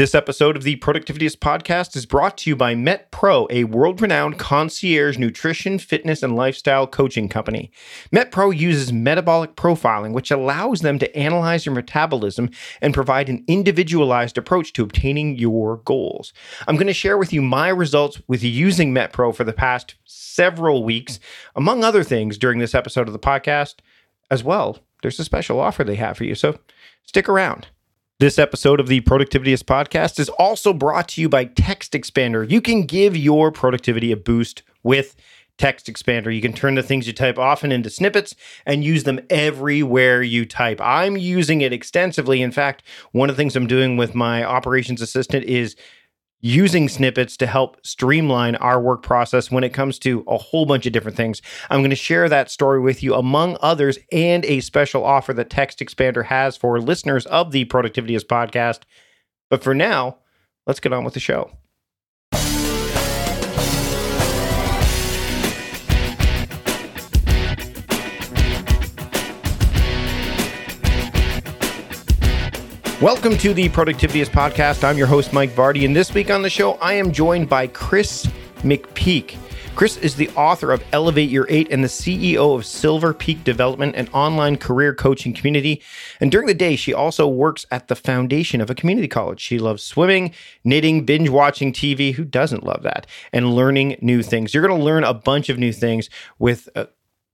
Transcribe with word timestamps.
This 0.00 0.14
episode 0.14 0.56
of 0.56 0.62
the 0.62 0.76
Productivityist 0.76 1.40
podcast 1.40 1.94
is 1.94 2.06
brought 2.06 2.38
to 2.38 2.48
you 2.48 2.56
by 2.56 2.74
MetPro, 2.74 3.46
a 3.50 3.64
world 3.64 4.00
renowned 4.00 4.38
concierge 4.38 5.18
nutrition, 5.18 5.78
fitness, 5.78 6.22
and 6.22 6.34
lifestyle 6.34 6.86
coaching 6.86 7.28
company. 7.28 7.70
MetPro 8.10 8.56
uses 8.56 8.94
metabolic 8.94 9.56
profiling, 9.56 10.14
which 10.14 10.30
allows 10.30 10.80
them 10.80 10.98
to 11.00 11.14
analyze 11.14 11.66
your 11.66 11.74
metabolism 11.74 12.48
and 12.80 12.94
provide 12.94 13.28
an 13.28 13.44
individualized 13.46 14.38
approach 14.38 14.72
to 14.72 14.82
obtaining 14.82 15.36
your 15.36 15.82
goals. 15.84 16.32
I'm 16.66 16.76
going 16.76 16.86
to 16.86 16.94
share 16.94 17.18
with 17.18 17.34
you 17.34 17.42
my 17.42 17.68
results 17.68 18.22
with 18.26 18.42
using 18.42 18.94
MetPro 18.94 19.34
for 19.34 19.44
the 19.44 19.52
past 19.52 19.96
several 20.06 20.82
weeks, 20.82 21.20
among 21.54 21.84
other 21.84 22.04
things, 22.04 22.38
during 22.38 22.58
this 22.58 22.74
episode 22.74 23.06
of 23.06 23.12
the 23.12 23.18
podcast. 23.18 23.74
As 24.30 24.42
well, 24.42 24.78
there's 25.02 25.20
a 25.20 25.24
special 25.24 25.60
offer 25.60 25.84
they 25.84 25.96
have 25.96 26.16
for 26.16 26.24
you, 26.24 26.34
so 26.34 26.58
stick 27.04 27.28
around. 27.28 27.66
This 28.20 28.38
episode 28.38 28.80
of 28.80 28.86
the 28.86 29.00
Productivityist 29.00 29.64
podcast 29.64 30.18
is 30.18 30.28
also 30.28 30.74
brought 30.74 31.08
to 31.08 31.22
you 31.22 31.30
by 31.30 31.46
TextExpander. 31.46 32.50
You 32.50 32.60
can 32.60 32.82
give 32.82 33.16
your 33.16 33.50
productivity 33.50 34.12
a 34.12 34.16
boost 34.18 34.62
with 34.82 35.16
TextExpander. 35.56 36.34
You 36.34 36.42
can 36.42 36.52
turn 36.52 36.74
the 36.74 36.82
things 36.82 37.06
you 37.06 37.14
type 37.14 37.38
often 37.38 37.72
into 37.72 37.88
snippets 37.88 38.34
and 38.66 38.84
use 38.84 39.04
them 39.04 39.20
everywhere 39.30 40.22
you 40.22 40.44
type. 40.44 40.82
I'm 40.82 41.16
using 41.16 41.62
it 41.62 41.72
extensively. 41.72 42.42
In 42.42 42.52
fact, 42.52 42.82
one 43.12 43.30
of 43.30 43.36
the 43.36 43.40
things 43.40 43.56
I'm 43.56 43.66
doing 43.66 43.96
with 43.96 44.14
my 44.14 44.44
operations 44.44 45.00
assistant 45.00 45.46
is 45.46 45.74
using 46.40 46.88
snippets 46.88 47.36
to 47.36 47.46
help 47.46 47.84
streamline 47.84 48.56
our 48.56 48.80
work 48.80 49.02
process 49.02 49.50
when 49.50 49.64
it 49.64 49.74
comes 49.74 49.98
to 50.00 50.24
a 50.26 50.38
whole 50.38 50.66
bunch 50.66 50.86
of 50.86 50.92
different 50.92 51.16
things. 51.16 51.42
I'm 51.68 51.80
going 51.80 51.90
to 51.90 51.96
share 51.96 52.28
that 52.28 52.50
story 52.50 52.80
with 52.80 53.02
you, 53.02 53.14
among 53.14 53.56
others, 53.60 53.98
and 54.10 54.44
a 54.44 54.60
special 54.60 55.04
offer 55.04 55.32
that 55.34 55.50
TextExpander 55.50 56.26
has 56.26 56.56
for 56.56 56.80
listeners 56.80 57.26
of 57.26 57.52
the 57.52 57.66
Productivityist 57.66 58.26
podcast. 58.26 58.80
But 59.50 59.62
for 59.62 59.74
now, 59.74 60.18
let's 60.66 60.80
get 60.80 60.92
on 60.92 61.04
with 61.04 61.14
the 61.14 61.20
show. 61.20 61.50
Welcome 73.00 73.38
to 73.38 73.54
the 73.54 73.70
Productivityist 73.70 74.28
Podcast. 74.28 74.84
I'm 74.84 74.98
your 74.98 75.06
host, 75.06 75.32
Mike 75.32 75.52
Vardy, 75.52 75.86
and 75.86 75.96
this 75.96 76.12
week 76.12 76.30
on 76.30 76.42
the 76.42 76.50
show, 76.50 76.72
I 76.82 76.92
am 76.92 77.12
joined 77.12 77.48
by 77.48 77.66
Kris 77.66 78.26
McPeak. 78.58 79.38
Kris 79.74 79.96
is 79.96 80.16
the 80.16 80.28
author 80.36 80.70
of 80.70 80.84
Elevate 80.92 81.30
Your 81.30 81.46
Eight 81.48 81.68
and 81.70 81.82
the 81.82 81.88
CEO 81.88 82.54
of 82.54 82.64
SilverPeak 82.64 83.42
Development, 83.42 83.96
an 83.96 84.08
online 84.08 84.58
career 84.58 84.94
coaching 84.94 85.32
community. 85.32 85.82
And 86.20 86.30
during 86.30 86.46
the 86.46 86.52
day, 86.52 86.76
she 86.76 86.92
also 86.92 87.26
works 87.26 87.64
at 87.70 87.88
the 87.88 87.96
foundation 87.96 88.60
of 88.60 88.68
a 88.68 88.74
community 88.74 89.08
college. 89.08 89.40
She 89.40 89.58
loves 89.58 89.82
swimming, 89.82 90.34
knitting, 90.62 91.06
binge 91.06 91.30
watching 91.30 91.72
TV. 91.72 92.12
Who 92.12 92.26
doesn't 92.26 92.64
love 92.64 92.82
that? 92.82 93.06
And 93.32 93.54
learning 93.54 93.96
new 94.02 94.22
things. 94.22 94.52
You're 94.52 94.66
going 94.66 94.78
to 94.78 94.84
learn 94.84 95.04
a 95.04 95.14
bunch 95.14 95.48
of 95.48 95.58
new 95.58 95.72
things 95.72 96.10
with 96.38 96.68
uh, 96.76 96.84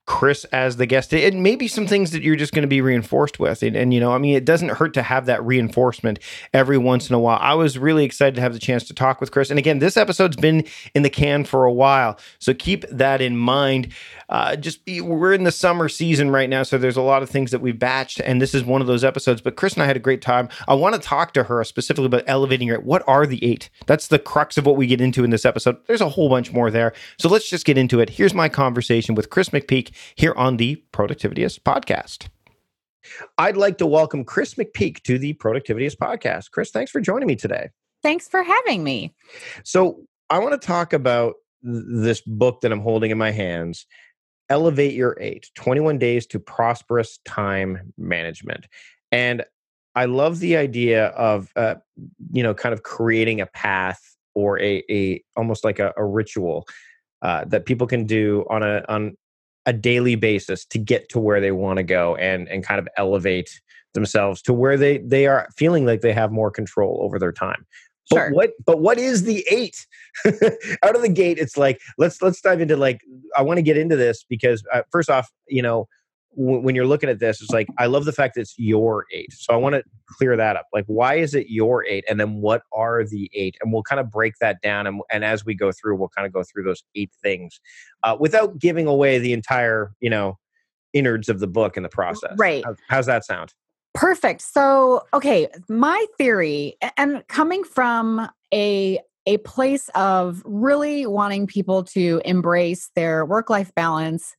Kris 0.06 0.44
as 0.47 0.76
the 0.76 0.86
guest, 0.86 1.12
and 1.12 1.42
maybe 1.42 1.66
some 1.66 1.86
things 1.86 2.12
that 2.12 2.22
you're 2.22 2.36
just 2.36 2.53
going 2.53 2.62
to 2.62 2.69
be 2.69 2.81
reinforced 2.81 3.41
with. 3.41 3.62
And, 3.64 3.76
and, 3.76 3.92
you 3.92 3.98
know, 3.98 4.12
I 4.12 4.19
mean, 4.19 4.36
it 4.36 4.44
doesn't 4.44 4.69
hurt 4.70 4.94
to 4.94 5.03
have 5.03 5.26
that 5.26 5.44
reinforcement 5.44 6.20
every 6.54 6.78
once 6.78 7.10
in 7.10 7.14
a 7.14 7.19
while. 7.19 7.38
I 7.41 7.54
was 7.54 7.76
really 7.76 8.04
excited 8.04 8.36
to 8.36 8.41
have 8.41 8.53
the 8.53 8.60
chance 8.60 8.84
to 8.84 8.94
talk 8.94 9.20
with 9.20 9.32
Kris. 9.32 9.50
And 9.50 9.58
again, 9.58 9.81
this 9.81 9.97
episode's 9.97 10.36
been 10.36 10.64
in 10.94 11.03
the 11.03 11.10
can 11.10 11.44
for 11.44 11.64
a 11.64 11.72
while. 11.72 12.19
So 12.38 12.54
keep 12.54 12.88
that 12.88 13.20
in 13.20 13.36
mind. 13.36 13.92
Uh, 14.28 14.56
just 14.56 14.81
we're 14.86 15.32
in 15.32 15.44
the 15.44 15.53
summer 15.53 15.88
season 15.88 16.31
right 16.31 16.48
now. 16.48 16.62
So 16.62 16.78
there's 16.78 16.97
a 16.97 17.02
lot 17.02 17.22
of 17.22 17.31
things 17.31 17.50
that 17.50 17.60
we've 17.60 17.75
batched. 17.75 18.20
And 18.25 18.41
this 18.41 18.54
is 18.54 18.64
one 18.64 18.81
of 18.81 18.86
those 18.86 19.04
episodes. 19.04 19.41
But 19.41 19.56
Kris 19.56 19.75
and 19.75 19.82
I 19.82 19.86
had 19.86 19.97
a 19.97 20.00
great 20.00 20.22
time. 20.22 20.48
I 20.69 20.75
want 20.75 20.94
to 20.94 21.00
talk 21.00 21.32
to 21.34 21.44
her 21.44 21.62
specifically 21.64 22.06
about 22.06 22.25
elevating 22.28 22.69
your 22.69 22.81
what 22.81 23.02
are 23.08 23.26
the 23.26 23.44
eight? 23.44 23.70
That's 23.86 24.06
the 24.06 24.19
crux 24.19 24.56
of 24.56 24.66
what 24.66 24.76
we 24.76 24.86
get 24.86 25.00
into 25.00 25.25
in 25.25 25.31
this 25.31 25.44
episode. 25.44 25.78
There's 25.86 26.00
a 26.00 26.10
whole 26.10 26.28
bunch 26.28 26.52
more 26.52 26.70
there. 26.70 26.92
So 27.19 27.28
let's 27.28 27.48
just 27.48 27.64
get 27.64 27.76
into 27.76 27.98
it. 27.98 28.10
Here's 28.10 28.34
my 28.34 28.48
conversation 28.48 29.14
with 29.16 29.31
Kris 29.31 29.48
McPeak 29.48 29.91
here 30.14 30.34
on 30.36 30.56
the 30.56 30.82
Productivityist 30.92 31.60
podcast. 31.60 32.28
I'd 33.38 33.56
like 33.56 33.78
to 33.78 33.86
welcome 33.86 34.24
Kris 34.24 34.54
McPeak 34.54 35.02
to 35.02 35.18
the 35.18 35.34
Productivityist 35.34 35.96
podcast. 35.96 36.50
Kris, 36.50 36.70
thanks 36.70 36.90
for 36.90 37.00
joining 37.00 37.28
me 37.28 37.36
today. 37.36 37.70
Thanks 38.02 38.28
for 38.28 38.42
having 38.42 38.84
me. 38.84 39.14
So, 39.64 40.06
I 40.28 40.40
want 40.40 40.60
to 40.60 40.66
talk 40.66 40.92
about 40.92 41.34
this 41.62 42.20
book 42.20 42.60
that 42.62 42.72
I'm 42.72 42.80
holding 42.80 43.12
in 43.12 43.18
my 43.18 43.30
hands 43.30 43.86
Elevate 44.48 44.94
Your 44.94 45.16
Eight 45.20 45.50
21 45.54 45.98
Days 45.98 46.26
to 46.28 46.38
Prosperous 46.38 47.18
Time 47.24 47.92
Management. 47.98 48.66
And 49.10 49.44
I 49.94 50.04
love 50.04 50.40
the 50.40 50.56
idea 50.56 51.06
of, 51.08 51.50
uh, 51.56 51.76
you 52.30 52.42
know, 52.42 52.54
kind 52.54 52.72
of 52.72 52.82
creating 52.82 53.40
a 53.40 53.46
path 53.46 54.00
or 54.34 54.60
a, 54.60 54.84
a 54.90 55.22
almost 55.36 55.64
like 55.64 55.78
a, 55.78 55.92
a 55.96 56.04
ritual 56.04 56.66
uh, 57.22 57.44
that 57.46 57.64
people 57.64 57.86
can 57.86 58.04
do 58.04 58.44
on 58.50 58.62
a 58.62 58.84
on 58.88 59.16
a 59.66 59.72
daily 59.72 60.15
basis 60.15 60.65
to 60.65 60.78
get 60.78 61.09
to 61.10 61.19
where 61.19 61.41
they 61.41 61.53
want 61.53 61.77
to 61.78 61.82
go 61.82 62.16
and 62.16 62.49
and 62.49 62.65
kind 62.65 62.78
of 62.78 62.88
elevate 62.97 63.60
themselves 63.94 64.41
to 64.43 64.53
where 64.53 64.77
they 64.77 64.99
they 64.99 65.27
are 65.27 65.49
feeling 65.56 65.84
like 65.84 66.00
they 66.00 66.12
have 66.12 66.31
more 66.31 66.50
control 66.50 67.00
over 67.03 67.19
their 67.19 67.32
time. 67.32 67.66
Sure. 68.12 68.31
But 68.31 68.37
what 68.37 68.50
but 68.65 68.78
what 68.81 68.99
is 68.99 69.25
the 69.25 69.44
8? 69.50 69.87
Out 70.84 70.94
of 70.94 71.03
the 71.03 71.09
gate 71.09 71.38
it's 71.38 71.56
like 71.56 71.81
let's 71.99 72.22
let's 72.22 72.41
dive 72.41 72.60
into 72.60 72.76
like 72.76 73.00
I 73.37 73.43
want 73.43 73.59
to 73.59 73.62
get 73.62 73.76
into 73.76 73.97
this 73.97 74.25
because 74.28 74.62
uh, 74.72 74.82
first 74.93 75.10
off, 75.10 75.31
you 75.49 75.62
know, 75.62 75.88
when 76.36 76.74
you're 76.74 76.86
looking 76.86 77.08
at 77.08 77.19
this, 77.19 77.41
it's 77.41 77.50
like 77.50 77.66
I 77.78 77.86
love 77.86 78.04
the 78.04 78.12
fact 78.12 78.34
that 78.34 78.42
it's 78.42 78.54
your 78.58 79.06
eight. 79.12 79.32
So 79.32 79.54
I 79.54 79.56
want 79.56 79.74
to 79.74 79.82
clear 80.06 80.36
that 80.36 80.56
up. 80.56 80.66
Like, 80.72 80.84
why 80.86 81.14
is 81.14 81.34
it 81.34 81.48
your 81.48 81.84
eight? 81.86 82.04
And 82.08 82.20
then 82.20 82.34
what 82.42 82.62
are 82.72 83.04
the 83.04 83.30
eight? 83.32 83.56
And 83.62 83.72
we'll 83.72 83.82
kind 83.82 84.00
of 84.00 84.10
break 84.10 84.34
that 84.41 84.60
down. 84.60 84.86
And, 84.86 85.00
and 85.10 85.25
as 85.25 85.44
we 85.44 85.54
go 85.54 85.72
through, 85.72 85.96
we'll 85.96 86.10
kind 86.10 86.26
of 86.26 86.32
go 86.32 86.42
through 86.44 86.64
those 86.64 86.84
eight 86.94 87.10
things 87.22 87.58
uh, 88.02 88.16
without 88.20 88.58
giving 88.58 88.86
away 88.86 89.19
the 89.19 89.32
entire, 89.32 89.92
you 90.00 90.10
know, 90.10 90.38
innards 90.92 91.28
of 91.28 91.41
the 91.41 91.46
book 91.46 91.76
in 91.76 91.82
the 91.82 91.88
process. 91.88 92.34
Right. 92.36 92.64
How, 92.64 92.76
how's 92.88 93.06
that 93.06 93.25
sound? 93.25 93.54
Perfect. 93.94 94.42
So, 94.42 95.06
okay, 95.14 95.48
my 95.70 96.04
theory, 96.19 96.76
and 96.98 97.26
coming 97.28 97.64
from 97.64 98.28
a 98.52 99.00
a 99.26 99.38
place 99.38 99.91
of 99.94 100.42
really 100.44 101.06
wanting 101.06 101.47
people 101.47 101.82
to 101.82 102.20
embrace 102.25 102.91
their 102.94 103.25
work 103.25 103.50
life 103.50 103.75
balance 103.75 104.37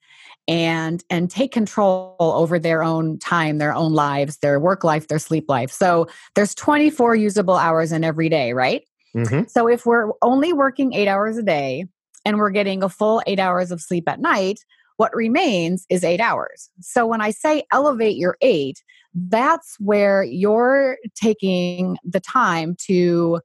and 0.48 1.04
and 1.10 1.30
take 1.30 1.52
control 1.52 2.16
over 2.20 2.58
their 2.58 2.82
own 2.82 3.20
time 3.20 3.58
their 3.58 3.74
own 3.74 3.92
lives 3.94 4.38
their 4.38 4.60
work 4.60 4.84
life 4.84 5.08
their 5.08 5.20
sleep 5.20 5.46
life. 5.50 5.72
So 5.72 6.08
there's 6.36 6.56
24 6.56 7.16
usable 7.16 7.56
hours 7.56 7.92
in 7.92 8.04
every 8.04 8.30
day 8.30 8.54
right? 8.54 8.84
Mm-hmm. 9.16 9.44
so 9.48 9.68
if 9.68 9.86
we're 9.86 10.12
only 10.22 10.54
working 10.54 10.94
eight 10.94 11.08
hours 11.08 11.38
a 11.38 11.44
day 11.44 11.86
and 12.26 12.38
we're 12.38 12.52
getting 12.52 12.84
a 12.84 12.90
full 12.90 13.24
eight 13.26 13.40
hours 13.40 13.72
of 13.72 13.82
sleep 13.82 14.08
at 14.08 14.20
night 14.20 14.60
what 14.98 15.16
remains 15.16 15.86
is 15.90 16.04
eight 16.04 16.20
hours. 16.20 16.70
So 16.82 17.06
when 17.06 17.22
i 17.22 17.32
say 17.32 17.64
elevate 17.72 18.18
your 18.18 18.38
eight 18.42 18.84
that's 19.14 19.76
where 19.80 20.24
you're 20.24 20.98
taking 21.16 21.98
the 22.04 22.20
time 22.20 22.76
to 22.86 23.40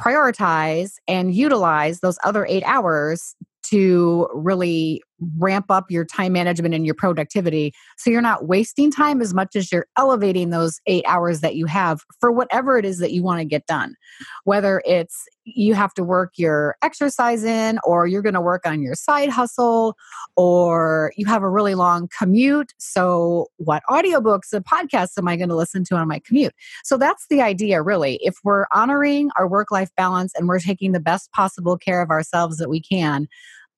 prioritize 0.00 0.94
and 1.08 1.34
utilize 1.34 2.00
those 2.00 2.18
other 2.24 2.46
eight 2.46 2.64
hours 2.66 3.34
to 3.64 4.28
really 4.34 5.02
ramp 5.38 5.66
up 5.70 5.90
your 5.90 6.04
time 6.04 6.32
management 6.32 6.74
and 6.74 6.84
your 6.84 6.94
productivity 6.94 7.72
so 7.96 8.10
you're 8.10 8.20
not 8.20 8.46
wasting 8.46 8.90
time 8.90 9.20
as 9.20 9.32
much 9.32 9.54
as 9.54 9.70
you're 9.70 9.86
elevating 9.96 10.50
those 10.50 10.80
eight 10.86 11.04
hours 11.06 11.40
that 11.40 11.54
you 11.54 11.66
have 11.66 12.00
for 12.20 12.32
whatever 12.32 12.76
it 12.78 12.84
is 12.84 12.98
that 12.98 13.12
you 13.12 13.22
want 13.22 13.38
to 13.38 13.44
get 13.44 13.66
done. 13.66 13.94
Whether 14.44 14.82
it's 14.84 15.24
you 15.44 15.74
have 15.74 15.92
to 15.94 16.02
work 16.02 16.32
your 16.36 16.76
exercise 16.82 17.44
in 17.44 17.78
or 17.84 18.06
you're 18.06 18.22
going 18.22 18.34
to 18.34 18.40
work 18.40 18.66
on 18.66 18.82
your 18.82 18.94
side 18.94 19.28
hustle 19.28 19.94
or 20.36 21.12
you 21.16 21.26
have 21.26 21.42
a 21.42 21.50
really 21.50 21.74
long 21.74 22.08
commute 22.18 22.72
so 22.78 23.48
what 23.58 23.82
audiobooks 23.90 24.52
and 24.54 24.64
podcasts 24.64 25.18
am 25.18 25.28
i 25.28 25.36
going 25.36 25.50
to 25.50 25.54
listen 25.54 25.84
to 25.84 25.96
on 25.96 26.08
my 26.08 26.20
commute? 26.20 26.54
So 26.82 26.96
that's 26.96 27.26
the 27.28 27.42
idea 27.42 27.82
really. 27.82 28.18
If 28.22 28.36
we're 28.42 28.66
honoring 28.72 29.30
our 29.36 29.46
work 29.46 29.70
life 29.70 29.90
balance 29.96 30.32
and 30.34 30.48
we're 30.48 30.60
taking 30.60 30.92
the 30.92 31.00
best 31.00 31.30
possible 31.32 31.76
care 31.76 32.00
of 32.00 32.10
ourselves 32.10 32.56
that 32.56 32.70
we 32.70 32.80
can 32.80 33.28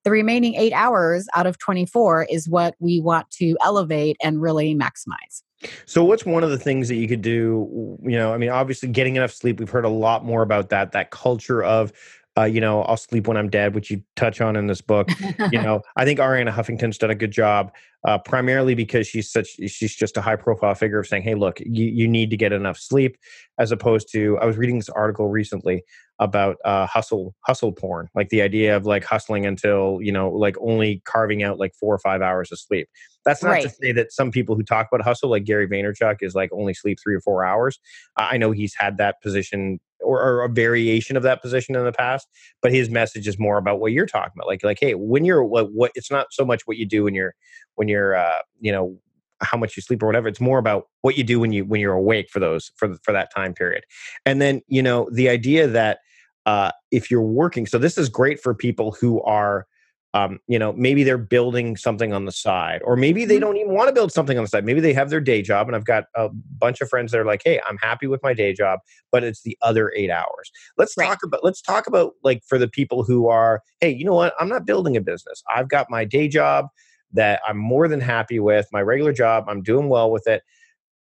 the 0.07 0.11
remaining 0.11 0.55
eight 0.55 0.71
hours 0.71 1.27
out 1.35 1.45
of 1.45 1.57
24 1.57 2.27
is 2.31 2.47
what 2.47 2.75
we 2.79 3.01
want 3.01 3.29
to 3.29 3.57
elevate 3.61 4.15
and 4.23 4.41
really 4.41 4.73
maximize. 4.73 5.43
So, 5.85 6.01
what's 6.05 6.25
one 6.25 6.45
of 6.45 6.49
the 6.49 6.57
things 6.57 6.87
that 6.87 6.95
you 6.95 7.09
could 7.09 7.21
do? 7.21 7.97
You 8.01 8.17
know, 8.17 8.33
I 8.33 8.37
mean, 8.37 8.49
obviously, 8.49 8.87
getting 8.87 9.17
enough 9.17 9.33
sleep. 9.33 9.59
We've 9.59 9.69
heard 9.69 9.83
a 9.83 9.89
lot 9.89 10.23
more 10.23 10.43
about 10.43 10.69
that. 10.69 10.93
That 10.93 11.11
culture 11.11 11.61
of 11.61 11.91
uh, 12.37 12.43
you 12.43 12.61
know, 12.61 12.83
I'll 12.83 12.97
sleep 12.97 13.27
when 13.27 13.35
I'm 13.35 13.49
dead, 13.49 13.73
which 13.73 13.89
you 13.89 14.01
touch 14.15 14.39
on 14.41 14.55
in 14.55 14.67
this 14.67 14.79
book. 14.79 15.09
you 15.51 15.61
know, 15.61 15.81
I 15.97 16.05
think 16.05 16.19
Arianna 16.19 16.51
Huffington's 16.51 16.97
done 16.97 17.09
a 17.09 17.15
good 17.15 17.31
job, 17.31 17.73
uh, 18.07 18.19
primarily 18.19 18.75
because 18.75 19.07
she's 19.07 19.29
such 19.29 19.57
she's 19.67 19.95
just 19.95 20.15
a 20.15 20.21
high 20.21 20.35
profile 20.37 20.75
figure 20.75 20.99
of 20.99 21.07
saying, 21.07 21.23
"Hey, 21.23 21.35
look, 21.35 21.59
you, 21.59 21.85
you 21.85 22.07
need 22.07 22.29
to 22.29 22.37
get 22.37 22.53
enough 22.53 22.77
sleep," 22.77 23.17
as 23.57 23.73
opposed 23.73 24.09
to 24.13 24.37
I 24.37 24.45
was 24.45 24.55
reading 24.55 24.77
this 24.77 24.89
article 24.89 25.27
recently 25.27 25.83
about 26.19 26.57
uh, 26.65 26.85
hustle 26.87 27.35
hustle 27.41 27.71
porn, 27.71 28.09
like 28.15 28.29
the 28.29 28.41
idea 28.41 28.75
of 28.75 28.85
like 28.85 29.03
hustling 29.03 29.45
until 29.45 29.99
you 30.01 30.11
know, 30.11 30.29
like 30.29 30.55
only 30.59 31.01
carving 31.05 31.43
out 31.43 31.59
like 31.59 31.73
four 31.75 31.93
or 31.93 31.99
five 31.99 32.21
hours 32.21 32.51
of 32.51 32.59
sleep. 32.59 32.89
That's 33.25 33.43
not 33.43 33.49
right. 33.49 33.63
to 33.63 33.69
say 33.69 33.91
that 33.91 34.11
some 34.11 34.31
people 34.31 34.55
who 34.55 34.63
talk 34.63 34.87
about 34.91 35.03
hustle, 35.03 35.29
like 35.29 35.43
Gary 35.43 35.67
Vaynerchuk, 35.67 36.17
is 36.21 36.33
like 36.33 36.49
only 36.53 36.73
sleep 36.73 36.97
three 37.01 37.15
or 37.15 37.21
four 37.21 37.43
hours. 37.43 37.79
I 38.15 38.37
know 38.37 38.51
he's 38.51 38.73
had 38.75 38.97
that 38.97 39.21
position 39.21 39.79
or, 39.99 40.21
or, 40.21 40.43
a 40.43 40.49
variation 40.49 41.17
of 41.17 41.23
that 41.23 41.41
position 41.41 41.75
in 41.75 41.83
the 41.83 41.91
past 41.91 42.27
but 42.61 42.71
his 42.71 42.87
message 42.89 43.27
is 43.27 43.39
more 43.39 43.57
about 43.57 43.79
what 43.79 43.91
you're 43.91 44.05
talking 44.05 44.31
about 44.35 44.47
like 44.47 44.63
like 44.63 44.77
hey 44.79 44.93
when 44.93 45.25
you're 45.25 45.43
what, 45.43 45.73
what 45.73 45.91
it's 45.95 46.11
not 46.11 46.27
so 46.31 46.45
much 46.45 46.61
what 46.65 46.77
you 46.77 46.85
do 46.85 47.03
when 47.03 47.15
you're 47.15 47.33
when 47.75 47.87
you're 47.87 48.15
uh 48.15 48.37
you 48.59 48.71
know 48.71 48.95
how 49.41 49.57
much 49.57 49.75
you 49.75 49.81
sleep 49.81 50.01
or 50.01 50.05
whatever 50.05 50.27
it's 50.27 50.41
more 50.41 50.57
about 50.57 50.87
what 51.01 51.17
you 51.17 51.23
do 51.23 51.39
when 51.39 51.51
you 51.51 51.65
when 51.65 51.81
you're 51.81 51.93
awake 51.93 52.29
for 52.29 52.39
those 52.39 52.71
for 52.75 52.95
for 53.03 53.11
that 53.11 53.33
time 53.33 53.53
period 53.53 53.83
and 54.25 54.41
then 54.41 54.61
you 54.67 54.81
know 54.81 55.09
the 55.11 55.29
idea 55.29 55.67
that 55.67 55.99
uh 56.47 56.71
if 56.89 57.11
you're 57.11 57.21
working 57.21 57.67
so 57.67 57.77
this 57.77 57.97
is 57.97 58.09
great 58.09 58.41
for 58.41 58.55
people 58.55 58.91
who 58.99 59.21
are 59.21 59.67
um, 60.13 60.39
you 60.47 60.57
know, 60.57 60.73
maybe 60.73 61.03
they're 61.03 61.17
building 61.17 61.75
something 61.75 62.13
on 62.13 62.25
the 62.25 62.31
side, 62.31 62.81
or 62.83 62.95
maybe 62.95 63.25
they 63.25 63.35
mm-hmm. 63.35 63.41
don't 63.41 63.57
even 63.57 63.73
want 63.73 63.89
to 63.89 63.93
build 63.93 64.11
something 64.11 64.37
on 64.37 64.43
the 64.43 64.47
side. 64.47 64.65
Maybe 64.65 64.79
they 64.79 64.93
have 64.93 65.09
their 65.09 65.19
day 65.19 65.41
job, 65.41 65.67
and 65.67 65.75
I've 65.75 65.85
got 65.85 66.05
a 66.15 66.29
bunch 66.29 66.81
of 66.81 66.89
friends 66.89 67.11
that 67.11 67.19
are 67.19 67.25
like, 67.25 67.41
"Hey, 67.43 67.59
I'm 67.67 67.77
happy 67.77 68.07
with 68.07 68.23
my 68.23 68.33
day 68.33 68.53
job, 68.53 68.79
but 69.11 69.23
it's 69.23 69.43
the 69.43 69.57
other 69.61 69.91
eight 69.95 70.09
hours." 70.09 70.51
Let's 70.77 70.95
right. 70.97 71.07
talk 71.07 71.19
about 71.23 71.43
let's 71.43 71.61
talk 71.61 71.87
about 71.87 72.13
like 72.23 72.41
for 72.47 72.57
the 72.57 72.69
people 72.69 73.03
who 73.03 73.27
are, 73.27 73.61
"Hey, 73.81 73.91
you 73.91 74.05
know 74.05 74.15
what? 74.15 74.33
I'm 74.39 74.49
not 74.49 74.65
building 74.65 74.95
a 74.95 75.01
business. 75.01 75.43
I've 75.53 75.69
got 75.69 75.87
my 75.89 76.05
day 76.05 76.27
job 76.27 76.67
that 77.11 77.41
I'm 77.47 77.57
more 77.57 77.87
than 77.87 78.01
happy 78.01 78.39
with, 78.39 78.67
my 78.71 78.81
regular 78.81 79.13
job. 79.13 79.45
I'm 79.47 79.61
doing 79.61 79.89
well 79.89 80.09
with 80.09 80.25
it." 80.27 80.41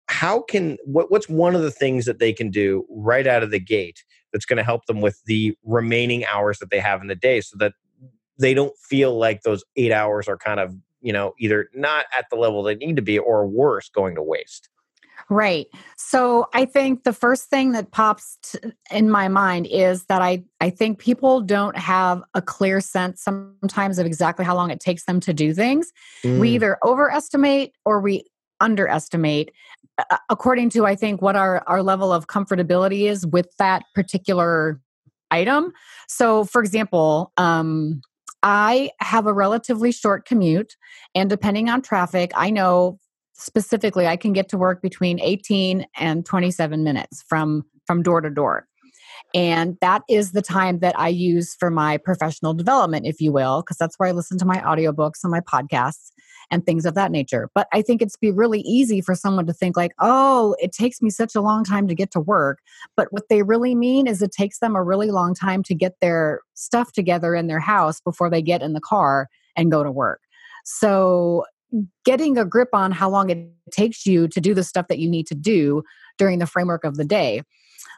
How 0.08 0.42
can 0.42 0.78
what, 0.84 1.10
what's 1.10 1.28
one 1.28 1.54
of 1.54 1.62
the 1.62 1.70
things 1.70 2.04
that 2.04 2.18
they 2.18 2.32
can 2.32 2.50
do 2.50 2.84
right 2.90 3.26
out 3.26 3.42
of 3.42 3.50
the 3.50 3.60
gate 3.60 4.04
that's 4.32 4.44
going 4.44 4.56
to 4.56 4.62
help 4.62 4.86
them 4.86 5.00
with 5.00 5.20
the 5.26 5.56
remaining 5.64 6.24
hours 6.26 6.58
that 6.58 6.70
they 6.70 6.80
have 6.80 7.00
in 7.00 7.08
the 7.08 7.14
day 7.14 7.40
so 7.40 7.56
that 7.58 7.72
they 8.38 8.54
don't 8.54 8.76
feel 8.78 9.16
like 9.16 9.42
those 9.42 9.64
eight 9.76 9.92
hours 9.92 10.28
are 10.28 10.36
kind 10.36 10.60
of 10.60 10.74
you 11.00 11.12
know 11.12 11.34
either 11.38 11.68
not 11.74 12.06
at 12.16 12.26
the 12.30 12.36
level 12.36 12.62
they 12.62 12.74
need 12.74 12.96
to 12.96 13.02
be 13.02 13.18
or 13.18 13.46
worse 13.46 13.88
going 13.88 14.14
to 14.14 14.22
waste. 14.22 14.68
Right. 15.28 15.66
So 15.96 16.48
i 16.52 16.64
think 16.64 17.04
the 17.04 17.12
first 17.12 17.48
thing 17.48 17.72
that 17.72 17.90
pops 17.92 18.38
t- 18.42 18.58
in 18.90 19.10
my 19.10 19.28
mind 19.28 19.66
is 19.66 20.04
that 20.06 20.20
i 20.20 20.42
i 20.60 20.68
think 20.68 20.98
people 20.98 21.40
don't 21.40 21.76
have 21.76 22.22
a 22.34 22.42
clear 22.42 22.80
sense 22.80 23.22
sometimes 23.22 23.98
of 23.98 24.06
exactly 24.06 24.44
how 24.44 24.54
long 24.54 24.70
it 24.70 24.80
takes 24.80 25.04
them 25.04 25.20
to 25.20 25.32
do 25.32 25.54
things. 25.54 25.92
Mm. 26.24 26.40
we 26.40 26.50
either 26.50 26.78
overestimate 26.84 27.72
or 27.84 28.00
we 28.00 28.24
underestimate 28.62 29.52
uh, 29.98 30.16
according 30.30 30.70
to 30.70 30.86
i 30.86 30.94
think 30.94 31.20
what 31.20 31.36
our 31.36 31.62
our 31.66 31.82
level 31.82 32.12
of 32.12 32.26
comfortability 32.26 33.08
is 33.08 33.26
with 33.26 33.48
that 33.58 33.82
particular 33.94 34.80
item 35.30 35.72
so 36.08 36.44
for 36.44 36.62
example 36.62 37.32
um 37.36 38.00
I 38.42 38.90
have 39.00 39.26
a 39.26 39.32
relatively 39.32 39.92
short 39.92 40.26
commute, 40.26 40.76
and 41.14 41.30
depending 41.30 41.68
on 41.68 41.80
traffic, 41.80 42.32
I 42.34 42.50
know 42.50 42.98
specifically 43.34 44.06
I 44.06 44.16
can 44.16 44.32
get 44.32 44.48
to 44.50 44.58
work 44.58 44.82
between 44.82 45.20
18 45.20 45.86
and 45.96 46.26
27 46.26 46.82
minutes 46.82 47.22
from 47.28 47.64
from 47.86 48.02
door 48.02 48.20
to 48.20 48.30
door. 48.30 48.66
And 49.34 49.76
that 49.80 50.02
is 50.08 50.32
the 50.32 50.42
time 50.42 50.80
that 50.80 50.98
I 50.98 51.08
use 51.08 51.54
for 51.58 51.70
my 51.70 51.96
professional 51.96 52.54
development, 52.54 53.06
if 53.06 53.20
you 53.20 53.32
will, 53.32 53.62
because 53.62 53.76
that's 53.76 53.98
where 53.98 54.08
I 54.08 54.12
listen 54.12 54.38
to 54.38 54.44
my 54.44 54.58
audiobooks 54.58 55.24
and 55.24 55.30
my 55.30 55.40
podcasts 55.40 56.10
and 56.52 56.64
things 56.64 56.86
of 56.86 56.94
that 56.94 57.10
nature. 57.10 57.50
But 57.54 57.66
I 57.72 57.82
think 57.82 58.00
it's 58.02 58.16
be 58.16 58.30
really 58.30 58.60
easy 58.60 59.00
for 59.00 59.16
someone 59.16 59.46
to 59.46 59.52
think 59.52 59.76
like, 59.76 59.92
"Oh, 59.98 60.54
it 60.60 60.70
takes 60.72 61.02
me 61.02 61.10
such 61.10 61.34
a 61.34 61.40
long 61.40 61.64
time 61.64 61.88
to 61.88 61.94
get 61.94 62.12
to 62.12 62.20
work." 62.20 62.58
But 62.96 63.08
what 63.10 63.28
they 63.28 63.42
really 63.42 63.74
mean 63.74 64.06
is 64.06 64.22
it 64.22 64.30
takes 64.30 64.60
them 64.60 64.76
a 64.76 64.82
really 64.84 65.10
long 65.10 65.34
time 65.34 65.64
to 65.64 65.74
get 65.74 65.94
their 66.00 66.40
stuff 66.54 66.92
together 66.92 67.34
in 67.34 67.48
their 67.48 67.58
house 67.58 68.00
before 68.00 68.30
they 68.30 68.42
get 68.42 68.62
in 68.62 68.74
the 68.74 68.80
car 68.80 69.28
and 69.56 69.72
go 69.72 69.82
to 69.82 69.90
work. 69.90 70.20
So, 70.64 71.44
getting 72.04 72.36
a 72.38 72.44
grip 72.44 72.68
on 72.74 72.92
how 72.92 73.08
long 73.08 73.30
it 73.30 73.48
takes 73.72 74.06
you 74.06 74.28
to 74.28 74.40
do 74.40 74.54
the 74.54 74.62
stuff 74.62 74.88
that 74.88 74.98
you 74.98 75.08
need 75.08 75.26
to 75.28 75.34
do 75.34 75.82
during 76.18 76.38
the 76.38 76.46
framework 76.46 76.84
of 76.84 76.96
the 76.96 77.04
day. 77.04 77.42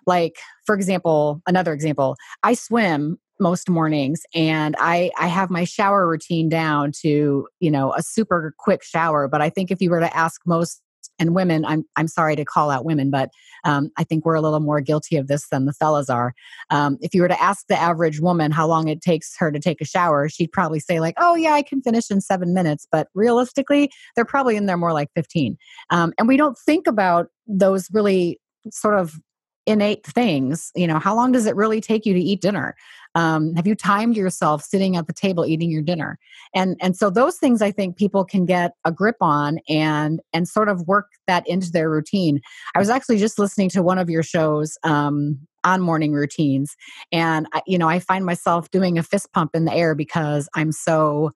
Like, 0.06 0.38
for 0.64 0.74
example, 0.76 1.42
another 1.46 1.72
example, 1.72 2.16
I 2.42 2.54
swim 2.54 3.18
most 3.40 3.69
mornings 3.69 4.22
and 4.34 4.76
i 4.78 5.10
i 5.19 5.26
have 5.26 5.50
my 5.50 5.64
shower 5.64 6.08
routine 6.08 6.48
down 6.48 6.92
to 6.92 7.46
you 7.60 7.70
know 7.70 7.92
a 7.94 8.02
super 8.02 8.54
quick 8.58 8.82
shower 8.82 9.28
but 9.28 9.40
i 9.40 9.50
think 9.50 9.70
if 9.70 9.81
you 9.81 9.90
were 9.90 10.00
to 10.00 10.16
ask 10.16 10.40
most 10.46 10.81
and 11.19 11.34
women 11.34 11.64
i'm 11.64 11.84
i'm 11.96 12.08
sorry 12.08 12.36
to 12.36 12.44
call 12.44 12.70
out 12.70 12.84
women 12.84 13.10
but 13.10 13.31
um, 13.64 13.90
i 13.96 14.04
think 14.04 14.25
we're 14.25 14.34
a 14.34 14.40
little 14.40 14.60
more 14.60 14.81
guilty 14.81 15.16
of 15.16 15.26
this 15.26 15.48
than 15.48 15.64
the 15.64 15.72
fellas 15.72 16.08
are. 16.08 16.32
Um, 16.70 16.96
if 17.00 17.14
you 17.14 17.22
were 17.22 17.28
to 17.28 17.42
ask 17.42 17.66
the 17.69 17.78
average 17.78 18.20
woman 18.20 18.50
how 18.50 18.66
long 18.66 18.88
it 18.88 19.00
takes 19.00 19.37
her 19.38 19.50
to 19.50 19.58
take 19.58 19.80
a 19.80 19.87
shower 19.87 20.28
she'd 20.28 20.52
probably 20.52 20.80
say 20.80 21.00
like 21.00 21.14
oh 21.19 21.34
yeah 21.34 21.52
i 21.52 21.62
can 21.62 21.82
finish 21.82 22.10
in 22.10 22.20
seven 22.20 22.54
minutes 22.54 22.87
but 22.90 23.08
realistically 23.14 23.90
they're 24.14 24.25
probably 24.25 24.56
in 24.56 24.66
there 24.66 24.76
more 24.76 24.92
like 24.92 25.10
15 25.14 25.56
um, 25.90 26.12
and 26.19 26.28
we 26.28 26.37
don't 26.37 26.58
think 26.58 26.87
about 26.87 27.28
those 27.46 27.88
really 27.92 28.40
sort 28.70 28.98
of 28.98 29.19
innate 29.66 30.05
things 30.05 30.70
you 30.75 30.87
know 30.87 30.99
how 30.99 31.14
long 31.14 31.32
does 31.32 31.46
it 31.46 31.56
really 31.56 31.81
take 31.81 32.05
you 32.05 32.14
to 32.14 32.20
eat 32.20 32.40
dinner? 32.40 32.75
Um, 33.16 33.55
have 33.55 33.66
you 33.66 33.75
timed 33.76 34.16
yourself 34.16 34.62
sitting 34.64 34.96
at 34.96 35.06
the 35.06 35.12
table 35.12 35.46
eating 35.46 35.70
your 35.70 35.82
dinner? 35.82 36.19
And 36.55 36.76
and 36.81 36.96
so 36.96 37.11
those 37.11 37.37
things 37.37 37.62
i 37.62 37.70
think 37.70 37.96
people 37.96 38.25
can 38.25 38.44
get 38.44 38.72
a 38.84 38.93
grip 38.93 39.16
on 39.20 39.58
and 39.69 40.20
and 40.32 40.49
sort 40.49 40.69
of 40.69 40.87
work 40.87 41.06
that 41.26 41.46
into 41.46 41.70
their 41.70 41.90
routine. 41.90 42.40
I 42.75 42.78
was 42.78 42.90
actually 42.90 43.19
just 43.19 43.38
listening 43.38 43.70
to 43.70 43.82
one 43.82 43.99
of 43.99 44.11
your 44.11 44.22
shows 44.22 44.76
um, 44.82 45.38
on 45.64 45.81
morning 45.81 46.12
routines 46.12 46.76
and 47.11 47.46
I, 47.55 47.62
you 47.66 47.78
know 47.78 47.88
i 47.88 47.99
find 47.99 48.26
myself 48.26 48.70
doing 48.70 48.99
a 48.99 49.02
fist 49.02 49.32
pump 49.32 49.52
in 49.55 49.64
the 49.64 49.72
air 49.72 49.94
because 49.94 50.46
i'm 50.55 50.72
so 50.72 51.32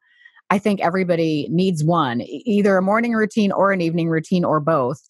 I 0.50 0.58
think 0.58 0.80
everybody 0.80 1.46
needs 1.50 1.84
one, 1.84 2.22
either 2.22 2.76
a 2.78 2.82
morning 2.82 3.12
routine 3.12 3.52
or 3.52 3.70
an 3.72 3.80
evening 3.80 4.08
routine 4.08 4.44
or 4.44 4.60
both 4.60 5.06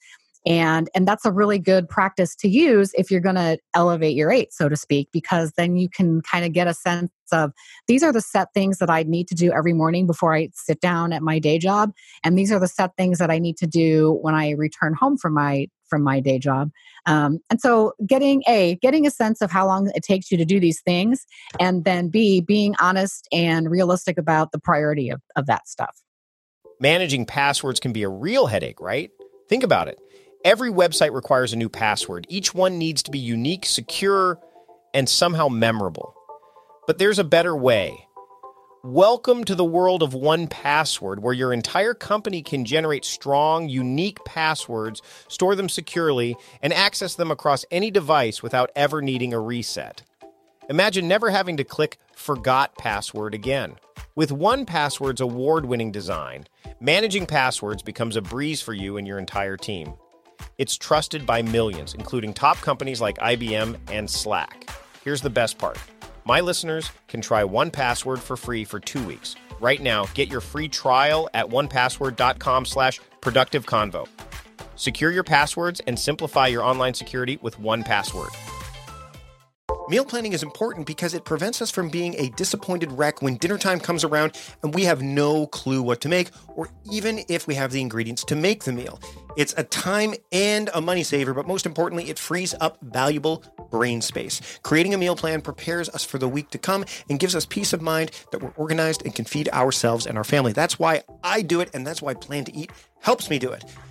and 0.49 0.89
and 0.95 1.06
that's 1.06 1.27
a 1.27 1.31
really 1.31 1.59
good 1.59 1.89
practice 1.89 2.35
to 2.35 2.49
use 2.49 2.91
if 2.95 3.11
you're 3.11 3.21
going 3.21 3.37
to 3.37 3.59
elevate 3.75 4.17
your 4.17 4.33
eight 4.33 4.53
so 4.53 4.69
to 4.69 4.77
speak 4.77 5.09
because 5.12 5.53
then 5.56 5.77
you 5.77 5.89
can 5.89 6.23
kind 6.23 6.45
of 6.45 6.53
get 6.53 6.67
a 6.67 6.75
sense 6.75 7.13
of 7.31 7.53
these 7.87 8.03
are 8.03 8.13
the 8.13 8.20
set 8.20 8.49
things 8.55 8.79
that 8.79 8.91
i 8.91 9.03
need 9.03 9.29
to 9.29 9.34
do 9.34 9.53
every 9.53 9.75
morning 9.75 10.06
before 10.06 10.34
i 10.34 10.49
sit 10.55 10.81
down 10.81 11.13
at 11.13 11.22
my 11.22 11.39
day 11.39 11.58
job 11.58 11.93
and 12.25 12.39
these 12.39 12.51
are 12.51 12.58
the 12.58 12.67
set 12.67 12.96
things 12.96 13.19
that 13.19 13.31
i 13.31 13.39
need 13.39 13.56
to 13.56 13.67
do 13.67 14.19
when 14.22 14.34
i 14.34 14.51
return 14.51 14.94
home 14.94 15.17
from 15.17 15.34
my 15.34 15.69
from 15.89 16.03
my 16.03 16.20
day 16.20 16.39
job. 16.39 16.70
Um, 17.06 17.39
and 17.49 17.63
so 17.63 17.94
getting 18.06 18.43
a 18.46 18.77
getting 18.82 19.06
a 19.06 19.11
sense 19.11 19.41
of 19.41 19.51
how 19.51 19.67
long 19.67 19.91
it 19.94 20.03
takes 20.03 20.31
you 20.31 20.37
to 20.37 20.44
do 20.44 20.61
these 20.61 20.82
things 20.82 21.27
and 21.58 21.84
then 21.84 22.11
b 22.11 22.43
being 22.43 22.75
honest 22.79 23.27
and 23.32 23.70
realistic 23.70 24.19
about 24.19 24.53
the 24.53 24.58
priority 24.58 25.08
of, 25.08 25.22
of 25.34 25.46
that 25.46 25.67
stuff. 25.67 25.96
Managing 26.79 27.25
passwords 27.25 27.81
can 27.81 27.93
be 27.93 28.03
a 28.03 28.08
real 28.11 28.49
headache 28.49 28.81
right? 28.82 29.11
Think 29.49 29.63
about 29.63 29.89
it 29.89 29.99
Every 30.45 30.71
website 30.71 31.13
requires 31.13 31.53
a 31.53 31.57
new 31.57 31.69
password. 31.69 32.25
Each 32.29 32.55
one 32.55 32.79
needs 32.79 33.03
to 33.03 33.11
be 33.11 33.19
unique, 33.19 33.67
secure, 33.67 34.39
and 34.95 35.09
somehow 35.09 35.49
memorable. 35.49 36.15
But 36.87 36.99
there's 36.99 37.19
a 37.19 37.25
better 37.25 37.57
way. 37.57 38.07
Welcome 38.85 39.43
to 39.45 39.57
the 39.57 39.65
world 39.65 40.01
of 40.01 40.13
1Password, 40.13 41.19
where 41.19 41.35
your 41.35 41.53
entire 41.53 41.93
company 41.93 42.43
can 42.43 42.65
generate 42.65 43.05
strong, 43.05 43.69
unique 43.69 44.25
passwords, 44.25 45.03
store 45.27 45.57
them 45.57 45.69
securely, 45.69 46.37
and 46.63 46.73
access 46.73 47.17
them 47.17 47.33
across 47.33 47.65
any 47.73 47.91
device 47.91 48.41
without 48.41 48.71
ever 48.77 49.03
needing 49.03 49.35
a 49.35 49.41
reset. 49.41 50.03
Imagine 50.71 51.09
never 51.09 51.31
having 51.31 51.57
to 51.57 51.65
click 51.65 51.99
Forgot 52.15 52.79
Password 52.79 53.35
again. 53.35 53.75
With 54.15 54.31
1Password's 54.31 55.21
award 55.21 55.67
winning 55.67 55.91
design, 55.91 56.47
managing 56.79 57.27
passwords 57.27 57.83
becomes 57.83 58.15
a 58.15 58.23
breeze 58.23 58.63
for 58.63 58.73
you 58.73 58.99
and 58.99 59.07
your 59.07 59.19
entire 59.19 59.57
team. 59.57 59.95
It's 60.58 60.77
trusted 60.77 61.24
by 61.24 61.41
millions, 61.41 61.94
including 61.94 62.34
top 62.34 62.56
companies 62.56 63.00
like 63.00 63.17
IBM 63.19 63.77
and 63.93 64.10
Slack. 64.10 64.69
Here's 65.05 65.22
the 65.22 65.31
best 65.31 65.56
part 65.56 65.79
my 66.24 66.41
listeners 66.41 66.91
can 67.06 67.20
try 67.20 67.44
1Password 67.44 68.19
for 68.19 68.36
free 68.36 68.65
for 68.65 68.81
two 68.81 69.03
weeks. 69.06 69.36
Right 69.60 69.81
now, 69.81 70.06
get 70.15 70.29
your 70.29 70.41
free 70.41 70.69
trial 70.69 71.31
at 71.32 71.46
onepassword.com 71.46 72.65
slash 72.67 73.00
productive 73.20 73.67
convo. 73.67 74.06
Secure 74.74 75.12
your 75.12 75.22
passwords 75.22 75.81
and 75.86 75.96
simplify 75.96 76.48
your 76.48 76.65
online 76.65 76.93
security 76.93 77.38
with 77.41 77.56
1Password. 77.58 78.34
Meal 79.88 80.05
planning 80.05 80.34
is 80.34 80.43
important 80.43 80.86
because 80.86 81.15
it 81.15 81.24
prevents 81.24 81.62
us 81.62 81.70
from 81.70 81.88
being 81.88 82.15
a 82.19 82.29
disappointed 82.31 82.93
wreck 82.93 83.22
when 83.22 83.36
dinner 83.36 83.56
time 83.56 83.81
comes 83.81 84.05
around 84.05 84.38
and 84.62 84.74
we 84.74 84.84
have 84.84 85.00
no 85.00 85.46
clue 85.46 85.81
what 85.82 86.00
to 86.03 86.10
make, 86.10 86.31
or 86.48 86.69
even 86.93 87.24
if 87.29 87.46
we 87.46 87.55
have 87.55 87.72
the 87.72 87.81
ingredients 87.81 88.22
to 88.24 88.36
make 88.36 88.65
the 88.65 88.72
meal. 88.72 89.00
It's 89.39 89.55
a 89.57 89.63
time 89.63 90.15
and 90.33 90.69
a 90.75 90.81
money 90.81 91.05
saver, 91.05 91.33
but 91.33 91.47
most 91.47 91.65
importantly, 91.65 92.11
it 92.11 92.19
frees 92.19 92.57
up 92.61 92.77
valuable 92.83 93.45
brain 93.71 94.01
space. 94.01 94.41
Creating 94.65 94.95
a 94.95 94.99
meal 94.99 95.15
plan 95.15 95.43
prepares 95.43 95.89
us 95.91 96.03
for 96.03 96.19
the 96.19 96.29
week 96.29 96.51
to 96.51 96.59
come 96.59 96.85
and 97.09 97.21
gives 97.21 97.37
us 97.37 97.47
peace 97.47 97.73
of 97.73 97.81
mind 97.81 98.11
that 98.33 98.43
we're 98.43 98.53
organized 98.57 99.05
and 99.05 99.15
can 99.15 99.25
feed 99.25 99.49
ourselves 99.51 100.07
and 100.07 100.19
our 100.19 100.25
family. 100.25 100.53
That's 100.53 100.81
why 100.81 101.05
I 101.23 101.43
do 101.43 101.61
it, 101.61 101.71
and 101.73 101.87
that's 101.87 102.03
why 102.03 102.15
Plan 102.15 102.47
to 102.47 102.57
Eat 102.57 102.73
helps 103.01 103.31
me 103.31 103.39
do 103.39 103.53
it. 103.53 103.65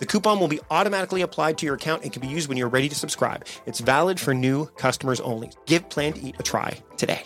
The 0.00 0.06
coupon 0.06 0.40
will 0.40 0.48
be 0.48 0.60
automatically 0.70 1.20
applied 1.20 1.58
to 1.58 1.66
your 1.66 1.76
account 1.76 2.02
and 2.02 2.12
can 2.12 2.22
be 2.22 2.28
used 2.28 2.48
when 2.48 2.56
you're 2.56 2.68
ready 2.68 2.88
to 2.88 2.94
subscribe. 2.94 3.44
It's 3.66 3.80
valid 3.80 4.18
for 4.18 4.34
new 4.34 4.66
customers 4.76 5.20
only. 5.20 5.50
Give 5.66 5.88
Plan 5.90 6.14
to 6.14 6.20
Eat 6.20 6.36
a 6.38 6.42
try 6.42 6.78
today. 6.96 7.22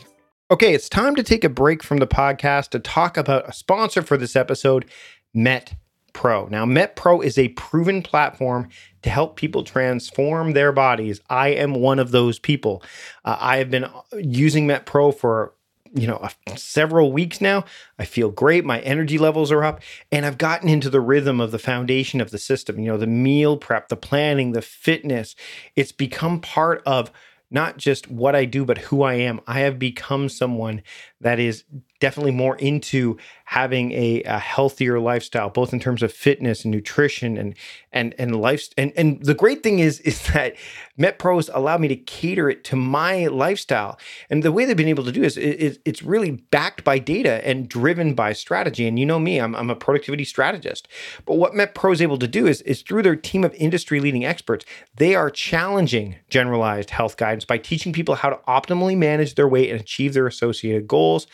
Okay, 0.51 0.75
it's 0.75 0.89
time 0.89 1.15
to 1.15 1.23
take 1.23 1.45
a 1.45 1.49
break 1.49 1.83
from 1.83 1.99
the 1.99 2.07
podcast 2.07 2.71
to 2.71 2.81
talk 2.81 3.17
about 3.17 3.49
a 3.49 3.53
sponsor 3.53 4.03
for 4.03 4.17
this 4.17 4.37
episode, 4.37 4.85
Met 5.33 5.75
Pro. 6.13 6.47
Now, 6.47 6.67
MetPro 6.67 7.25
is 7.25 7.39
a 7.39 7.49
proven 7.51 8.03
platform 8.03 8.69
to 9.03 9.11
help 9.11 9.37
people 9.37 9.63
transform 9.63 10.53
their 10.53 10.73
bodies. 10.73 11.21
I 11.31 11.49
am 11.49 11.75
one 11.75 11.99
of 11.99 12.11
those 12.11 12.39
people. 12.39 12.83
Uh, 13.25 13.37
I 13.39 13.57
have 13.59 13.71
been 13.71 13.87
using 14.19 14.67
MetPro 14.67 15.17
for 15.17 15.55
you 15.95 16.07
know, 16.07 16.29
several 16.57 17.13
weeks 17.13 17.41
now. 17.41 17.65
I 17.99 18.05
feel 18.05 18.31
great. 18.31 18.65
My 18.65 18.81
energy 18.81 19.17
levels 19.17 19.53
are 19.53 19.65
up, 19.65 19.81
and 20.11 20.27
I've 20.27 20.39
gotten 20.39 20.69
into 20.69 20.91
the 20.91 21.01
rhythm 21.01 21.41
of 21.41 21.53
the 21.53 21.59
foundation 21.59 22.21
of 22.21 22.31
the 22.31 22.39
system. 22.39 22.79
You 22.81 22.87
know, 22.87 22.99
the 22.99 23.07
meal 23.07 23.57
prep, 23.57 23.89
the 23.89 23.97
planning, 23.97 24.53
the 24.53 24.63
fitness. 24.63 25.37
It's 25.77 25.93
become 25.93 26.41
part 26.41 26.83
of 26.85 27.13
not 27.51 27.77
just 27.77 28.11
what 28.11 28.35
I 28.35 28.45
do, 28.47 28.65
but 28.65 28.79
who 28.79 29.03
I 29.03 29.15
am. 29.15 29.41
I 29.47 29.61
have 29.61 29.79
become 29.79 30.29
someone 30.29 30.83
that 31.21 31.39
is 31.39 31.63
definitely 32.01 32.33
more 32.33 32.57
into 32.57 33.17
having 33.45 33.93
a, 33.93 34.23
a, 34.23 34.39
healthier 34.39 34.99
lifestyle, 34.99 35.51
both 35.51 35.73
in 35.73 35.79
terms 35.79 36.03
of 36.03 36.13
fitness 36.13 36.65
and 36.65 36.73
nutrition 36.73 37.37
and 37.37 37.55
and 37.93 38.15
and 38.19 38.35
life. 38.37 38.69
And 38.79 38.93
and 38.97 39.23
the 39.23 39.35
great 39.35 39.63
thing 39.63 39.81
is 39.81 40.01
is 40.01 40.23
that 40.33 40.55
MetPros 40.99 41.51
allow 41.53 41.77
me 41.77 41.89
to 41.89 41.97
cater 41.97 42.49
it 42.49 42.65
to 42.65 42.77
my 42.77 43.27
lifestyle. 43.27 43.99
And 44.31 44.43
the 44.43 44.53
way 44.53 44.65
they've 44.65 44.77
been 44.77 44.89
able 44.89 45.05
to 45.05 45.13
do 45.13 45.21
this 45.21 45.37
is 45.37 45.79
it's 45.85 46.03
really 46.03 46.31
backed 46.31 46.85
by 46.85 46.99
data 46.99 47.47
and 47.47 47.69
driven 47.69 48.15
by 48.15 48.33
strategy. 48.33 48.87
And 48.87 48.99
you 48.99 49.05
know 49.05 49.19
me, 49.19 49.39
I'm, 49.39 49.55
I'm 49.55 49.71
a 49.71 49.77
productivity 49.77 50.25
strategist. 50.25 50.89
But 51.27 51.37
what 51.37 51.53
MetPro 51.53 51.93
is 51.93 52.01
able 52.01 52.19
to 52.19 52.29
do 52.29 52.47
is 52.47 52.63
is 52.63 52.83
through 52.83 53.03
their 53.03 53.17
team 53.17 53.45
of 53.45 53.55
industry 53.55 54.01
leading 54.01 54.25
experts, 54.25 54.65
they 54.97 55.15
are 55.15 55.31
challenging 55.31 56.17
generalized 56.31 56.91
health 56.91 57.17
guidance 57.17 57.45
by 57.45 57.59
teaching 57.59 57.93
people 57.93 58.15
how 58.15 58.31
to 58.31 58.41
optimally 58.49 58.97
manage 58.97 59.35
their 59.35 59.49
weight 59.49 59.71
and 59.71 59.81
achieve 59.81 60.15
their 60.15 60.27
associated 60.27 60.89
goals. 60.89 61.27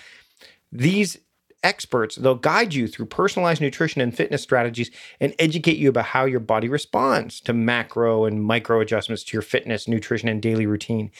These 0.72 1.18
experts, 1.62 2.16
they'll 2.16 2.34
guide 2.34 2.74
you 2.74 2.88
through 2.88 3.06
personalized 3.06 3.60
nutrition 3.60 4.00
and 4.00 4.16
fitness 4.16 4.42
strategies 4.42 4.90
and 5.20 5.34
educate 5.38 5.76
you 5.76 5.88
about 5.88 6.06
how 6.06 6.24
your 6.24 6.40
body 6.40 6.68
responds 6.68 7.40
to 7.40 7.52
macro 7.52 8.24
and 8.24 8.42
micro 8.42 8.80
adjustments 8.80 9.24
to 9.24 9.36
your 9.36 9.42
fitness, 9.42 9.88
nutrition, 9.88 10.28
and 10.28 10.42
daily 10.42 10.66
routine. 10.66 11.10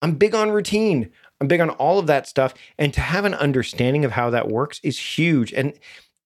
I'm 0.00 0.14
big 0.14 0.34
on 0.34 0.50
routine. 0.50 1.10
I'm 1.40 1.48
big 1.48 1.60
on 1.60 1.70
all 1.70 1.98
of 1.98 2.06
that 2.06 2.26
stuff. 2.26 2.54
And 2.78 2.92
to 2.94 3.00
have 3.00 3.24
an 3.24 3.34
understanding 3.34 4.04
of 4.04 4.12
how 4.12 4.30
that 4.30 4.48
works 4.48 4.80
is 4.82 4.98
huge. 4.98 5.52
And 5.52 5.74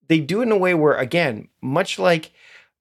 they 0.08 0.20
do 0.20 0.40
it 0.40 0.44
in 0.44 0.52
a 0.52 0.58
way 0.58 0.74
where, 0.74 0.94
again, 0.94 1.48
much 1.60 1.98
like 1.98 2.32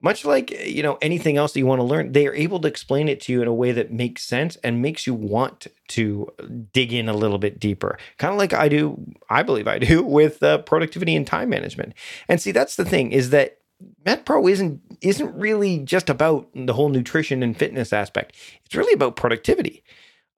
much 0.06 0.24
like 0.24 0.52
you 0.52 0.84
know 0.84 1.00
anything 1.02 1.36
else 1.36 1.52
that 1.52 1.60
you 1.60 1.66
want 1.66 1.80
to 1.80 1.84
learn 1.84 2.12
they 2.12 2.28
are 2.28 2.36
able 2.36 2.60
to 2.60 2.68
explain 2.68 3.10
it 3.10 3.20
to 3.20 3.34
you 3.34 3.42
in 3.42 3.48
a 3.48 3.54
way 3.54 3.72
that 3.72 3.92
makes 3.92 4.24
sense 4.24 4.56
and 4.58 4.80
makes 4.80 5.08
you 5.08 5.16
want 5.16 5.66
to 5.88 6.30
dig 6.72 6.94
in 6.94 7.10
a 7.10 7.14
little 7.14 7.40
bit 7.40 7.60
deeper 7.60 7.98
kind 8.20 8.32
of 8.32 8.38
like 8.38 8.54
i 8.54 8.70
do 8.70 8.98
i 9.32 9.42
believe 9.42 9.68
i 9.68 9.80
do 9.92 10.04
with 10.04 10.44
uh, 10.44 10.60
productivity 10.60 11.16
and 11.16 11.26
time 11.26 11.50
management 11.50 11.92
and 12.30 12.40
see 12.40 12.52
that's 12.52 12.76
the 12.76 12.86
thing 12.86 13.12
is 13.12 13.32
that 13.32 13.58
MetPro 14.06 14.50
isn't 14.50 14.80
isn't 15.02 15.36
really 15.36 15.80
just 15.80 16.10
about 16.10 16.48
the 16.54 16.72
whole 16.74 16.88
nutrition 16.88 17.44
and 17.44 17.58
fitness 17.58 17.92
aspect. 17.92 18.34
It's 18.64 18.74
really 18.74 18.94
about 18.94 19.18
productivity. 19.18 19.84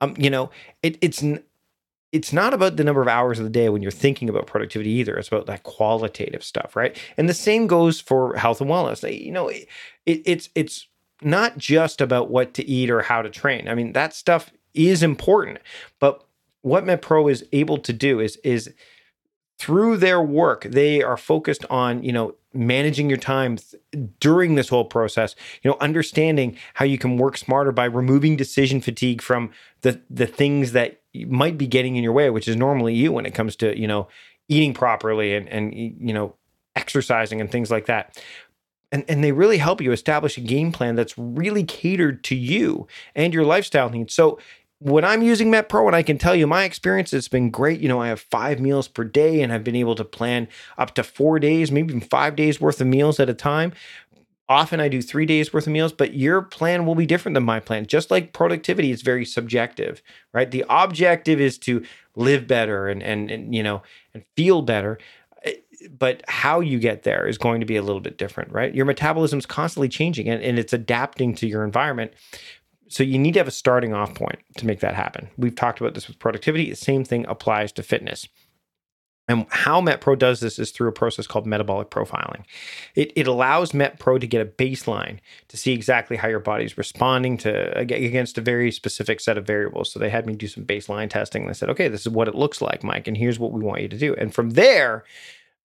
Um, 0.02 0.16
you 0.18 0.32
know, 0.32 0.50
it, 0.82 0.98
it's 1.02 1.24
it's 2.12 2.32
not 2.32 2.54
about 2.54 2.78
the 2.78 2.84
number 2.84 3.02
of 3.02 3.08
hours 3.08 3.38
of 3.38 3.46
the 3.46 3.52
day 3.52 3.70
when 3.70 3.82
you're 3.82 3.92
thinking 3.92 4.30
about 4.30 4.48
productivity 4.48 4.92
either. 4.92 5.18
It's 5.18 5.28
about 5.28 5.46
that 5.48 5.64
qualitative 5.64 6.44
stuff, 6.44 6.76
right? 6.76 6.98
And 7.18 7.28
the 7.28 7.34
same 7.34 7.68
goes 7.68 8.00
for 8.00 8.36
health 8.36 8.62
and 8.62 8.70
wellness. 8.70 9.04
You 9.26 9.32
know, 9.32 9.50
it, 9.50 9.68
it's 10.06 10.50
it's 10.56 10.88
not 11.22 11.58
just 11.58 12.00
about 12.00 12.30
what 12.30 12.54
to 12.56 12.68
eat 12.68 12.90
or 12.90 13.02
how 13.02 13.22
to 13.22 13.30
train. 13.30 13.68
I 13.68 13.76
mean, 13.76 13.94
that 13.94 14.14
stuff 14.14 14.52
is 14.74 15.04
important, 15.04 15.60
but 16.00 16.24
what 16.62 16.86
MetPro 16.86 17.32
is 17.32 17.46
able 17.52 17.78
to 17.80 17.94
do 17.94 18.20
is 18.20 18.38
is 18.38 18.74
through 19.60 19.98
their 19.98 20.22
work, 20.22 20.64
they 20.64 21.02
are 21.02 21.18
focused 21.18 21.66
on 21.70 22.04
you 22.04 22.12
know 22.12 22.36
managing 22.54 23.10
your 23.10 23.18
time 23.18 23.58
th- 23.58 24.10
during 24.20 24.56
this 24.56 24.70
whole 24.70 24.86
process. 24.86 25.36
You 25.62 25.72
know, 25.72 25.78
understanding 25.82 26.58
how 26.76 26.86
you 26.86 26.98
can 26.98 27.18
work 27.18 27.38
smarter 27.38 27.72
by 27.72 27.86
removing 27.86 28.36
decision 28.36 28.82
fatigue 28.82 29.22
from 29.22 29.52
the 29.82 30.02
the 30.10 30.28
things 30.28 30.72
that 30.74 31.02
might 31.26 31.58
be 31.58 31.68
getting 31.68 31.96
in 31.96 32.04
your 32.04 32.14
way, 32.14 32.30
which 32.30 32.48
is 32.48 32.56
normally 32.56 32.94
you 32.94 33.12
when 33.12 33.26
it 33.26 33.34
comes 33.34 33.56
to, 33.58 33.80
you 33.80 33.88
know, 33.88 34.08
eating 34.50 34.74
properly 34.74 35.36
and, 35.36 35.48
and 35.50 35.74
you 35.74 36.14
know, 36.14 36.36
exercising 36.76 37.42
and 37.42 37.52
things 37.52 37.72
like 37.72 37.86
that. 37.88 38.22
And, 38.92 39.04
and 39.10 39.24
they 39.24 39.34
really 39.34 39.58
help 39.58 39.82
you 39.82 39.92
establish 39.92 40.38
a 40.38 40.42
game 40.42 40.72
plan 40.72 40.96
that's 40.96 41.18
really 41.18 41.64
catered 41.64 42.24
to 42.26 42.36
you 42.36 42.88
and 43.16 43.34
your 43.34 43.44
lifestyle 43.44 43.90
needs. 43.90 44.14
So 44.14 44.40
when 44.80 45.04
I'm 45.04 45.24
using 45.24 45.52
MetPro, 45.52 45.88
and 45.88 45.96
I 45.96 46.04
can 46.04 46.20
tell 46.20 46.36
you 46.36 46.46
my 46.46 46.64
experience, 46.64 47.12
it's 47.12 47.28
been 47.28 47.50
great. 47.50 47.80
You 47.80 47.88
know, 47.88 48.00
I 48.00 48.10
have 48.10 48.20
five 48.20 48.60
meals 48.60 48.88
per 48.88 49.04
day, 49.04 49.42
and 49.42 49.52
I've 49.52 49.64
been 49.64 49.76
able 49.76 49.96
to 49.96 50.06
plan 50.06 50.48
up 50.78 50.94
to 50.96 51.04
four 51.04 51.40
days, 51.40 51.72
maybe 51.72 51.96
even 51.96 52.08
five 52.08 52.36
days 52.36 52.62
worth 52.62 52.80
of 52.80 52.88
meals 52.88 53.20
at 53.20 53.28
a 53.30 53.34
time. 53.34 53.74
Often 54.50 54.80
I 54.80 54.88
do 54.88 55.02
three 55.02 55.26
days 55.26 55.54
worth 55.54 55.68
of 55.68 55.74
meals, 55.74 55.92
but 55.92 56.14
your 56.14 56.42
plan 56.42 56.86
will 56.86 56.96
be 56.96 57.06
different 57.06 57.34
than 57.34 57.44
my 57.44 57.60
plan. 57.60 57.86
Just 57.86 58.10
like 58.10 58.32
productivity 58.32 58.92
is 58.92 59.02
very 59.02 59.26
subjective, 59.26 60.02
right? 60.34 60.50
The 60.50 60.64
objective 60.70 61.42
is 61.42 61.58
to 61.60 61.84
live 62.16 62.48
better 62.48 62.88
and, 62.88 63.04
and, 63.04 63.30
and 63.30 63.54
you 63.54 63.62
know, 63.62 63.82
and 64.14 64.24
feel 64.36 64.62
better 64.62 65.00
eh, 65.44 65.54
but 65.92 66.24
how 66.28 66.60
you 66.60 66.80
get 66.80 67.04
there 67.04 67.28
is 67.28 67.38
going 67.38 67.60
to 67.60 67.66
be 67.66 67.76
a 67.76 67.82
little 67.82 68.02
bit 68.02 68.18
different, 68.18 68.52
right? 68.52 68.74
Your 68.74 68.86
metabolism 68.86 69.38
is 69.38 69.46
constantly 69.46 69.90
changing 69.90 70.30
and, 70.30 70.42
and, 70.42 70.58
it's 70.58 70.74
adapting 70.74 71.36
to 71.36 71.48
your 71.48 71.64
environment. 71.64 72.14
So 72.88 73.04
you 73.04 73.20
need 73.20 73.34
to 73.34 73.40
have 73.40 73.48
a 73.48 73.52
starting 73.52 73.94
off 73.94 74.16
point 74.16 74.40
to 74.58 74.66
make 74.66 74.80
that 74.80 74.96
happen. 74.96 75.30
We've 75.38 75.54
talked 75.54 75.80
about 75.80 75.94
this 75.94 76.08
with 76.08 76.20
productivity. 76.20 76.70
The 76.70 76.76
same 76.76 77.04
thing 77.04 77.26
applies 77.28 77.72
to 77.74 77.84
fitness. 77.84 78.28
And 79.30 79.46
how 79.50 79.82
MetPro 79.82 80.18
does 80.18 80.40
this 80.40 80.58
is 80.58 80.72
through 80.72 80.88
a 80.88 80.94
process 80.94 81.28
called 81.28 81.46
metabolic 81.46 81.90
profiling. 81.90 82.46
It, 82.96 83.12
it 83.16 83.28
allows 83.28 83.74
MetPro 83.74 84.22
to 84.22 84.28
get 84.28 84.42
a 84.42 84.50
baseline 84.50 85.20
to 85.50 85.58
see 85.58 85.74
exactly 85.74 86.16
how 86.16 86.30
your 86.30 86.40
body's 86.40 86.78
responding 86.78 87.38
to 87.40 87.78
against 87.78 88.38
a 88.38 88.42
very 88.42 88.72
specific 88.72 89.20
set 89.20 89.38
of 89.38 89.46
variables. 89.46 89.92
So 89.92 90.00
they 90.00 90.10
had 90.10 90.26
me 90.26 90.36
do 90.36 90.48
some 90.48 90.66
baseline 90.66 91.10
testing. 91.10 91.46
They 91.46 91.54
said, 91.54 91.70
okay, 91.72 91.90
this 91.90 92.06
is 92.06 92.10
what 92.10 92.30
it 92.30 92.36
looks 92.36 92.62
like, 92.62 92.84
Mike, 92.84 93.08
and 93.08 93.18
here's 93.18 93.40
what 93.40 93.52
we 93.52 93.62
want 93.62 93.82
you 93.82 93.90
to 93.90 93.98
do. 93.98 94.16
And 94.16 94.34
from 94.34 94.52
there, 94.52 95.04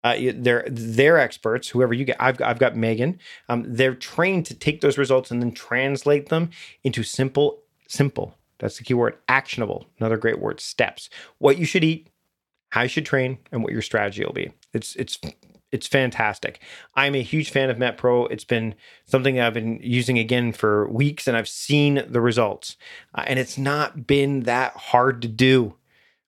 uh, 0.05 0.17
they're 0.35 0.67
they're 0.69 1.19
experts. 1.19 1.69
Whoever 1.69 1.95
you 1.95 2.05
get, 2.05 2.17
I've 2.19 2.41
I've 2.43 2.59
got 2.59 2.77
Megan. 2.77 3.21
Um, 3.49 3.65
they're 3.69 3.95
trained 3.95 4.47
to 4.47 4.55
take 4.55 4.81
those 4.81 4.99
results 4.99 5.31
and 5.31 5.41
then 5.41 5.53
translate 5.53 6.29
them 6.29 6.51
into 6.83 7.05
simple 7.05 7.63
simple. 7.87 8.37
That's 8.59 8.79
the 8.79 8.85
key 8.85 8.95
word. 8.95 9.17
Actionable. 9.29 9.87
Another 9.99 10.17
great 10.17 10.41
word. 10.41 10.61
Steps. 10.61 11.09
What 11.39 11.59
you 11.59 11.65
should 11.65 11.85
eat 11.85 12.09
how 12.73 12.81
you 12.81 12.89
should 12.89 13.05
train, 13.05 13.39
and 13.53 13.63
what 13.63 13.73
your 13.73 13.83
strategy 13.83 14.25
will 14.25 14.33
be. 14.33 14.51
It's 14.73 14.97
it's 14.97 15.19
it's 15.73 15.87
fantastic. 15.87 16.61
I'm 16.95 17.15
a 17.15 17.23
huge 17.23 17.51
fan 17.51 17.69
of 17.69 17.77
MetPro. 17.77 18.31
It's 18.31 18.45
been 18.45 18.75
something 19.05 19.39
I've 19.39 19.53
been 19.53 19.79
using 19.83 20.19
again 20.19 20.53
for 20.53 20.89
weeks, 20.89 21.29
and 21.29 21.37
I've 21.37 21.49
seen 21.49 22.03
the 22.09 22.23
results. 22.23 22.79
Uh, 23.15 23.25
and 23.27 23.39
it's 23.39 23.59
not 23.59 24.07
been 24.07 24.45
that 24.45 24.73
hard 24.73 25.21
to 25.21 25.29
do 25.29 25.75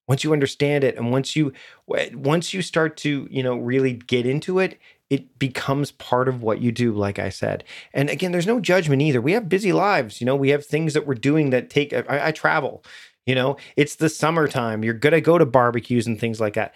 once 0.07 0.23
you 0.23 0.35
understand 0.35 0.85
it, 0.85 0.97
and 0.97 1.11
once 1.11 1.35
you 1.35 1.55
once 1.87 2.53
you 2.53 2.61
start 2.61 2.99
to 2.99 3.27
you 3.31 3.43
know 3.43 3.57
really 3.57 3.95
get 3.95 4.27
into 4.27 4.59
it. 4.59 4.79
It 5.11 5.39
becomes 5.39 5.93
part 5.93 6.29
of 6.29 6.43
what 6.43 6.61
you 6.61 6.73
do, 6.73 6.93
like 6.93 7.19
I 7.19 7.29
said. 7.29 7.63
And 7.93 8.09
again, 8.09 8.33
there's 8.33 8.47
no 8.47 8.59
judgment 8.59 9.03
either. 9.03 9.21
We 9.21 9.33
have 9.33 9.51
busy 9.51 9.73
lives, 9.73 10.21
you 10.21 10.25
know. 10.25 10.35
We 10.35 10.49
have 10.49 10.65
things 10.67 10.95
that 10.95 11.07
we're 11.07 11.15
doing 11.15 11.51
that 11.51 11.69
take. 11.71 11.93
I, 11.93 12.29
I 12.29 12.33
travel, 12.33 12.83
You 13.26 13.35
know, 13.35 13.57
it's 13.76 13.97
the 13.97 14.09
summertime. 14.09 14.85
You're 14.85 14.95
going 14.95 15.14
to 15.14 15.21
go 15.21 15.38
to 15.38 15.47
barbecues 15.47 16.07
and 16.07 16.21
things 16.21 16.40
like 16.40 16.54
that. 16.54 16.75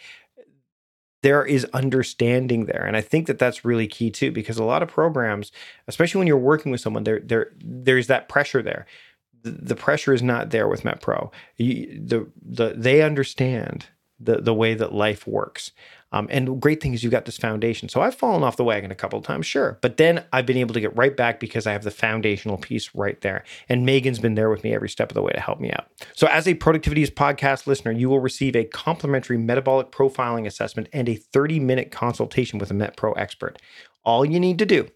There 1.22 1.44
is 1.44 1.64
understanding 1.74 2.66
there. 2.66 2.84
And 2.86 2.96
I 2.96 3.00
think 3.00 3.26
that 3.26 3.38
that's 3.38 3.64
really 3.64 3.86
key 3.86 4.10
too, 4.10 4.30
because 4.30 4.56
a 4.56 4.64
lot 4.64 4.82
of 4.82 4.88
programs, 4.88 5.52
especially 5.88 6.20
when 6.20 6.28
you're 6.28 6.38
working 6.38 6.72
with 6.72 6.80
someone, 6.80 7.04
there, 7.04 7.20
there, 7.20 7.52
there's 7.58 8.06
that 8.06 8.28
pressure 8.28 8.62
there. 8.62 8.86
The, 9.42 9.50
the 9.50 9.76
pressure 9.76 10.14
is 10.14 10.22
not 10.22 10.50
there 10.50 10.68
with 10.68 10.84
MetPro. 10.84 11.32
You, 11.56 12.00
the, 12.02 12.30
the, 12.40 12.74
they 12.76 13.02
understand 13.02 13.86
the, 14.20 14.40
the 14.40 14.54
way 14.54 14.74
that 14.74 14.92
life 14.92 15.26
works. 15.26 15.72
Um, 16.10 16.26
and 16.30 16.48
the 16.48 16.54
great 16.54 16.82
thing 16.82 16.94
is 16.94 17.02
you've 17.02 17.12
got 17.12 17.26
this 17.26 17.36
foundation. 17.36 17.88
So 17.88 18.00
I've 18.00 18.14
fallen 18.14 18.42
off 18.42 18.56
the 18.56 18.64
wagon 18.64 18.90
a 18.90 18.94
couple 18.94 19.18
of 19.18 19.24
times, 19.24 19.46
sure. 19.46 19.78
But 19.82 19.98
then 19.98 20.24
I've 20.32 20.46
been 20.46 20.56
able 20.56 20.72
to 20.74 20.80
get 20.80 20.96
right 20.96 21.14
back 21.14 21.38
because 21.38 21.66
I 21.66 21.72
have 21.72 21.84
the 21.84 21.90
foundational 21.90 22.56
piece 22.56 22.94
right 22.94 23.20
there. 23.20 23.44
And 23.68 23.84
Megan's 23.84 24.18
been 24.18 24.34
there 24.34 24.48
with 24.48 24.64
me 24.64 24.72
every 24.72 24.88
step 24.88 25.10
of 25.10 25.14
the 25.14 25.22
way 25.22 25.32
to 25.32 25.40
help 25.40 25.60
me 25.60 25.70
out. 25.70 25.86
So 26.14 26.26
as 26.28 26.46
a 26.46 26.54
Productivityist 26.54 27.12
podcast 27.12 27.66
listener, 27.66 27.92
you 27.92 28.08
will 28.08 28.20
receive 28.20 28.56
a 28.56 28.64
complimentary 28.64 29.36
metabolic 29.36 29.90
profiling 29.90 30.46
assessment 30.46 30.88
and 30.92 31.08
a 31.08 31.14
30 31.14 31.60
minute 31.60 31.90
consultation 31.90 32.58
with 32.58 32.70
a 32.70 32.74
MetPro 32.74 33.12
expert. 33.16 33.60
All 34.04 34.24
you 34.24 34.40
need 34.40 34.58
to 34.60 34.66
do 34.66 34.88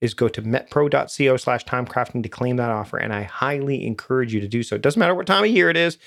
is 0.00 0.14
go 0.14 0.28
to 0.28 0.42
metpro.co 0.42 1.36
slash 1.36 1.64
timecrafting 1.64 2.22
to 2.22 2.28
claim 2.28 2.56
that 2.56 2.70
offer. 2.70 2.98
And 2.98 3.12
I 3.12 3.22
highly 3.22 3.84
encourage 3.84 4.32
you 4.32 4.40
to 4.40 4.48
do 4.48 4.62
so. 4.62 4.76
It 4.76 4.82
doesn't 4.82 4.98
matter 4.98 5.14
what 5.14 5.26
time 5.26 5.44
of 5.44 5.50
year 5.50 5.70
it 5.70 5.76
is, 5.76 5.98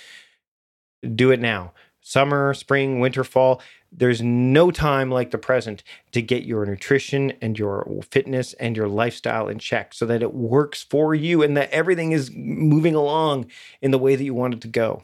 do 1.16 1.32
it 1.32 1.40
now 1.40 1.74
summer, 2.06 2.54
spring, 2.54 3.00
winter, 3.00 3.24
fall. 3.24 3.62
There's 3.92 4.22
no 4.22 4.70
time 4.70 5.10
like 5.10 5.32
the 5.32 5.40
present 5.40 5.84
to 6.12 6.22
get 6.22 6.44
your 6.44 6.66
nutrition 6.66 7.34
and 7.42 7.58
your 7.58 8.02
fitness 8.12 8.54
and 8.54 8.78
your 8.78 8.88
lifestyle 8.88 9.48
in 9.48 9.58
check 9.58 9.94
so 9.94 10.06
that 10.06 10.22
it 10.22 10.34
works 10.34 10.84
for 10.84 11.16
you 11.16 11.42
and 11.42 11.58
that 11.58 11.72
everything 11.72 12.12
is 12.12 12.32
moving 12.32 12.94
along 12.94 13.48
in 13.82 13.90
the 13.90 13.98
way 13.98 14.16
that 14.16 14.24
you 14.24 14.36
want 14.36 14.54
it 14.54 14.62
to 14.62 14.68
go. 14.68 15.04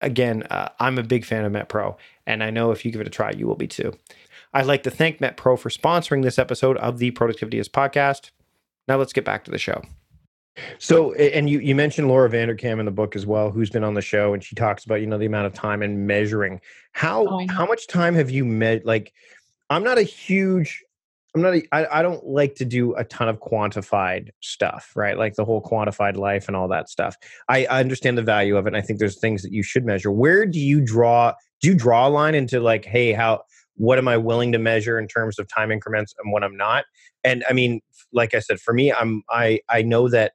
Again, 0.00 0.44
uh, 0.44 0.68
I'm 0.78 0.98
a 0.98 1.02
big 1.02 1.24
fan 1.24 1.44
of 1.44 1.52
MetPro, 1.52 1.96
and 2.26 2.44
I 2.44 2.50
know 2.50 2.70
if 2.70 2.84
you 2.84 2.92
give 2.92 3.00
it 3.00 3.06
a 3.06 3.10
try, 3.10 3.32
you 3.32 3.48
will 3.48 3.56
be 3.56 3.66
too. 3.66 3.92
I'd 4.52 4.66
like 4.66 4.84
to 4.84 4.90
thank 4.90 5.18
MetPro 5.18 5.58
for 5.58 5.68
sponsoring 5.68 6.22
this 6.22 6.38
episode 6.38 6.76
of 6.76 6.98
the 6.98 7.10
Productivityist 7.10 7.70
podcast. 7.70 8.30
Now 8.86 8.98
let's 8.98 9.12
get 9.12 9.24
back 9.24 9.44
to 9.44 9.50
the 9.50 9.58
show. 9.58 9.82
So, 10.78 11.12
and 11.14 11.50
you 11.50 11.58
you 11.58 11.74
mentioned 11.74 12.08
Laura 12.08 12.30
Vanderkam 12.30 12.78
in 12.78 12.84
the 12.84 12.92
book 12.92 13.16
as 13.16 13.26
well, 13.26 13.50
who's 13.50 13.70
been 13.70 13.84
on 13.84 13.94
the 13.94 14.02
show, 14.02 14.34
and 14.34 14.42
she 14.42 14.54
talks 14.54 14.84
about 14.84 15.00
you 15.00 15.06
know 15.06 15.18
the 15.18 15.26
amount 15.26 15.46
of 15.46 15.52
time 15.52 15.82
and 15.82 16.06
measuring. 16.06 16.60
How 16.92 17.26
oh, 17.26 17.46
how 17.48 17.66
much 17.66 17.86
time 17.88 18.14
have 18.14 18.30
you 18.30 18.44
met? 18.44 18.86
Like, 18.86 19.12
I'm 19.68 19.82
not 19.82 19.98
a 19.98 20.02
huge, 20.02 20.84
I'm 21.34 21.42
not, 21.42 21.54
a, 21.54 21.62
I, 21.72 21.98
I 21.98 22.02
don't 22.02 22.24
like 22.24 22.54
to 22.56 22.64
do 22.64 22.94
a 22.94 23.04
ton 23.04 23.28
of 23.28 23.40
quantified 23.40 24.28
stuff, 24.40 24.92
right? 24.94 25.18
Like 25.18 25.34
the 25.34 25.44
whole 25.44 25.60
quantified 25.62 26.16
life 26.16 26.46
and 26.46 26.56
all 26.56 26.68
that 26.68 26.88
stuff. 26.88 27.16
I, 27.48 27.66
I 27.66 27.80
understand 27.80 28.16
the 28.16 28.22
value 28.22 28.56
of 28.56 28.66
it, 28.66 28.68
and 28.68 28.76
I 28.76 28.80
think 28.80 29.00
there's 29.00 29.18
things 29.18 29.42
that 29.42 29.52
you 29.52 29.64
should 29.64 29.84
measure. 29.84 30.12
Where 30.12 30.46
do 30.46 30.60
you 30.60 30.80
draw? 30.80 31.32
Do 31.60 31.68
you 31.68 31.74
draw 31.74 32.06
a 32.06 32.10
line 32.10 32.34
into 32.34 32.60
like, 32.60 32.84
hey, 32.84 33.12
how? 33.12 33.42
What 33.76 33.98
am 33.98 34.06
I 34.06 34.16
willing 34.16 34.52
to 34.52 34.58
measure 34.60 35.00
in 35.00 35.08
terms 35.08 35.40
of 35.40 35.48
time 35.48 35.72
increments 35.72 36.14
and 36.22 36.32
what 36.32 36.44
I'm 36.44 36.56
not? 36.56 36.84
And 37.24 37.44
I 37.50 37.52
mean, 37.52 37.80
like 38.12 38.32
I 38.32 38.38
said, 38.38 38.60
for 38.60 38.72
me, 38.72 38.92
I'm 38.92 39.24
I 39.28 39.58
I 39.68 39.82
know 39.82 40.08
that 40.10 40.34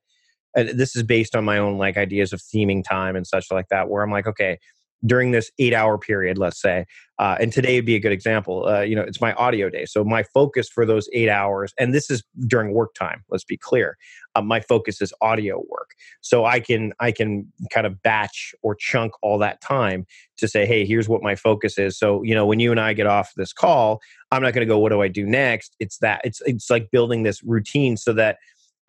this 0.56 0.96
is 0.96 1.04
based 1.04 1.36
on 1.36 1.46
my 1.46 1.58
own 1.58 1.78
like 1.78 1.98
ideas 1.98 2.34
of 2.34 2.42
theming 2.42 2.84
time 2.84 3.16
and 3.16 3.28
such 3.28 3.52
like 3.52 3.68
that 3.70 3.90
where 3.90 4.04
i'm 4.04 4.12
like 4.12 4.28
okay 4.28 4.58
during 5.06 5.32
this 5.32 5.52
eight 5.60 5.74
hour 5.74 5.98
period 5.98 6.38
let's 6.38 6.62
say 6.62 6.86
uh, 7.20 7.36
and 7.40 7.52
today 7.52 7.76
would 7.76 7.86
be 7.86 7.96
a 7.96 8.00
good 8.00 8.12
example 8.12 8.68
uh, 8.68 8.82
you 8.82 8.96
know 8.96 9.02
it's 9.02 9.22
my 9.22 9.34
audio 9.34 9.70
day 9.70 9.86
so 9.86 10.04
my 10.04 10.24
focus 10.24 10.68
for 10.70 10.86
those 10.86 11.08
eight 11.14 11.30
hours 11.30 11.74
and 11.80 11.94
this 11.94 12.10
is 12.10 12.24
during 12.48 12.74
work 12.74 12.94
time 12.94 13.24
let's 13.30 13.44
be 13.44 13.58
clear 13.58 13.98
uh, 14.36 14.42
my 14.42 14.60
focus 14.60 15.02
is 15.02 15.14
audio 15.22 15.64
work 15.70 15.92
so 16.22 16.46
i 16.46 16.60
can 16.60 16.92
i 17.00 17.12
can 17.12 17.52
kind 17.72 17.88
of 17.88 18.02
batch 18.02 18.54
or 18.62 18.76
chunk 18.76 19.14
all 19.22 19.38
that 19.38 19.62
time 19.62 20.06
to 20.38 20.48
say 20.48 20.66
hey 20.66 20.86
here's 20.86 21.08
what 21.08 21.22
my 21.22 21.36
focus 21.36 21.78
is 21.78 21.98
so 21.98 22.22
you 22.24 22.36
know 22.36 22.46
when 22.46 22.60
you 22.60 22.72
and 22.72 22.80
i 22.80 22.94
get 22.94 23.08
off 23.08 23.32
this 23.38 23.54
call 23.54 24.00
i'm 24.32 24.42
not 24.42 24.54
going 24.54 24.66
to 24.66 24.72
go 24.72 24.80
what 24.80 24.90
do 24.90 25.02
i 25.02 25.08
do 25.08 25.26
next 25.26 25.76
it's 25.80 25.98
that 26.00 26.20
it's 26.24 26.42
it's 26.46 26.70
like 26.70 26.92
building 26.92 27.24
this 27.24 27.42
routine 27.44 27.96
so 27.96 28.12
that 28.12 28.38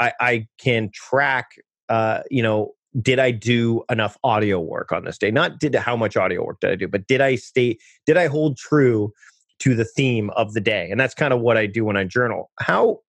I, 0.00 0.12
I 0.21 0.47
can 0.59 0.90
track, 0.92 1.50
uh, 1.88 2.23
you 2.30 2.42
know, 2.42 2.73
did 3.00 3.21
I 3.21 3.30
do 3.30 3.85
enough 3.88 4.16
audio 4.25 4.59
work 4.59 4.90
on 4.90 5.04
this 5.04 5.19
day? 5.19 5.30
Not 5.30 5.61
did 5.61 5.75
how 5.76 5.97
much 5.97 6.16
audio 6.16 6.45
work 6.45 6.59
did 6.61 6.71
I 6.71 6.75
do, 6.75 6.88
but 6.88 7.07
did 7.07 7.21
I 7.21 7.37
stay, 7.37 7.78
did 8.07 8.16
I 8.16 8.26
hold 8.26 8.57
true 8.57 9.12
to 9.61 9.75
the 9.76 9.85
theme 9.85 10.30
of 10.30 10.54
the 10.54 10.61
day? 10.61 10.90
And 10.90 10.99
that's 10.99 11.14
kind 11.14 11.33
of 11.33 11.40
what 11.40 11.57
I 11.57 11.66
do 11.66 11.85
when 11.85 11.96
I 11.96 12.05
journal. 12.05 12.51
How, 12.59 13.01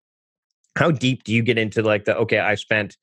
how 0.78 0.92
deep 0.92 1.24
do 1.24 1.34
you 1.34 1.42
get 1.42 1.58
into 1.58 1.82
like 1.82 2.06
the, 2.06 2.16
okay, 2.18 2.40
I 2.40 2.56
spent 2.56 2.98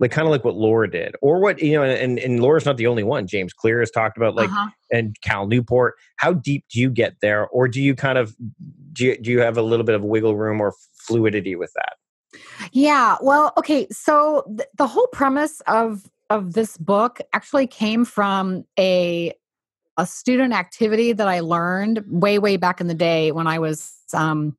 like 0.00 0.10
kind 0.10 0.26
of 0.26 0.32
like 0.32 0.44
what 0.44 0.56
Laura 0.56 0.90
did, 0.90 1.14
or 1.20 1.40
what 1.40 1.60
you 1.60 1.74
know, 1.74 1.82
and 1.82 2.18
and 2.18 2.40
Laura's 2.40 2.64
not 2.64 2.78
the 2.78 2.86
only 2.86 3.02
one. 3.02 3.26
James 3.26 3.52
Clear 3.52 3.80
has 3.80 3.90
talked 3.90 4.16
about 4.16 4.34
like, 4.34 4.48
uh-huh. 4.48 4.70
and 4.90 5.14
Cal 5.20 5.46
Newport. 5.46 5.94
How 6.16 6.32
deep 6.32 6.64
do 6.72 6.80
you 6.80 6.88
get 6.88 7.16
there, 7.20 7.48
or 7.48 7.68
do 7.68 7.82
you 7.82 7.94
kind 7.94 8.16
of 8.16 8.34
do 8.94 9.04
you, 9.04 9.18
do 9.18 9.30
you 9.30 9.40
have 9.40 9.58
a 9.58 9.62
little 9.62 9.84
bit 9.84 9.94
of 9.94 10.02
wiggle 10.02 10.36
room 10.36 10.58
or 10.58 10.72
fluidity 11.06 11.54
with 11.54 11.70
that? 11.74 11.96
Yeah. 12.72 13.16
Well, 13.20 13.52
okay. 13.58 13.86
So 13.90 14.44
th- 14.56 14.68
the 14.76 14.86
whole 14.86 15.08
premise 15.08 15.60
of 15.66 16.08
of 16.28 16.52
this 16.52 16.76
book 16.76 17.20
actually 17.32 17.66
came 17.66 18.04
from 18.04 18.64
a 18.78 19.32
a 19.96 20.06
student 20.06 20.54
activity 20.54 21.12
that 21.12 21.28
I 21.28 21.40
learned 21.40 22.04
way 22.06 22.38
way 22.38 22.56
back 22.56 22.80
in 22.80 22.86
the 22.86 22.94
day 22.94 23.32
when 23.32 23.46
I 23.46 23.58
was 23.58 23.92
um, 24.14 24.56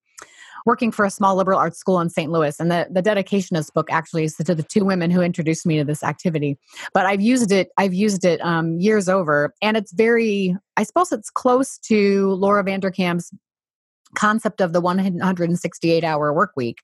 working 0.65 0.91
for 0.91 1.05
a 1.05 1.09
small 1.09 1.35
liberal 1.35 1.59
arts 1.59 1.77
school 1.77 1.99
in 1.99 2.09
St. 2.09 2.31
Louis. 2.31 2.59
And 2.59 2.71
the, 2.71 2.87
the 2.89 3.01
dedication 3.01 3.55
of 3.55 3.61
this 3.61 3.69
book 3.69 3.91
actually 3.91 4.25
is 4.25 4.35
to 4.35 4.55
the 4.55 4.63
two 4.63 4.85
women 4.85 5.09
who 5.11 5.21
introduced 5.21 5.65
me 5.65 5.77
to 5.77 5.83
this 5.83 6.03
activity. 6.03 6.57
But 6.93 7.05
I've 7.05 7.21
used 7.21 7.51
it, 7.51 7.69
I've 7.77 7.93
used 7.93 8.25
it 8.25 8.39
um, 8.41 8.79
years 8.79 9.09
over. 9.09 9.53
And 9.61 9.77
it's 9.77 9.91
very, 9.91 10.55
I 10.77 10.83
suppose 10.83 11.11
it's 11.11 11.29
close 11.29 11.77
to 11.79 12.33
Laura 12.33 12.63
Vanderkam's 12.63 13.31
concept 14.15 14.61
of 14.61 14.73
the 14.73 14.81
168 14.81 16.03
hour 16.03 16.33
work 16.33 16.51
week. 16.55 16.79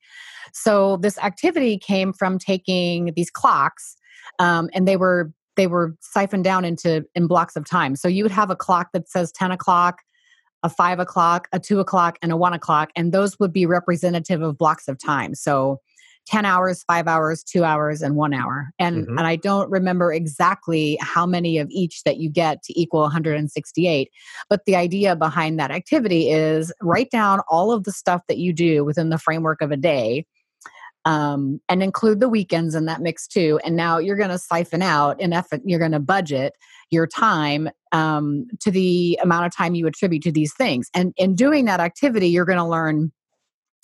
So 0.54 0.98
this 0.98 1.18
activity 1.20 1.78
came 1.78 2.14
from 2.14 2.40
taking 2.40 3.14
these 3.16 3.30
clocks, 3.30 3.96
um, 4.40 4.70
and 4.74 4.88
they 4.88 4.98
were 4.98 5.32
they 5.56 5.68
were 5.68 5.96
siphoned 6.02 6.44
down 6.44 6.64
into 6.64 7.04
in 7.16 7.28
blocks 7.28 7.56
of 7.56 7.66
time. 7.66 7.96
So 7.96 8.08
you 8.08 8.24
would 8.24 8.32
have 8.32 8.50
a 8.50 8.56
clock 8.56 8.90
that 8.94 9.10
says 9.10 9.32
10 9.32 9.52
o'clock, 9.52 10.02
a 10.64 10.70
five 10.70 11.00
o'clock, 11.00 11.48
a 11.52 11.60
two 11.60 11.80
o'clock, 11.80 12.18
and 12.22 12.32
a 12.32 12.38
one 12.38 12.54
o'clock, 12.54 12.90
and 12.96 13.12
those 13.12 13.40
would 13.40 13.52
be 13.52 13.66
representative 13.66 14.42
of 14.42 14.58
blocks 14.58 14.88
of 14.88 14.98
time. 14.98 15.36
So 15.36 15.80
10 16.28 16.46
hours, 16.46 16.84
five 16.84 17.08
hours, 17.08 17.44
two 17.44 17.64
hours, 17.64 18.02
and 18.02 18.16
one 18.16 18.34
hour. 18.34 18.70
And, 18.80 19.06
mm-hmm. 19.06 19.18
and 19.18 19.28
I 19.28 19.38
don't 19.38 19.70
remember 19.70 20.12
exactly 20.12 20.98
how 21.02 21.26
many 21.26 21.58
of 21.58 21.68
each 21.70 22.04
that 22.04 22.18
you 22.18 22.30
get 22.30 22.64
to 22.64 22.80
equal 22.80 23.02
168. 23.02 24.10
But 24.50 24.66
the 24.66 24.76
idea 24.76 25.16
behind 25.16 25.60
that 25.60 25.72
activity 25.72 26.30
is 26.30 26.74
write 26.82 27.10
down 27.12 27.40
all 27.50 27.72
of 27.72 27.86
the 27.86 27.92
stuff 27.92 28.22
that 28.28 28.38
you 28.38 28.54
do 28.54 28.84
within 28.84 29.10
the 29.10 29.18
framework 29.18 29.62
of 29.62 29.72
a 29.72 29.78
day. 29.78 30.26
Um, 31.06 31.62
and 31.70 31.82
include 31.82 32.20
the 32.20 32.28
weekends 32.28 32.76
in 32.76 32.84
that 32.88 33.00
mix 33.00 33.28
too. 33.28 33.62
And 33.64 33.78
now 33.78 33.98
you're 33.98 34.18
going 34.18 34.30
to 34.30 34.38
siphon 34.38 34.82
out 34.82 35.22
in 35.22 35.32
effort, 35.32 35.62
you're 35.64 35.80
going 35.80 35.94
to 35.94 36.02
budget 36.02 36.52
your 36.90 37.08
time 37.08 37.70
um, 37.94 38.48
to 38.60 38.72
the 38.72 39.18
amount 39.24 39.46
of 39.46 39.56
time 39.56 39.74
you 39.74 39.88
attribute 39.88 40.24
to 40.24 40.34
these 40.34 40.54
things. 40.54 40.90
And 40.94 41.14
in 41.16 41.34
doing 41.34 41.64
that 41.64 41.80
activity, 41.80 42.28
you're 42.28 42.44
going 42.44 42.58
to 42.58 42.66
learn 42.66 43.14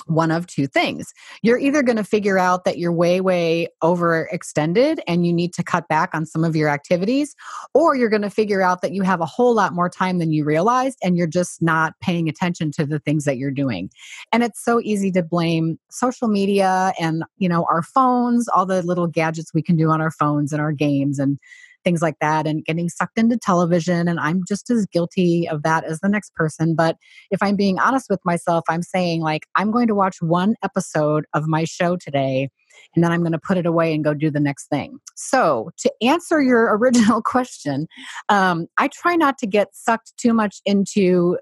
one 0.08 0.32
of 0.32 0.48
two 0.48 0.68
things. 0.68 1.14
You're 1.42 1.58
either 1.58 1.82
going 1.82 1.98
to 1.98 2.04
figure 2.04 2.38
out 2.38 2.66
that 2.66 2.78
you're 2.78 2.92
way, 2.92 3.22
way 3.22 3.68
overextended 3.82 5.00
and 5.08 5.26
you 5.26 5.34
need 5.34 5.54
to 5.54 5.64
cut 5.64 5.88
back 5.88 6.10
on 6.14 6.26
some 6.26 6.44
of 6.44 6.56
your 6.56 6.70
activities, 6.70 7.36
or 7.74 7.96
you're 7.96 8.10
going 8.10 8.22
to 8.22 8.30
figure 8.30 8.62
out 8.62 8.82
that 8.82 8.94
you 8.94 9.04
have 9.04 9.22
a 9.22 9.26
whole 9.26 9.54
lot 9.54 9.74
more 9.74 9.90
time 9.90 10.20
than 10.20 10.32
you 10.32 10.44
realized 10.44 10.98
and 11.04 11.18
you're 11.18 11.28
just 11.28 11.62
not 11.62 11.94
paying 12.02 12.28
attention 12.28 12.72
to 12.72 12.86
the 12.86 13.00
things 13.00 13.26
that 13.26 13.38
you're 13.38 13.52
doing. 13.52 13.90
And 14.32 14.44
it's 14.44 14.64
so 14.64 14.82
easy 14.82 15.12
to 15.12 15.24
blame 15.24 15.80
social 15.90 16.28
media 16.28 16.94
and, 17.00 17.24
you 17.38 17.50
know, 17.50 17.66
our 17.70 17.82
phones, 17.82 18.48
all 18.50 18.66
the 18.66 18.84
little 18.84 19.08
gadgets 19.08 19.54
we 19.54 19.62
can 19.62 19.76
do 19.76 19.90
on 19.90 20.02
our 20.02 20.12
phones 20.12 20.52
and 20.52 20.62
our 20.62 20.72
games 20.72 21.20
and 21.20 21.40
things 21.84 22.02
like 22.02 22.15
that 22.22 22.48
and 22.48 22.63
getting 22.65 22.89
sucked 22.89 23.17
into 23.17 23.38
television. 23.38 24.08
And 24.08 24.19
I'm 24.19 24.43
just 24.48 24.69
as 24.69 24.86
guilty 24.86 25.48
of 25.50 25.63
that 25.63 25.84
as 25.84 26.00
the 26.00 26.10
next 26.10 26.34
person. 26.36 26.76
But 26.76 26.98
if 27.32 27.41
I'm 27.41 27.56
being 27.56 27.80
honest 27.80 28.08
with 28.10 28.19
myself, 28.26 28.63
I'm 28.69 28.84
saying, 28.84 29.22
like, 29.22 29.48
I'm 29.56 29.72
going 29.72 29.88
to 29.88 29.96
watch 29.96 30.17
one 30.22 30.56
episode 30.63 31.26
of 31.34 31.48
my 31.48 31.63
show 31.63 31.98
today 31.98 32.50
and 32.96 33.04
then 33.04 33.12
I'm 33.12 33.22
going 33.22 33.34
to 33.34 33.39
put 33.39 33.58
it 33.58 33.65
away 33.65 33.93
and 33.93 34.04
go 34.04 34.13
do 34.13 34.30
the 34.30 34.39
next 34.39 34.67
thing. 34.67 35.00
So, 35.15 35.69
to 35.80 35.91
answer 36.02 36.41
your 36.41 36.76
original 36.78 37.22
question, 37.22 37.88
um, 38.30 38.67
I 38.78 38.89
try 38.89 39.15
not 39.15 39.38
to 39.39 39.48
get 39.48 39.69
sucked 39.74 40.13
too 40.17 40.34
much 40.34 40.62
into 40.65 41.38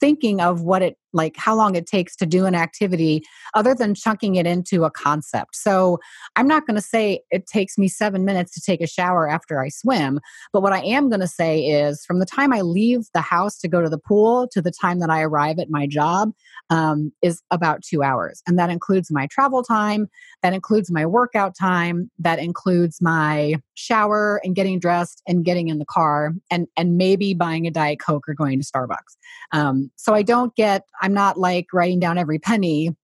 thinking 0.00 0.40
of 0.40 0.62
what 0.62 0.82
it 0.82 0.96
like 1.12 1.36
how 1.36 1.54
long 1.54 1.74
it 1.74 1.86
takes 1.86 2.16
to 2.16 2.26
do 2.26 2.46
an 2.46 2.54
activity 2.54 3.22
other 3.54 3.74
than 3.74 3.94
chunking 3.94 4.36
it 4.36 4.46
into 4.46 4.84
a 4.84 4.90
concept. 4.90 5.56
So 5.56 5.98
I'm 6.36 6.48
not 6.48 6.66
going 6.66 6.76
to 6.76 6.82
say 6.82 7.20
it 7.30 7.46
takes 7.46 7.76
me 7.78 7.88
seven 7.88 8.24
minutes 8.24 8.52
to 8.54 8.60
take 8.60 8.80
a 8.80 8.86
shower 8.86 9.28
after 9.28 9.60
I 9.60 9.68
swim. 9.68 10.20
But 10.52 10.62
what 10.62 10.72
I 10.72 10.80
am 10.82 11.08
going 11.08 11.20
to 11.20 11.28
say 11.28 11.60
is 11.60 12.04
from 12.04 12.18
the 12.18 12.26
time 12.26 12.52
I 12.52 12.60
leave 12.60 13.00
the 13.14 13.20
house 13.20 13.58
to 13.58 13.68
go 13.68 13.80
to 13.80 13.88
the 13.88 13.98
pool 13.98 14.48
to 14.48 14.62
the 14.62 14.70
time 14.70 15.00
that 15.00 15.10
I 15.10 15.22
arrive 15.22 15.58
at 15.58 15.70
my 15.70 15.86
job 15.86 16.32
um, 16.70 17.12
is 17.22 17.42
about 17.50 17.82
two 17.82 18.02
hours. 18.02 18.42
And 18.46 18.58
that 18.58 18.70
includes 18.70 19.10
my 19.10 19.26
travel 19.26 19.62
time, 19.62 20.08
that 20.42 20.54
includes 20.54 20.90
my 20.90 21.04
workout 21.04 21.56
time, 21.56 22.10
that 22.18 22.38
includes 22.38 23.00
my 23.00 23.56
shower 23.74 24.40
and 24.44 24.54
getting 24.54 24.78
dressed 24.78 25.22
and 25.26 25.44
getting 25.44 25.68
in 25.68 25.78
the 25.78 25.84
car 25.84 26.32
and, 26.50 26.66
and 26.76 26.96
maybe 26.96 27.34
buying 27.34 27.66
a 27.66 27.70
Diet 27.70 28.00
Coke 28.00 28.28
or 28.28 28.34
going 28.34 28.60
to 28.60 28.66
Starbucks. 28.66 29.16
Um, 29.52 29.90
so 29.96 30.14
I 30.14 30.22
don't 30.22 30.54
get, 30.54 30.84
I'm 31.02 31.12
not 31.12 31.38
like 31.38 31.66
writing 31.72 32.00
down 32.00 32.16
every 32.16 32.38
penny 32.38 32.96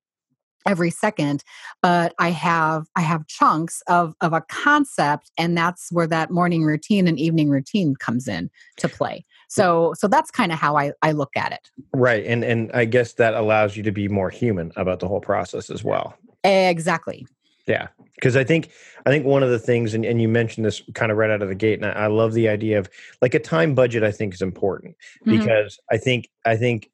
every 0.66 0.90
second 0.90 1.42
but 1.82 2.14
i 2.18 2.30
have 2.30 2.86
i 2.96 3.00
have 3.00 3.26
chunks 3.28 3.80
of 3.86 4.14
of 4.20 4.32
a 4.32 4.42
concept 4.50 5.30
and 5.38 5.56
that's 5.56 5.90
where 5.92 6.06
that 6.06 6.30
morning 6.30 6.62
routine 6.64 7.06
and 7.08 7.18
evening 7.18 7.48
routine 7.48 7.94
comes 7.96 8.26
in 8.28 8.50
to 8.76 8.88
play. 8.88 9.24
So 9.48 9.94
so 9.96 10.08
that's 10.08 10.30
kind 10.30 10.52
of 10.52 10.58
how 10.58 10.76
i 10.76 10.92
i 11.00 11.12
look 11.12 11.36
at 11.36 11.52
it. 11.52 11.70
Right 11.94 12.24
and 12.26 12.44
and 12.44 12.70
i 12.72 12.84
guess 12.84 13.14
that 13.14 13.34
allows 13.34 13.76
you 13.76 13.82
to 13.84 13.92
be 13.92 14.08
more 14.08 14.30
human 14.30 14.72
about 14.76 15.00
the 15.00 15.08
whole 15.08 15.20
process 15.20 15.70
as 15.70 15.82
well. 15.84 16.16
Exactly. 16.44 17.26
Yeah 17.66 17.88
because 18.16 18.36
i 18.36 18.42
think 18.44 18.70
i 19.06 19.10
think 19.10 19.24
one 19.24 19.42
of 19.44 19.50
the 19.50 19.58
things 19.60 19.94
and, 19.94 20.04
and 20.04 20.20
you 20.20 20.28
mentioned 20.28 20.66
this 20.66 20.82
kind 20.94 21.12
of 21.12 21.18
right 21.18 21.30
out 21.30 21.40
of 21.40 21.48
the 21.48 21.54
gate 21.54 21.78
and 21.80 21.86
I, 21.86 22.04
I 22.04 22.06
love 22.08 22.32
the 22.32 22.48
idea 22.48 22.78
of 22.78 22.90
like 23.22 23.34
a 23.34 23.38
time 23.38 23.74
budget 23.74 24.02
i 24.02 24.10
think 24.10 24.34
is 24.34 24.42
important 24.42 24.96
Mhm. 25.24 25.38
because 25.38 25.78
i 25.90 25.96
think 25.96 26.28
i 26.44 26.56
think 26.56 26.90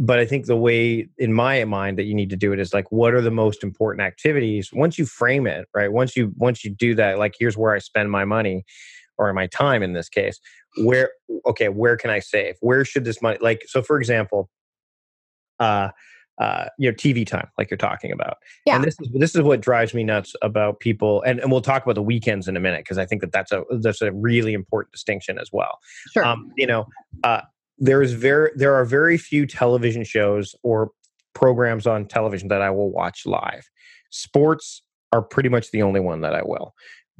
but 0.00 0.18
i 0.18 0.24
think 0.24 0.46
the 0.46 0.56
way 0.56 1.08
in 1.18 1.32
my 1.32 1.64
mind 1.64 1.98
that 1.98 2.04
you 2.04 2.14
need 2.14 2.30
to 2.30 2.36
do 2.36 2.52
it 2.52 2.58
is 2.60 2.72
like 2.72 2.90
what 2.90 3.14
are 3.14 3.20
the 3.20 3.30
most 3.30 3.62
important 3.62 4.04
activities? 4.06 4.70
Once 4.72 4.98
you 4.98 5.06
frame 5.06 5.46
it 5.46 5.68
right 5.74 5.92
once 5.92 6.16
you 6.16 6.32
once 6.36 6.64
you 6.64 6.70
do 6.70 6.94
that 6.94 7.18
like 7.18 7.34
here's 7.38 7.56
where 7.56 7.74
i 7.74 7.78
spend 7.78 8.10
my 8.10 8.24
money 8.24 8.64
or 9.18 9.32
my 9.32 9.46
time 9.46 9.82
in 9.82 9.92
this 9.92 10.08
case 10.08 10.40
where 10.84 11.10
okay 11.46 11.68
where 11.68 11.96
can 11.96 12.10
i 12.10 12.18
save? 12.18 12.56
Where 12.60 12.84
should 12.84 13.04
this 13.04 13.20
money 13.22 13.38
like 13.40 13.62
so 13.66 13.82
for 13.82 13.98
example 13.98 14.48
uh 15.60 15.90
uh 16.40 16.66
you 16.78 16.90
know 16.90 16.94
tv 16.96 17.24
time 17.24 17.46
like 17.58 17.70
you're 17.70 17.78
talking 17.78 18.10
about 18.10 18.38
Yeah. 18.66 18.74
and 18.76 18.84
this 18.84 18.96
is 19.00 19.08
this 19.14 19.34
is 19.36 19.42
what 19.42 19.60
drives 19.60 19.94
me 19.94 20.02
nuts 20.02 20.34
about 20.42 20.80
people 20.80 21.22
and, 21.22 21.38
and 21.38 21.52
we'll 21.52 21.60
talk 21.60 21.84
about 21.84 21.94
the 21.94 22.02
weekends 22.02 22.48
in 22.48 22.56
a 22.56 22.60
minute 22.60 22.80
because 22.80 22.98
i 22.98 23.06
think 23.06 23.20
that 23.20 23.30
that's 23.30 23.52
a 23.52 23.62
that's 23.80 24.02
a 24.02 24.10
really 24.12 24.52
important 24.52 24.90
distinction 24.92 25.38
as 25.38 25.50
well. 25.52 25.78
Sure. 26.12 26.24
Um, 26.24 26.50
you 26.56 26.66
know, 26.66 26.86
uh, 27.22 27.42
there 27.78 28.02
is 28.02 28.12
very 28.12 28.50
there 28.54 28.74
are 28.74 28.84
very 28.84 29.18
few 29.18 29.46
television 29.46 30.04
shows 30.04 30.54
or 30.62 30.90
programs 31.34 31.86
on 31.86 32.06
television 32.06 32.48
that 32.48 32.62
I 32.62 32.70
will 32.70 32.90
watch 32.90 33.26
live. 33.26 33.68
Sports 34.10 34.82
are 35.12 35.22
pretty 35.22 35.48
much 35.48 35.70
the 35.70 35.82
only 35.82 36.00
one 36.00 36.20
that 36.20 36.34
I 36.34 36.42
will, 36.42 36.74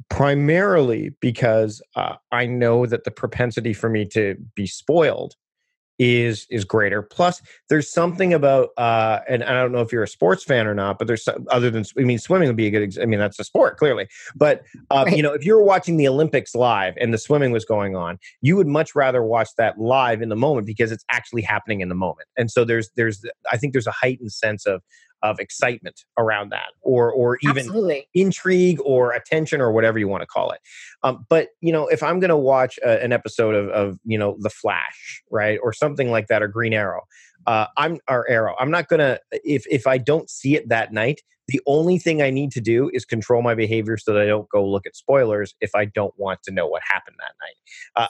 primarily 0.09 1.11
because 1.19 1.81
uh, 1.95 2.15
I 2.31 2.45
know 2.45 2.85
that 2.85 3.03
the 3.03 3.11
propensity 3.11 3.73
for 3.73 3.89
me 3.89 4.05
to 4.07 4.35
be 4.55 4.67
spoiled 4.67 5.35
is 5.97 6.45
is 6.49 6.65
greater. 6.65 7.01
Plus, 7.01 7.41
there's 7.69 7.91
something 7.91 8.33
about 8.33 8.69
uh, 8.77 9.19
and 9.27 9.43
I 9.43 9.53
don't 9.53 9.71
know 9.71 9.81
if 9.81 9.91
you're 9.91 10.03
a 10.03 10.07
sports 10.07 10.43
fan 10.43 10.67
or 10.67 10.73
not, 10.73 10.97
but 10.99 11.07
there's 11.07 11.23
some, 11.23 11.45
other 11.49 11.69
than 11.69 11.85
I 11.97 12.01
mean, 12.01 12.19
swimming 12.19 12.47
would 12.47 12.57
be 12.57 12.67
a 12.67 12.71
good. 12.71 12.83
Ex- 12.83 12.97
I 12.99 13.05
mean, 13.05 13.19
that's 13.19 13.39
a 13.39 13.43
sport 13.43 13.77
clearly, 13.77 14.07
but 14.35 14.63
uh, 14.91 15.03
Right. 15.05 15.17
you 15.17 15.23
know, 15.23 15.33
if 15.33 15.45
you 15.45 15.53
were 15.55 15.63
watching 15.63 15.97
the 15.97 16.07
Olympics 16.07 16.55
live 16.55 16.95
and 16.99 17.13
the 17.13 17.17
swimming 17.17 17.51
was 17.51 17.65
going 17.65 17.95
on, 17.95 18.17
you 18.41 18.55
would 18.55 18.67
much 18.67 18.95
rather 18.95 19.23
watch 19.23 19.49
that 19.57 19.77
live 19.79 20.21
in 20.21 20.29
the 20.29 20.35
moment 20.35 20.67
because 20.67 20.91
it's 20.91 21.05
actually 21.11 21.41
happening 21.41 21.81
in 21.81 21.89
the 21.89 21.95
moment. 21.95 22.27
And 22.37 22.49
so 22.51 22.65
there's 22.65 22.89
there's 22.95 23.23
I 23.51 23.57
think 23.57 23.73
there's 23.73 23.87
a 23.87 23.91
heightened 23.91 24.31
sense 24.31 24.65
of 24.65 24.81
of 25.31 25.39
excitement 25.39 26.05
around 26.17 26.51
that, 26.51 26.69
or 26.81 27.11
or 27.11 27.37
even 27.41 27.57
absolutely 27.57 28.07
intrigue 28.13 28.79
or 28.83 29.11
attention 29.11 29.61
or 29.61 29.71
whatever 29.71 29.99
you 29.99 30.07
want 30.07 30.21
to 30.21 30.27
call 30.27 30.51
it. 30.51 30.59
Um, 31.03 31.25
but 31.29 31.49
you 31.61 31.71
know, 31.71 31.87
if 31.87 32.01
I'm 32.03 32.19
going 32.19 32.29
to 32.29 32.37
watch 32.37 32.79
a, 32.83 33.03
an 33.03 33.11
episode 33.11 33.55
of, 33.55 33.69
of 33.69 33.99
you 34.05 34.17
know 34.17 34.37
The 34.39 34.49
Flash, 34.49 35.23
right, 35.31 35.59
or 35.61 35.73
something 35.73 36.11
like 36.11 36.27
that, 36.27 36.41
or 36.41 36.47
Green 36.47 36.73
Arrow, 36.73 37.01
uh, 37.47 37.67
I'm 37.77 37.99
our 38.07 38.27
Arrow, 38.27 38.55
I'm 38.59 38.71
not 38.71 38.87
gonna 38.87 39.19
if 39.31 39.65
if 39.69 39.87
I 39.87 39.97
don't 39.97 40.29
see 40.29 40.55
it 40.55 40.69
that 40.69 40.93
night. 40.93 41.21
The 41.47 41.61
only 41.67 41.99
thing 41.99 42.23
I 42.23 42.31
need 42.31 42.51
to 42.53 42.61
do 42.61 42.89
is 42.91 43.05
control 43.05 43.43
my 43.43 43.53
behavior 43.53 43.97
so 43.97 44.13
that 44.13 44.23
I 44.23 44.25
don't 44.25 44.49
go 44.49 44.67
look 44.67 44.87
at 44.87 44.95
spoilers 44.95 45.53
if 45.61 45.75
I 45.75 45.85
don't 45.85 46.13
want 46.17 46.41
to 46.45 46.51
know 46.51 46.65
what 46.65 46.81
happened 46.83 47.17
that 47.19 47.33
night. 47.39 47.55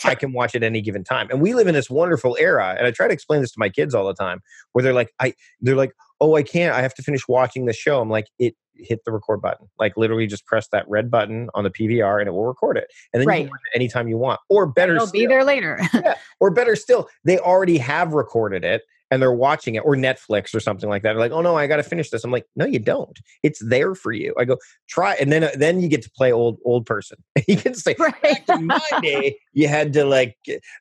Uh, 0.06 0.10
I 0.10 0.16
can 0.16 0.32
watch 0.32 0.56
at 0.56 0.64
any 0.64 0.80
given 0.80 1.04
time, 1.04 1.28
and 1.30 1.42
we 1.42 1.54
live 1.54 1.68
in 1.68 1.74
this 1.74 1.90
wonderful 1.90 2.38
era. 2.40 2.76
And 2.78 2.88
I 2.88 2.92
try 2.92 3.08
to 3.08 3.14
explain 3.14 3.42
this 3.42 3.52
to 3.52 3.60
my 3.60 3.68
kids 3.68 3.94
all 3.94 4.08
the 4.08 4.14
time, 4.14 4.42
where 4.72 4.84
they're 4.84 4.94
like, 4.94 5.14
"I," 5.20 5.34
they're 5.60 5.76
like, 5.76 5.92
oh, 6.22 6.36
I 6.36 6.44
can't. 6.44 6.74
I 6.74 6.82
have 6.82 6.94
to 6.96 7.04
finish 7.04 7.28
watching 7.28 7.66
the 7.66 7.74
show. 7.74 8.02
I'm 8.02 8.10
like, 8.10 8.28
it 8.40 8.56
hit 8.78 9.00
the 9.06 9.12
record 9.12 9.42
button. 9.42 9.68
Like 9.80 9.96
literally 9.98 10.28
just 10.28 10.46
press 10.46 10.68
that 10.72 10.86
red 10.88 11.10
button 11.10 11.50
on 11.54 11.64
the 11.64 11.70
PVR 11.70 12.20
and 12.20 12.28
it 12.28 12.32
will 12.32 12.46
record 12.46 12.78
it. 12.78 12.88
And 13.14 13.22
then 13.22 13.28
you 13.28 13.44
can 13.44 13.50
watch 13.52 13.62
it 13.74 13.78
anytime 13.78 14.08
you 14.08 14.18
want. 14.18 14.40
Or 14.50 14.66
better 14.66 14.96
it'll 14.96 15.08
still, 15.08 15.22
be 15.22 15.28
there 15.28 15.44
later 15.44 15.80
or 16.40 16.52
better 16.52 16.76
still, 16.76 17.08
they 17.24 17.40
already 17.40 17.78
have 17.78 18.14
recorded 18.14 18.64
it 18.64 18.84
and 19.12 19.22
they're 19.22 19.32
watching 19.34 19.76
it 19.76 19.80
or 19.86 19.96
Netflix 19.96 20.54
or 20.56 20.60
something 20.60 20.90
like 20.90 21.04
that. 21.04 21.14
They're 21.14 21.20
like, 21.20 21.32
oh 21.32 21.42
no, 21.42 21.56
I 21.56 21.68
got 21.68 21.78
to 21.78 21.84
finish 21.84 22.10
this. 22.10 22.24
I'm 22.24 22.32
like, 22.32 22.46
no, 22.56 22.66
you 22.66 22.80
don't. 22.80 23.18
It's 23.44 23.60
there 23.64 23.94
for 23.96 24.12
you. 24.12 24.34
I 24.38 24.46
go 24.46 24.58
try, 24.90 25.14
and 25.16 25.32
then 25.32 25.50
then 25.56 25.80
you 25.80 25.88
get 25.88 26.02
to 26.04 26.10
play 26.12 26.32
old 26.32 26.58
old 26.66 26.86
person. 26.86 27.18
you 27.48 27.58
can 27.58 27.76
say, 27.76 27.96
right 28.00 28.20
back 28.22 28.50
in 28.50 28.66
my 28.68 28.80
day, 29.02 29.38
you 29.54 29.68
had 29.68 29.94
to 29.94 30.06
like 30.06 30.36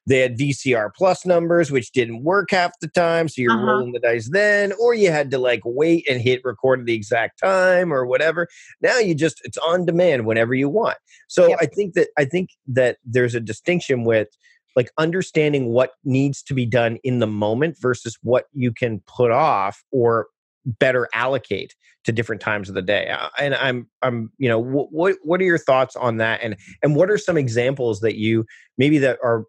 they 0.07 0.19
had 0.21 0.39
VCR 0.39 0.91
plus 0.97 1.27
numbers, 1.27 1.71
which 1.71 1.93
didn't 1.93 2.23
work 2.25 2.51
half 2.51 2.73
the 2.81 2.89
time, 2.89 3.29
so 3.29 3.43
you're 3.43 3.53
Uh-huh. 3.53 3.65
rolling 3.67 3.93
the 3.93 4.01
dice 4.01 4.29
then, 4.31 4.73
or 4.81 4.95
you 4.95 5.11
had 5.11 5.31
to 5.31 5.39
like 5.39 5.61
wait 5.65 6.09
and 6.09 6.21
hit 6.21 6.41
record 6.45 6.81
at 6.81 6.87
the 6.87 6.95
exact 6.95 7.39
time 7.39 7.93
or 7.93 8.07
whatever. 8.07 8.49
Now 8.81 8.99
you 8.99 9.15
just 9.15 9.41
it's 9.45 9.59
on 9.59 9.85
demand 9.87 10.27
whenever 10.27 10.55
you 10.55 10.69
want. 10.69 10.97
So 11.29 11.49
Yep. 11.49 11.59
I 11.61 11.67
think 11.67 11.95
that 11.95 12.09
I 12.19 12.25
think 12.25 12.51
that 12.69 12.99
there's 13.05 13.35
a 13.35 13.41
distinction 13.41 14.05
with 14.05 14.29
like 14.77 14.91
understanding 14.99 15.67
what 15.67 15.93
needs 16.05 16.43
to 16.43 16.55
be 16.55 16.67
done 16.67 16.99
in 17.05 17.19
the 17.19 17.27
moment 17.27 17.77
versus 17.81 18.19
what 18.23 18.47
you 18.53 18.73
can 18.73 19.01
put 19.07 19.31
off 19.31 19.85
or 19.93 20.29
better 20.67 21.09
allocate 21.15 21.75
to 22.05 22.13
different 22.13 22.41
times 22.41 22.69
of 22.69 22.75
the 22.75 22.83
day 22.83 23.09
Uh, 23.11 23.29
and 23.39 23.55
i'm 23.57 23.87
i'm 24.03 24.33
you 24.39 24.49
know 24.49 24.63
wh- 24.63 24.91
what 24.93 25.17
what 25.23 25.41
are 25.41 25.45
your 25.45 25.59
thoughts 25.59 25.95
on 25.97 26.17
that? 26.19 26.41
And 26.43 26.57
and 26.83 26.97
what 26.97 27.11
are 27.11 27.19
some 27.19 27.37
examples 27.37 28.01
that 28.01 28.17
you 28.17 28.47
maybe 28.79 28.99
that 28.99 29.19
are 29.23 29.45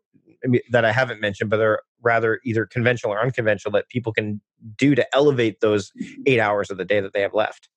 that 0.72 0.84
i 0.86 0.92
haven't 0.92 1.22
mentioned 1.22 1.50
but 1.50 1.60
are 1.60 1.82
rather 2.02 2.40
either 2.44 2.66
conventional 2.66 3.14
or 3.14 3.22
unconventional 3.22 3.72
that 3.72 3.88
people 3.90 4.12
can 4.14 4.42
do 4.78 4.94
to 4.94 5.16
elevate 5.16 5.62
those 5.62 5.92
eight 6.26 6.40
hours 6.40 6.70
of 6.70 6.78
the 6.78 6.86
day 6.86 7.00
that 7.00 7.14
they 7.14 7.22
have 7.22 7.34
left 7.34 7.70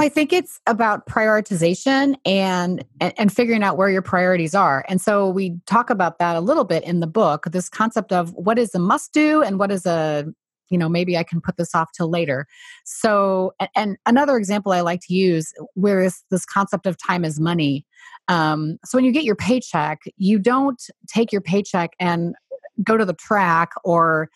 Well, 0.00 0.06
I 0.06 0.08
think 0.08 0.32
it's 0.32 0.58
about 0.66 1.06
prioritization 1.06 2.14
and, 2.24 2.82
and 3.02 3.12
and 3.18 3.30
figuring 3.30 3.62
out 3.62 3.76
where 3.76 3.90
your 3.90 4.00
priorities 4.00 4.54
are. 4.54 4.82
And 4.88 4.98
so 4.98 5.28
we 5.28 5.58
talk 5.66 5.90
about 5.90 6.18
that 6.18 6.36
a 6.36 6.40
little 6.40 6.64
bit 6.64 6.84
in 6.84 7.00
the 7.00 7.06
book, 7.06 7.44
this 7.52 7.68
concept 7.68 8.10
of 8.10 8.32
what 8.32 8.58
is 8.58 8.74
a 8.74 8.78
must 8.78 9.12
do 9.12 9.42
and 9.42 9.58
what 9.58 9.70
is 9.70 9.84
a 9.84 10.24
you 10.70 10.78
know 10.78 10.88
maybe 10.88 11.18
I 11.18 11.22
can 11.22 11.42
put 11.42 11.58
this 11.58 11.74
off 11.74 11.90
till 11.94 12.08
later. 12.08 12.46
So 12.86 13.52
and, 13.76 13.98
another 14.06 14.38
example 14.38 14.72
I 14.72 14.80
like 14.80 15.00
to 15.02 15.12
use 15.12 15.52
where 15.74 16.00
is 16.00 16.22
this 16.30 16.46
concept 16.46 16.86
of 16.86 16.96
time 16.96 17.22
is 17.22 17.38
money. 17.38 17.84
Um, 18.26 18.78
so 18.86 18.96
when 18.96 19.04
you 19.04 19.12
get 19.12 19.24
your 19.24 19.36
paycheck, 19.36 19.98
you 20.16 20.38
don't 20.38 20.82
take 21.08 21.30
your 21.30 21.42
paycheck 21.42 21.90
and 22.00 22.34
go 22.82 22.96
to 22.96 23.04
the 23.04 23.12
track 23.12 23.72
or 23.84 24.30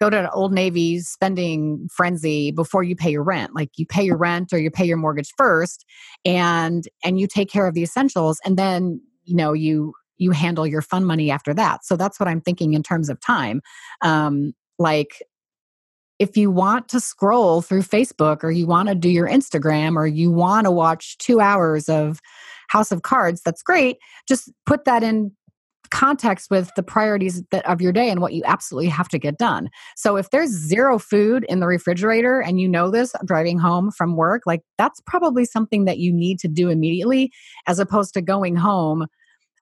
go 0.00 0.08
to 0.08 0.18
an 0.18 0.28
old 0.32 0.52
navy 0.52 1.00
spending 1.00 1.88
frenzy 1.92 2.50
before 2.50 2.82
you 2.82 2.96
pay 2.96 3.10
your 3.10 3.22
rent. 3.22 3.54
Like 3.54 3.70
you 3.76 3.86
pay 3.86 4.02
your 4.02 4.16
rent 4.16 4.52
or 4.52 4.58
you 4.58 4.70
pay 4.70 4.84
your 4.84 4.96
mortgage 4.96 5.30
first 5.36 5.84
and 6.24 6.84
and 7.04 7.20
you 7.20 7.26
take 7.26 7.50
care 7.50 7.66
of 7.66 7.74
the 7.74 7.82
essentials 7.82 8.40
and 8.44 8.56
then 8.56 9.00
you 9.24 9.36
know 9.36 9.52
you 9.52 9.92
you 10.16 10.32
handle 10.32 10.66
your 10.66 10.82
fun 10.82 11.04
money 11.04 11.30
after 11.30 11.54
that. 11.54 11.84
So 11.84 11.96
that's 11.96 12.18
what 12.18 12.28
i'm 12.28 12.40
thinking 12.40 12.74
in 12.74 12.82
terms 12.82 13.08
of 13.08 13.20
time. 13.20 13.60
Um 14.02 14.52
like 14.78 15.22
if 16.18 16.36
you 16.36 16.50
want 16.50 16.88
to 16.88 17.00
scroll 17.00 17.62
through 17.62 17.82
facebook 17.82 18.42
or 18.42 18.50
you 18.50 18.66
want 18.66 18.88
to 18.88 18.94
do 18.94 19.10
your 19.10 19.28
instagram 19.28 19.96
or 19.96 20.06
you 20.06 20.30
want 20.30 20.64
to 20.64 20.70
watch 20.70 21.18
two 21.18 21.40
hours 21.40 21.88
of 21.88 22.20
house 22.68 22.92
of 22.92 23.02
cards 23.02 23.42
that's 23.44 23.62
great. 23.62 23.98
Just 24.28 24.50
put 24.64 24.84
that 24.84 25.02
in 25.02 25.32
context 25.90 26.50
with 26.50 26.70
the 26.76 26.82
priorities 26.82 27.42
that, 27.50 27.66
of 27.66 27.80
your 27.80 27.92
day 27.92 28.10
and 28.10 28.20
what 28.20 28.32
you 28.32 28.42
absolutely 28.44 28.88
have 28.88 29.08
to 29.08 29.18
get 29.18 29.38
done. 29.38 29.68
So 29.96 30.16
if 30.16 30.30
there's 30.30 30.50
zero 30.50 30.98
food 30.98 31.44
in 31.48 31.60
the 31.60 31.66
refrigerator 31.66 32.40
and 32.40 32.60
you 32.60 32.68
know 32.68 32.90
this 32.90 33.12
driving 33.24 33.58
home 33.58 33.90
from 33.90 34.16
work, 34.16 34.42
like 34.46 34.62
that's 34.78 35.00
probably 35.06 35.44
something 35.44 35.84
that 35.84 35.98
you 35.98 36.12
need 36.12 36.38
to 36.40 36.48
do 36.48 36.68
immediately 36.68 37.32
as 37.66 37.78
opposed 37.78 38.14
to 38.14 38.22
going 38.22 38.56
home 38.56 39.06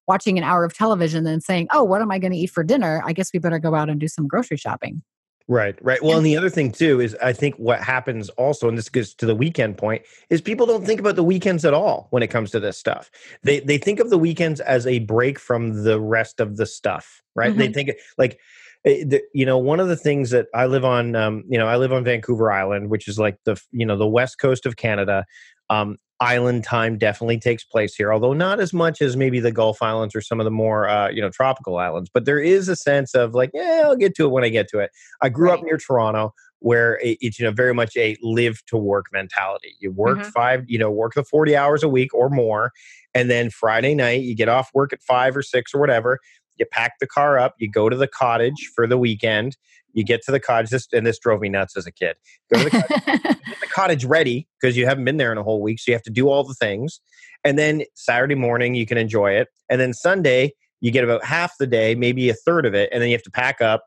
watching 0.06 0.38
an 0.38 0.44
hour 0.44 0.64
of 0.64 0.74
television 0.74 1.26
and 1.26 1.42
saying, 1.42 1.68
"Oh, 1.72 1.84
what 1.84 2.00
am 2.00 2.10
I 2.10 2.18
going 2.18 2.32
to 2.32 2.38
eat 2.38 2.50
for 2.50 2.64
dinner? 2.64 3.02
I 3.04 3.12
guess 3.12 3.30
we 3.32 3.38
better 3.38 3.58
go 3.58 3.74
out 3.74 3.90
and 3.90 4.00
do 4.00 4.08
some 4.08 4.26
grocery 4.26 4.56
shopping." 4.56 5.02
Right, 5.50 5.78
right. 5.82 6.02
Well, 6.02 6.18
and 6.18 6.26
the 6.26 6.36
other 6.36 6.50
thing 6.50 6.70
too 6.72 7.00
is 7.00 7.16
I 7.22 7.32
think 7.32 7.54
what 7.56 7.80
happens 7.80 8.28
also, 8.30 8.68
and 8.68 8.76
this 8.76 8.90
goes 8.90 9.14
to 9.14 9.24
the 9.24 9.34
weekend 9.34 9.78
point, 9.78 10.02
is 10.28 10.42
people 10.42 10.66
don't 10.66 10.84
think 10.84 11.00
about 11.00 11.16
the 11.16 11.24
weekends 11.24 11.64
at 11.64 11.72
all 11.72 12.08
when 12.10 12.22
it 12.22 12.28
comes 12.28 12.50
to 12.50 12.60
this 12.60 12.76
stuff. 12.76 13.10
They 13.42 13.60
they 13.60 13.78
think 13.78 13.98
of 13.98 14.10
the 14.10 14.18
weekends 14.18 14.60
as 14.60 14.86
a 14.86 14.98
break 15.00 15.38
from 15.38 15.84
the 15.84 15.98
rest 15.98 16.40
of 16.40 16.58
the 16.58 16.66
stuff, 16.66 17.22
right? 17.34 17.56
They 17.56 17.72
think 17.72 17.92
like 18.18 18.38
you 18.84 19.46
know, 19.46 19.58
one 19.58 19.80
of 19.80 19.88
the 19.88 19.96
things 19.96 20.30
that 20.30 20.46
I 20.54 20.66
live 20.66 20.84
on, 20.84 21.14
um, 21.16 21.44
you 21.48 21.58
know, 21.58 21.66
I 21.66 21.76
live 21.76 21.92
on 21.92 22.04
Vancouver 22.04 22.50
Island, 22.52 22.90
which 22.90 23.08
is 23.08 23.18
like 23.18 23.38
the, 23.44 23.60
you 23.72 23.84
know, 23.84 23.96
the 23.96 24.06
west 24.06 24.38
coast 24.38 24.66
of 24.66 24.76
Canada. 24.76 25.24
Um, 25.70 25.96
island 26.20 26.64
time 26.64 26.98
definitely 26.98 27.38
takes 27.38 27.64
place 27.64 27.94
here, 27.94 28.12
although 28.12 28.32
not 28.32 28.60
as 28.60 28.72
much 28.72 29.00
as 29.00 29.16
maybe 29.16 29.40
the 29.40 29.52
Gulf 29.52 29.80
Islands 29.82 30.14
or 30.16 30.20
some 30.20 30.40
of 30.40 30.44
the 30.44 30.50
more, 30.50 30.88
uh, 30.88 31.10
you 31.10 31.20
know, 31.20 31.30
tropical 31.30 31.76
islands. 31.76 32.10
But 32.12 32.24
there 32.24 32.40
is 32.40 32.68
a 32.68 32.76
sense 32.76 33.14
of 33.14 33.34
like, 33.34 33.50
yeah, 33.54 33.82
I'll 33.84 33.96
get 33.96 34.14
to 34.16 34.24
it 34.24 34.30
when 34.30 34.44
I 34.44 34.48
get 34.48 34.68
to 34.70 34.80
it. 34.80 34.90
I 35.22 35.28
grew 35.28 35.50
right. 35.50 35.58
up 35.58 35.64
near 35.64 35.76
Toronto 35.76 36.34
where 36.60 36.98
it's 37.02 37.38
you 37.38 37.44
know 37.44 37.52
very 37.52 37.72
much 37.72 37.96
a 37.96 38.16
live 38.22 38.64
to 38.66 38.76
work 38.76 39.06
mentality 39.12 39.76
you 39.80 39.92
work 39.92 40.18
mm-hmm. 40.18 40.30
five 40.30 40.64
you 40.66 40.78
know 40.78 40.90
work 40.90 41.14
the 41.14 41.22
40 41.22 41.56
hours 41.56 41.82
a 41.82 41.88
week 41.88 42.12
or 42.12 42.28
more 42.28 42.72
and 43.14 43.30
then 43.30 43.50
friday 43.50 43.94
night 43.94 44.22
you 44.22 44.34
get 44.34 44.48
off 44.48 44.70
work 44.74 44.92
at 44.92 45.02
five 45.02 45.36
or 45.36 45.42
six 45.42 45.72
or 45.72 45.80
whatever 45.80 46.18
you 46.56 46.66
pack 46.66 46.94
the 46.98 47.06
car 47.06 47.38
up 47.38 47.54
you 47.58 47.70
go 47.70 47.88
to 47.88 47.96
the 47.96 48.08
cottage 48.08 48.70
for 48.74 48.86
the 48.86 48.98
weekend 48.98 49.56
you 49.98 50.04
get 50.04 50.22
to 50.22 50.32
the 50.32 50.40
cottage 50.40 50.70
this, 50.70 50.86
and 50.92 51.06
this 51.06 51.18
drove 51.18 51.40
me 51.40 51.48
nuts 51.48 51.76
as 51.76 51.86
a 51.86 51.92
kid 51.92 52.16
go 52.52 52.62
to 52.62 52.64
the 52.64 52.70
cottage, 52.70 53.22
get 53.22 53.60
the 53.60 53.66
cottage 53.72 54.04
ready 54.04 54.46
because 54.60 54.76
you 54.76 54.86
haven't 54.86 55.04
been 55.04 55.16
there 55.16 55.32
in 55.32 55.38
a 55.38 55.42
whole 55.42 55.60
week 55.60 55.78
so 55.78 55.90
you 55.90 55.94
have 55.94 56.02
to 56.02 56.10
do 56.10 56.28
all 56.28 56.44
the 56.44 56.54
things 56.54 57.00
and 57.44 57.58
then 57.58 57.82
saturday 57.94 58.34
morning 58.34 58.74
you 58.74 58.86
can 58.86 58.98
enjoy 58.98 59.32
it 59.32 59.48
and 59.68 59.80
then 59.80 59.92
sunday 59.92 60.52
you 60.80 60.90
get 60.90 61.04
about 61.04 61.24
half 61.24 61.52
the 61.58 61.66
day 61.66 61.94
maybe 61.94 62.28
a 62.28 62.34
third 62.34 62.64
of 62.64 62.74
it 62.74 62.88
and 62.92 63.02
then 63.02 63.08
you 63.08 63.14
have 63.14 63.22
to 63.22 63.30
pack 63.30 63.60
up 63.60 63.82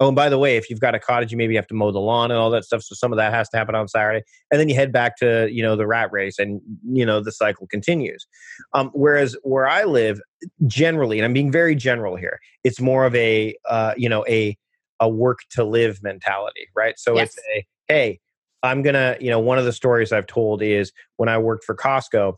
Oh, 0.00 0.06
and 0.06 0.14
by 0.14 0.28
the 0.28 0.38
way, 0.38 0.56
if 0.56 0.70
you've 0.70 0.78
got 0.78 0.94
a 0.94 1.00
cottage, 1.00 1.32
you 1.32 1.38
maybe 1.38 1.56
have 1.56 1.66
to 1.66 1.74
mow 1.74 1.90
the 1.90 1.98
lawn 1.98 2.30
and 2.30 2.38
all 2.38 2.50
that 2.50 2.64
stuff. 2.64 2.82
So 2.82 2.94
some 2.94 3.12
of 3.12 3.16
that 3.16 3.32
has 3.32 3.48
to 3.48 3.56
happen 3.56 3.74
on 3.74 3.88
Saturday, 3.88 4.22
and 4.50 4.60
then 4.60 4.68
you 4.68 4.76
head 4.76 4.92
back 4.92 5.16
to 5.16 5.48
you 5.50 5.62
know 5.62 5.74
the 5.74 5.88
rat 5.88 6.10
race, 6.12 6.38
and 6.38 6.60
you 6.84 7.04
know 7.04 7.20
the 7.20 7.32
cycle 7.32 7.66
continues. 7.66 8.26
Um, 8.74 8.90
whereas 8.94 9.36
where 9.42 9.66
I 9.66 9.84
live, 9.84 10.20
generally, 10.66 11.18
and 11.18 11.24
I'm 11.24 11.32
being 11.32 11.50
very 11.50 11.74
general 11.74 12.14
here, 12.14 12.38
it's 12.62 12.80
more 12.80 13.06
of 13.06 13.14
a 13.16 13.56
uh, 13.68 13.94
you 13.96 14.08
know 14.08 14.24
a 14.28 14.56
a 15.00 15.08
work 15.08 15.40
to 15.50 15.64
live 15.64 16.02
mentality, 16.02 16.68
right? 16.76 16.98
So 16.98 17.16
yes. 17.16 17.28
it's 17.28 17.38
a 17.56 17.66
hey, 17.88 18.20
I'm 18.62 18.82
gonna 18.82 19.16
you 19.20 19.30
know 19.30 19.40
one 19.40 19.58
of 19.58 19.64
the 19.64 19.72
stories 19.72 20.12
I've 20.12 20.26
told 20.26 20.62
is 20.62 20.92
when 21.16 21.28
I 21.28 21.38
worked 21.38 21.64
for 21.64 21.74
Costco. 21.74 22.34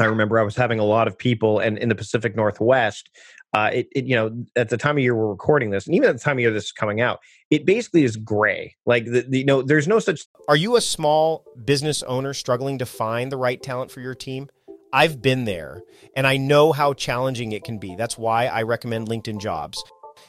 I 0.00 0.04
remember 0.04 0.38
I 0.38 0.44
was 0.44 0.54
having 0.54 0.78
a 0.78 0.84
lot 0.84 1.08
of 1.08 1.18
people, 1.18 1.58
and 1.58 1.76
in 1.76 1.88
the 1.88 1.94
Pacific 1.96 2.36
Northwest, 2.36 3.10
uh, 3.54 3.70
it, 3.72 3.88
it, 3.94 4.04
you 4.04 4.14
know 4.14 4.44
at 4.56 4.68
the 4.68 4.76
time 4.76 4.96
of 4.96 5.02
year 5.02 5.14
we're 5.14 5.28
recording 5.28 5.70
this 5.70 5.86
and 5.86 5.94
even 5.94 6.08
at 6.08 6.16
the 6.16 6.22
time 6.22 6.36
of 6.36 6.40
year 6.40 6.50
this 6.50 6.64
is 6.64 6.72
coming 6.72 7.00
out 7.00 7.18
it 7.50 7.64
basically 7.64 8.04
is 8.04 8.16
gray 8.16 8.74
like 8.84 9.06
the, 9.06 9.22
the, 9.22 9.38
you 9.38 9.44
know 9.44 9.62
there's 9.62 9.88
no 9.88 9.98
such 9.98 10.22
are 10.48 10.56
you 10.56 10.76
a 10.76 10.80
small 10.80 11.44
business 11.64 12.02
owner 12.02 12.34
struggling 12.34 12.78
to 12.78 12.86
find 12.86 13.32
the 13.32 13.36
right 13.36 13.62
talent 13.62 13.90
for 13.90 14.00
your 14.00 14.14
team 14.14 14.48
i've 14.92 15.22
been 15.22 15.44
there 15.46 15.80
and 16.14 16.26
i 16.26 16.36
know 16.36 16.72
how 16.72 16.92
challenging 16.92 17.52
it 17.52 17.64
can 17.64 17.78
be 17.78 17.96
that's 17.96 18.18
why 18.18 18.46
i 18.46 18.62
recommend 18.62 19.08
linkedin 19.08 19.40
jobs 19.40 19.82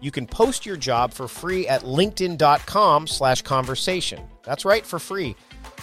you 0.00 0.10
can 0.10 0.26
post 0.26 0.64
your 0.64 0.76
job 0.76 1.12
for 1.12 1.28
free 1.28 1.66
at 1.68 1.82
linkedin.com 1.82 3.06
slash 3.06 3.42
conversation. 3.42 4.20
That's 4.44 4.64
right, 4.64 4.84
for 4.84 4.98
free. 4.98 5.36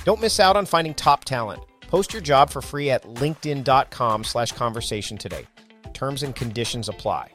Don't 0.03 0.21
miss 0.21 0.39
out 0.39 0.55
on 0.55 0.65
finding 0.65 0.93
top 0.93 1.25
talent. 1.25 1.61
Post 1.81 2.13
your 2.13 2.21
job 2.21 2.49
for 2.49 2.61
free 2.61 2.89
at 2.89 3.03
linkedin.com 3.03 4.23
slash 4.23 4.51
conversation 4.51 5.17
today. 5.17 5.45
Terms 5.93 6.23
and 6.23 6.35
conditions 6.35 6.89
apply. 6.89 7.29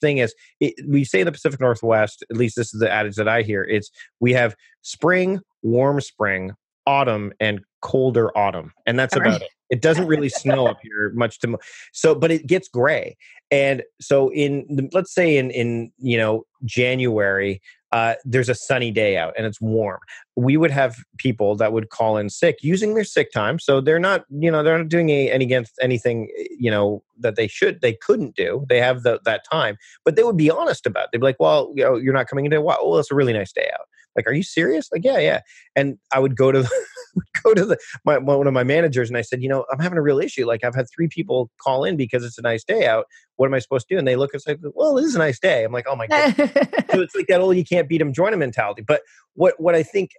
Thing 0.00 0.18
is, 0.18 0.34
it, 0.60 0.74
we 0.88 1.04
say 1.04 1.20
in 1.20 1.26
the 1.26 1.32
Pacific 1.32 1.60
Northwest, 1.60 2.24
at 2.30 2.36
least 2.36 2.56
this 2.56 2.72
is 2.72 2.80
the 2.80 2.90
adage 2.90 3.16
that 3.16 3.28
I 3.28 3.42
hear, 3.42 3.64
it's 3.64 3.90
we 4.20 4.32
have 4.32 4.54
spring, 4.82 5.40
warm 5.62 6.00
spring, 6.00 6.52
autumn, 6.88 7.32
and 7.38 7.60
colder 7.82 8.36
autumn. 8.36 8.72
And 8.86 8.98
that's 8.98 9.14
about 9.14 9.42
it. 9.42 9.48
It 9.70 9.82
doesn't 9.82 10.06
really 10.06 10.28
snow 10.44 10.66
up 10.66 10.78
here 10.82 11.12
much 11.14 11.38
to 11.40 11.58
so, 11.92 12.14
but 12.14 12.30
it 12.30 12.46
gets 12.46 12.68
gray. 12.68 13.16
And 13.50 13.82
so 14.00 14.30
in 14.32 14.88
let's 14.92 15.14
say 15.14 15.36
in 15.36 15.50
in 15.50 15.92
you 15.98 16.16
know 16.16 16.44
January, 16.64 17.60
uh, 17.92 18.14
there's 18.24 18.48
a 18.48 18.54
sunny 18.54 18.90
day 18.90 19.16
out 19.16 19.34
and 19.36 19.46
it's 19.46 19.60
warm. 19.60 20.00
We 20.36 20.56
would 20.56 20.70
have 20.70 20.96
people 21.16 21.56
that 21.56 21.72
would 21.72 21.90
call 21.90 22.16
in 22.18 22.28
sick 22.30 22.58
using 22.60 22.94
their 22.94 23.04
sick 23.04 23.32
time. 23.32 23.58
So 23.58 23.80
they're 23.80 23.98
not, 23.98 24.24
you 24.30 24.50
know, 24.50 24.62
they're 24.62 24.78
not 24.78 24.88
doing 24.88 25.10
any 25.10 25.44
against 25.44 25.74
anything, 25.80 26.28
you 26.58 26.70
know, 26.70 27.02
that 27.18 27.36
they 27.36 27.48
should, 27.48 27.80
they 27.80 27.94
couldn't 27.94 28.36
do. 28.36 28.66
They 28.68 28.80
have 28.80 29.02
the, 29.02 29.20
that 29.24 29.42
time, 29.50 29.78
but 30.04 30.16
they 30.16 30.22
would 30.22 30.36
be 30.36 30.50
honest 30.50 30.86
about 30.86 31.04
it. 31.04 31.10
They'd 31.12 31.18
be 31.18 31.24
like, 31.24 31.40
well, 31.40 31.72
you 31.74 31.84
know, 31.84 31.96
you're 31.96 32.12
not 32.12 32.28
coming 32.28 32.44
in 32.44 32.50
today. 32.50 32.62
Well, 32.62 32.98
it's 32.98 33.10
a 33.10 33.14
really 33.14 33.32
nice 33.32 33.52
day 33.52 33.70
out. 33.72 33.86
Like, 34.18 34.26
are 34.26 34.34
you 34.34 34.42
serious? 34.42 34.88
Like, 34.92 35.04
yeah, 35.04 35.18
yeah. 35.18 35.40
And 35.76 35.98
I 36.12 36.18
would 36.18 36.36
go 36.36 36.50
to 36.52 36.68
go 37.42 37.54
to 37.54 37.64
the 37.64 37.78
my, 38.04 38.18
one 38.18 38.46
of 38.46 38.52
my 38.52 38.64
managers 38.64 39.08
and 39.08 39.16
I 39.16 39.22
said, 39.22 39.42
you 39.42 39.48
know, 39.48 39.64
I'm 39.72 39.78
having 39.78 39.98
a 39.98 40.02
real 40.02 40.18
issue. 40.18 40.46
Like, 40.46 40.64
I've 40.64 40.74
had 40.74 40.86
three 40.94 41.08
people 41.08 41.50
call 41.62 41.84
in 41.84 41.96
because 41.96 42.24
it's 42.24 42.38
a 42.38 42.42
nice 42.42 42.64
day 42.64 42.86
out. 42.86 43.06
What 43.36 43.46
am 43.46 43.54
I 43.54 43.60
supposed 43.60 43.88
to 43.88 43.94
do? 43.94 43.98
And 43.98 44.08
they 44.08 44.16
look 44.16 44.34
and 44.34 44.42
say, 44.42 44.56
well, 44.74 44.98
it 44.98 45.04
is 45.04 45.14
a 45.14 45.18
nice 45.18 45.38
day. 45.38 45.64
I'm 45.64 45.72
like, 45.72 45.86
oh 45.88 45.96
my 45.96 46.06
god. 46.08 46.34
so 46.36 47.00
it's 47.00 47.14
like 47.14 47.26
that 47.28 47.40
old 47.40 47.56
you 47.56 47.64
can't 47.64 47.88
beat 47.88 47.98
them, 47.98 48.12
join 48.12 48.32
them 48.32 48.40
mentality. 48.40 48.82
But 48.82 49.02
what 49.34 49.54
what 49.58 49.74
I 49.74 49.82
think 49.82 50.10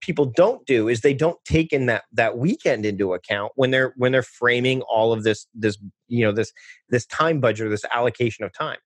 people 0.00 0.24
don't 0.24 0.66
do 0.66 0.88
is 0.88 1.00
they 1.00 1.14
don't 1.14 1.38
take 1.44 1.72
in 1.72 1.86
that 1.86 2.04
that 2.12 2.38
weekend 2.38 2.84
into 2.86 3.14
account 3.14 3.52
when 3.56 3.70
they're 3.70 3.92
when 3.96 4.12
they're 4.12 4.22
framing 4.22 4.82
all 4.82 5.12
of 5.12 5.24
this 5.24 5.46
this 5.54 5.78
you 6.08 6.24
know 6.24 6.32
this 6.32 6.52
this 6.88 7.06
time 7.06 7.40
budget 7.40 7.66
or 7.66 7.70
this 7.70 7.84
allocation 7.92 8.44
of 8.44 8.52
time 8.52 8.78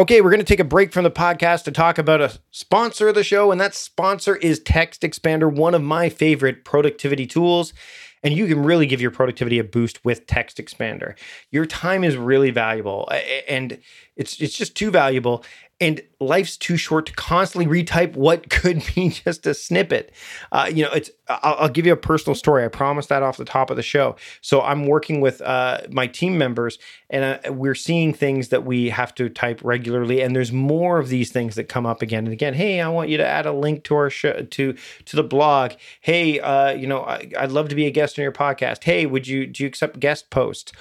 Okay, 0.00 0.22
we're 0.22 0.30
going 0.30 0.40
to 0.40 0.46
take 0.46 0.60
a 0.60 0.64
break 0.64 0.94
from 0.94 1.04
the 1.04 1.10
podcast 1.10 1.64
to 1.64 1.70
talk 1.70 1.98
about 1.98 2.22
a 2.22 2.38
sponsor 2.52 3.08
of 3.08 3.14
the 3.14 3.22
show, 3.22 3.52
and 3.52 3.60
that 3.60 3.74
sponsor 3.74 4.36
is 4.36 4.58
TextExpander, 4.58 5.52
one 5.52 5.74
of 5.74 5.82
my 5.82 6.08
favorite 6.08 6.64
productivity 6.64 7.26
tools. 7.26 7.74
And 8.22 8.32
you 8.32 8.46
can 8.46 8.62
really 8.62 8.86
give 8.86 9.02
your 9.02 9.10
productivity 9.10 9.58
a 9.58 9.64
boost 9.64 10.02
with 10.02 10.26
TextExpander. 10.26 11.18
Your 11.50 11.66
time 11.66 12.02
is 12.02 12.16
really 12.16 12.50
valuable, 12.50 13.10
and 13.46 13.78
it's 14.20 14.40
it's 14.40 14.56
just 14.56 14.76
too 14.76 14.90
valuable 14.90 15.44
and 15.80 16.02
life's 16.20 16.58
too 16.58 16.76
short 16.76 17.06
to 17.06 17.12
constantly 17.14 17.82
retype 17.82 18.14
what 18.14 18.50
could 18.50 18.82
be 18.94 19.08
just 19.08 19.46
a 19.46 19.54
snippet. 19.54 20.12
Uh, 20.52 20.70
you 20.72 20.84
know, 20.84 20.92
it's. 20.92 21.10
I'll, 21.28 21.54
I'll, 21.60 21.68
give 21.68 21.86
you 21.86 21.92
a 21.92 21.96
personal 21.96 22.34
story. 22.34 22.64
I 22.64 22.68
promised 22.68 23.08
that 23.08 23.22
off 23.22 23.36
the 23.36 23.44
top 23.44 23.70
of 23.70 23.76
the 23.76 23.84
show. 23.84 24.16
So 24.40 24.62
I'm 24.62 24.86
working 24.86 25.20
with 25.20 25.40
uh, 25.40 25.82
my 25.88 26.08
team 26.08 26.36
members, 26.36 26.78
and 27.08 27.40
uh, 27.46 27.52
we're 27.52 27.76
seeing 27.76 28.12
things 28.12 28.48
that 28.48 28.64
we 28.64 28.90
have 28.90 29.14
to 29.14 29.28
type 29.28 29.60
regularly. 29.62 30.20
And 30.22 30.34
there's 30.34 30.50
more 30.52 30.98
of 30.98 31.08
these 31.08 31.30
things 31.30 31.54
that 31.54 31.68
come 31.68 31.86
up 31.86 32.02
again 32.02 32.24
and 32.24 32.32
again. 32.32 32.54
Hey, 32.54 32.80
I 32.80 32.88
want 32.88 33.10
you 33.10 33.16
to 33.16 33.26
add 33.26 33.46
a 33.46 33.52
link 33.52 33.84
to 33.84 33.94
our 33.94 34.10
show 34.10 34.42
to 34.42 34.76
to 35.04 35.16
the 35.16 35.22
blog. 35.22 35.72
Hey, 36.00 36.40
uh, 36.40 36.72
you 36.72 36.86
know, 36.88 37.02
I, 37.02 37.30
I'd 37.38 37.52
love 37.52 37.68
to 37.68 37.76
be 37.76 37.86
a 37.86 37.90
guest 37.90 38.18
on 38.18 38.24
your 38.24 38.32
podcast. 38.32 38.84
Hey, 38.84 39.06
would 39.06 39.28
you 39.28 39.46
do 39.46 39.62
you 39.62 39.68
accept 39.68 40.00
guest 40.00 40.30
posts? 40.30 40.72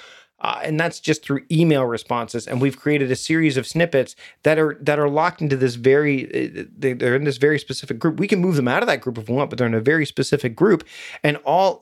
Uh, 0.41 0.59
and 0.63 0.79
that's 0.79 0.99
just 0.99 1.23
through 1.23 1.43
email 1.51 1.85
responses. 1.85 2.47
And 2.47 2.61
we've 2.61 2.77
created 2.77 3.11
a 3.11 3.15
series 3.15 3.57
of 3.57 3.67
snippets 3.67 4.15
that 4.43 4.57
are 4.57 4.77
that 4.81 4.99
are 4.99 5.09
locked 5.09 5.41
into 5.41 5.57
this 5.57 5.75
very 5.75 6.25
uh, 6.59 6.63
they're 6.77 7.15
in 7.15 7.23
this 7.23 7.37
very 7.37 7.59
specific 7.59 7.99
group. 7.99 8.19
We 8.19 8.27
can 8.27 8.39
move 8.39 8.55
them 8.55 8.67
out 8.67 8.83
of 8.83 8.87
that 8.87 9.01
group 9.01 9.17
if 9.17 9.27
we 9.27 9.35
want 9.35 9.49
but 9.49 9.57
they're 9.57 9.67
in 9.67 9.73
a 9.73 9.81
very 9.81 10.05
specific 10.05 10.55
group. 10.55 10.83
And 11.23 11.37
all 11.37 11.81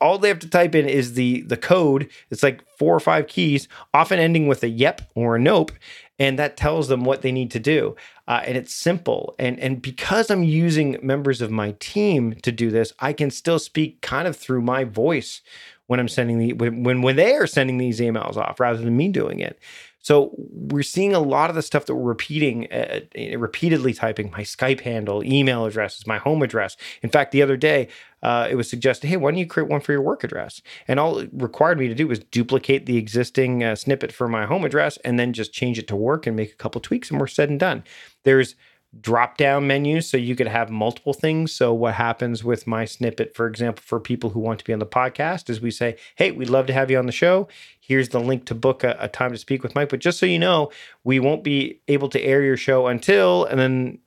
all 0.00 0.18
they 0.18 0.28
have 0.28 0.38
to 0.40 0.48
type 0.48 0.74
in 0.74 0.88
is 0.88 1.14
the 1.14 1.42
the 1.42 1.56
code. 1.56 2.08
It's 2.30 2.42
like 2.42 2.64
four 2.78 2.94
or 2.94 3.00
five 3.00 3.26
keys 3.26 3.68
often 3.92 4.18
ending 4.18 4.46
with 4.46 4.62
a 4.62 4.68
yep 4.68 5.02
or 5.14 5.36
a 5.36 5.40
nope. 5.40 5.72
And 6.18 6.38
that 6.38 6.56
tells 6.56 6.86
them 6.86 7.04
what 7.04 7.22
they 7.22 7.32
need 7.32 7.50
to 7.50 7.58
do. 7.58 7.96
Uh, 8.28 8.40
and 8.46 8.56
it's 8.56 8.72
simple. 8.72 9.34
And 9.38 9.58
and 9.58 9.82
because 9.82 10.30
i'm 10.30 10.42
using 10.42 10.98
members 11.02 11.40
of 11.40 11.50
my 11.50 11.74
team 11.78 12.34
to 12.42 12.52
do 12.52 12.70
this 12.70 12.92
i 13.00 13.12
can 13.12 13.30
still 13.30 13.58
speak 13.58 14.00
kind 14.00 14.28
of 14.28 14.36
through 14.36 14.62
my 14.62 14.84
voice 14.84 15.42
when 15.86 16.00
I'm 16.00 16.08
sending 16.08 16.38
the 16.38 16.52
when 16.54 17.02
when 17.02 17.16
they 17.16 17.34
are 17.34 17.46
sending 17.46 17.78
these 17.78 18.00
emails 18.00 18.36
off 18.36 18.60
rather 18.60 18.82
than 18.82 18.96
me 18.96 19.08
doing 19.08 19.40
it. 19.40 19.58
So 20.04 20.32
we're 20.36 20.82
seeing 20.82 21.14
a 21.14 21.18
lot 21.18 21.48
of 21.48 21.56
the 21.56 21.62
stuff 21.62 21.86
that 21.86 21.94
we're 21.94 22.10
repeating, 22.10 22.70
uh, 22.70 23.00
uh, 23.18 23.38
repeatedly 23.38 23.94
typing 23.94 24.30
my 24.30 24.42
Skype 24.42 24.80
handle, 24.80 25.24
email 25.24 25.64
addresses, 25.64 26.06
my 26.06 26.18
home 26.18 26.42
address. 26.42 26.76
In 27.02 27.08
fact, 27.08 27.32
the 27.32 27.40
other 27.40 27.56
day, 27.56 27.88
uh, 28.22 28.46
it 28.50 28.56
was 28.56 28.68
suggested, 28.68 29.08
hey, 29.08 29.16
why 29.16 29.30
don't 29.30 29.38
you 29.38 29.46
create 29.46 29.70
one 29.70 29.80
for 29.80 29.92
your 29.92 30.02
work 30.02 30.22
address? 30.22 30.60
And 30.86 31.00
all 31.00 31.20
it 31.20 31.30
required 31.32 31.78
me 31.78 31.88
to 31.88 31.94
do 31.94 32.06
was 32.06 32.18
duplicate 32.18 32.84
the 32.84 32.98
existing 32.98 33.64
uh, 33.64 33.76
snippet 33.76 34.12
for 34.12 34.28
my 34.28 34.44
home 34.44 34.66
address 34.66 34.98
and 34.98 35.18
then 35.18 35.32
just 35.32 35.54
change 35.54 35.78
it 35.78 35.88
to 35.88 35.96
work 35.96 36.26
and 36.26 36.36
make 36.36 36.52
a 36.52 36.56
couple 36.56 36.82
tweaks, 36.82 37.10
and 37.10 37.18
we're 37.18 37.26
said 37.26 37.48
and 37.48 37.58
done. 37.58 37.82
There's 38.24 38.56
drop 39.00 39.36
down 39.36 39.66
menus 39.66 40.08
so 40.08 40.16
you 40.16 40.36
could 40.36 40.46
have 40.46 40.70
multiple 40.70 41.12
things. 41.12 41.52
So, 41.52 41.72
what 41.72 41.94
happens 41.94 42.44
with 42.44 42.66
my 42.66 42.84
snippet, 42.84 43.34
for 43.34 43.46
example, 43.46 43.82
for 43.84 44.00
people 44.00 44.30
who 44.30 44.40
want 44.40 44.58
to 44.58 44.64
be 44.64 44.72
on 44.72 44.78
the 44.78 44.86
podcast, 44.86 45.50
is 45.50 45.60
we 45.60 45.70
say, 45.70 45.96
Hey, 46.16 46.30
we'd 46.30 46.50
love 46.50 46.66
to 46.66 46.72
have 46.72 46.90
you 46.90 46.98
on 46.98 47.06
the 47.06 47.12
show. 47.12 47.48
Here's 47.80 48.10
the 48.10 48.20
link 48.20 48.46
to 48.46 48.54
book 48.54 48.84
a, 48.84 48.96
a 48.98 49.08
time 49.08 49.32
to 49.32 49.38
speak 49.38 49.62
with 49.62 49.74
Mike. 49.74 49.88
But 49.88 50.00
just 50.00 50.18
so 50.18 50.26
you 50.26 50.38
know, 50.38 50.70
we 51.04 51.20
won't 51.20 51.44
be 51.44 51.80
able 51.88 52.08
to 52.10 52.20
air 52.20 52.42
your 52.42 52.56
show 52.56 52.86
until, 52.86 53.44
and 53.44 53.58
then 53.58 53.98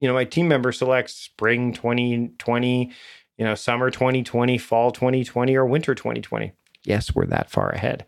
you 0.00 0.08
know, 0.08 0.14
my 0.14 0.24
team 0.24 0.48
member 0.48 0.72
selects 0.72 1.14
spring 1.14 1.72
2020, 1.72 2.90
you 3.38 3.44
know, 3.44 3.54
summer 3.54 3.88
2020, 3.88 4.58
fall 4.58 4.90
2020, 4.90 5.56
or 5.56 5.64
winter 5.64 5.94
2020. 5.94 6.52
Yes, 6.84 7.14
we're 7.14 7.26
that 7.26 7.50
far 7.50 7.70
ahead. 7.70 8.04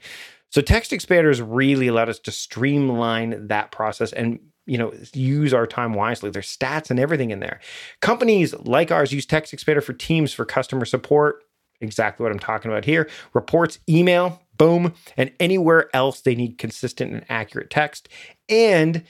So 0.51 0.61
text 0.61 0.91
expanders 0.91 1.45
really 1.45 1.87
allowed 1.87 2.09
us 2.09 2.19
to 2.21 2.33
streamline 2.33 3.47
that 3.47 3.71
process 3.71 4.13
and 4.13 4.41
you 4.67 4.79
know 4.79 4.93
use 5.13 5.53
our 5.53 5.67
time 5.67 5.95
wisely. 5.95 6.31
There's 6.31 6.55
stats 6.55 6.91
and 6.91 6.99
everything 6.99 7.31
in 7.31 7.41
there. 7.41 7.61
Companies 8.01 8.55
like 8.55 8.91
ours 8.91 9.13
use 9.13 9.27
text 9.27 9.55
expander 9.55 9.83
for 9.83 9.93
teams 9.93 10.33
for 10.33 10.45
customer 10.45 10.85
support. 10.85 11.45
Exactly 11.81 12.23
what 12.23 12.33
i'm 12.33 12.39
talking 12.39 12.71
about 12.71 12.85
here. 12.85 13.09
Reports 13.33 13.79
email 13.89 14.41
boom 14.57 14.95
and 15.17 15.33
anywhere 15.41 15.95
else 15.95 16.21
they 16.21 16.35
need 16.35 16.59
consistent 16.59 17.13
and 17.13 17.25
accurate 17.29 17.71
text. 17.71 18.09
And 18.49 19.03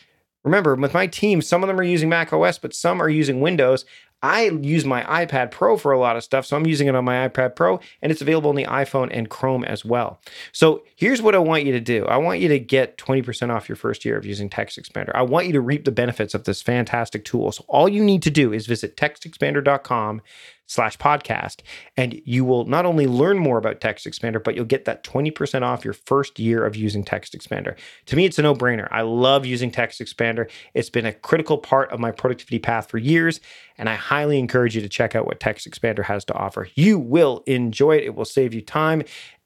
remember 0.42 0.74
with 0.74 0.94
my 0.94 1.06
team 1.06 1.40
some 1.40 1.62
of 1.62 1.68
them 1.68 1.78
are 1.80 1.84
using 1.84 2.08
mac 2.08 2.32
os 2.32 2.58
but 2.58 2.74
some 2.74 3.00
are 3.00 3.08
using 3.08 3.40
windows 3.40 3.84
I 4.24 4.44
use 4.62 4.86
my 4.86 5.02
iPad 5.02 5.50
Pro 5.50 5.76
for 5.76 5.92
a 5.92 5.98
lot 5.98 6.16
of 6.16 6.24
stuff, 6.24 6.46
so 6.46 6.56
I'm 6.56 6.66
using 6.66 6.88
it 6.88 6.94
on 6.94 7.04
my 7.04 7.28
iPad 7.28 7.54
Pro, 7.54 7.78
and 8.00 8.10
it's 8.10 8.22
available 8.22 8.48
on 8.48 8.56
the 8.56 8.64
iPhone 8.64 9.10
and 9.12 9.28
Chrome 9.28 9.64
as 9.64 9.84
well. 9.84 10.18
So 10.50 10.82
here's 10.96 11.20
what 11.20 11.34
I 11.34 11.38
want 11.38 11.64
you 11.64 11.72
to 11.72 11.80
do 11.80 12.06
I 12.06 12.16
want 12.16 12.40
you 12.40 12.48
to 12.48 12.58
get 12.58 12.96
20% 12.96 13.54
off 13.54 13.68
your 13.68 13.76
first 13.76 14.02
year 14.02 14.16
of 14.16 14.24
using 14.24 14.48
TextExpander. 14.48 15.10
I 15.14 15.20
want 15.20 15.46
you 15.46 15.52
to 15.52 15.60
reap 15.60 15.84
the 15.84 15.92
benefits 15.92 16.32
of 16.32 16.44
this 16.44 16.62
fantastic 16.62 17.26
tool. 17.26 17.52
So 17.52 17.66
all 17.68 17.86
you 17.86 18.02
need 18.02 18.22
to 18.22 18.30
do 18.30 18.50
is 18.50 18.66
visit 18.66 18.96
textexpander.com 18.96 20.22
slash 20.66 20.96
podcast. 20.98 21.60
And 21.96 22.20
you 22.24 22.44
will 22.44 22.64
not 22.64 22.86
only 22.86 23.06
learn 23.06 23.38
more 23.38 23.58
about 23.58 23.80
TextExpander, 23.80 24.42
but 24.42 24.54
you'll 24.54 24.64
get 24.64 24.84
that 24.86 25.04
20% 25.04 25.62
off 25.62 25.84
your 25.84 25.94
first 25.94 26.38
year 26.38 26.64
of 26.64 26.76
using 26.76 27.04
TextExpander. 27.04 27.76
To 28.06 28.16
me, 28.16 28.24
it's 28.24 28.38
a 28.38 28.42
no 28.42 28.54
brainer. 28.54 28.88
I 28.90 29.02
love 29.02 29.44
using 29.44 29.70
TextExpander. 29.70 30.50
It's 30.74 30.90
been 30.90 31.06
a 31.06 31.12
critical 31.12 31.58
part 31.58 31.90
of 31.90 32.00
my 32.00 32.10
productivity 32.10 32.58
path 32.58 32.88
for 32.88 32.98
years. 32.98 33.40
And 33.76 33.88
I 33.88 33.94
highly 33.94 34.38
encourage 34.38 34.74
you 34.74 34.82
to 34.82 34.88
check 34.88 35.14
out 35.14 35.26
what 35.26 35.40
TextExpander 35.40 36.04
has 36.04 36.24
to 36.26 36.34
offer. 36.34 36.68
You 36.74 36.98
will 36.98 37.42
enjoy 37.46 37.96
it. 37.96 38.04
It 38.04 38.14
will 38.14 38.24
save 38.24 38.54
you 38.54 38.62
time 38.62 39.02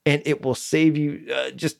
and 0.06 0.22
it 0.24 0.42
will 0.42 0.54
save 0.54 0.96
you 0.96 1.26
uh, 1.34 1.50
just 1.50 1.78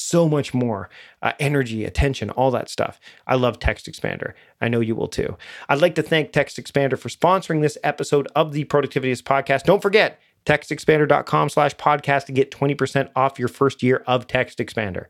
so 0.00 0.28
much 0.28 0.54
more 0.54 0.88
uh, 1.22 1.32
energy, 1.38 1.84
attention, 1.84 2.30
all 2.30 2.50
that 2.50 2.68
stuff. 2.68 2.98
I 3.26 3.34
love 3.36 3.58
TextExpander. 3.58 4.32
I 4.60 4.68
know 4.68 4.80
you 4.80 4.94
will 4.94 5.08
too. 5.08 5.36
I'd 5.68 5.80
like 5.80 5.94
to 5.96 6.02
thank 6.02 6.32
TextExpander 6.32 6.98
for 6.98 7.08
sponsoring 7.08 7.60
this 7.60 7.78
episode 7.84 8.28
of 8.34 8.52
the 8.52 8.64
Productivityist 8.64 9.22
podcast. 9.22 9.64
Don't 9.64 9.82
forget, 9.82 10.20
textexpander.com 10.46 11.48
slash 11.48 11.74
podcast 11.76 12.26
to 12.26 12.32
get 12.32 12.50
20% 12.50 13.10
off 13.14 13.38
your 13.38 13.48
first 13.48 13.82
year 13.82 14.02
of 14.06 14.26
TextExpander. 14.26 15.06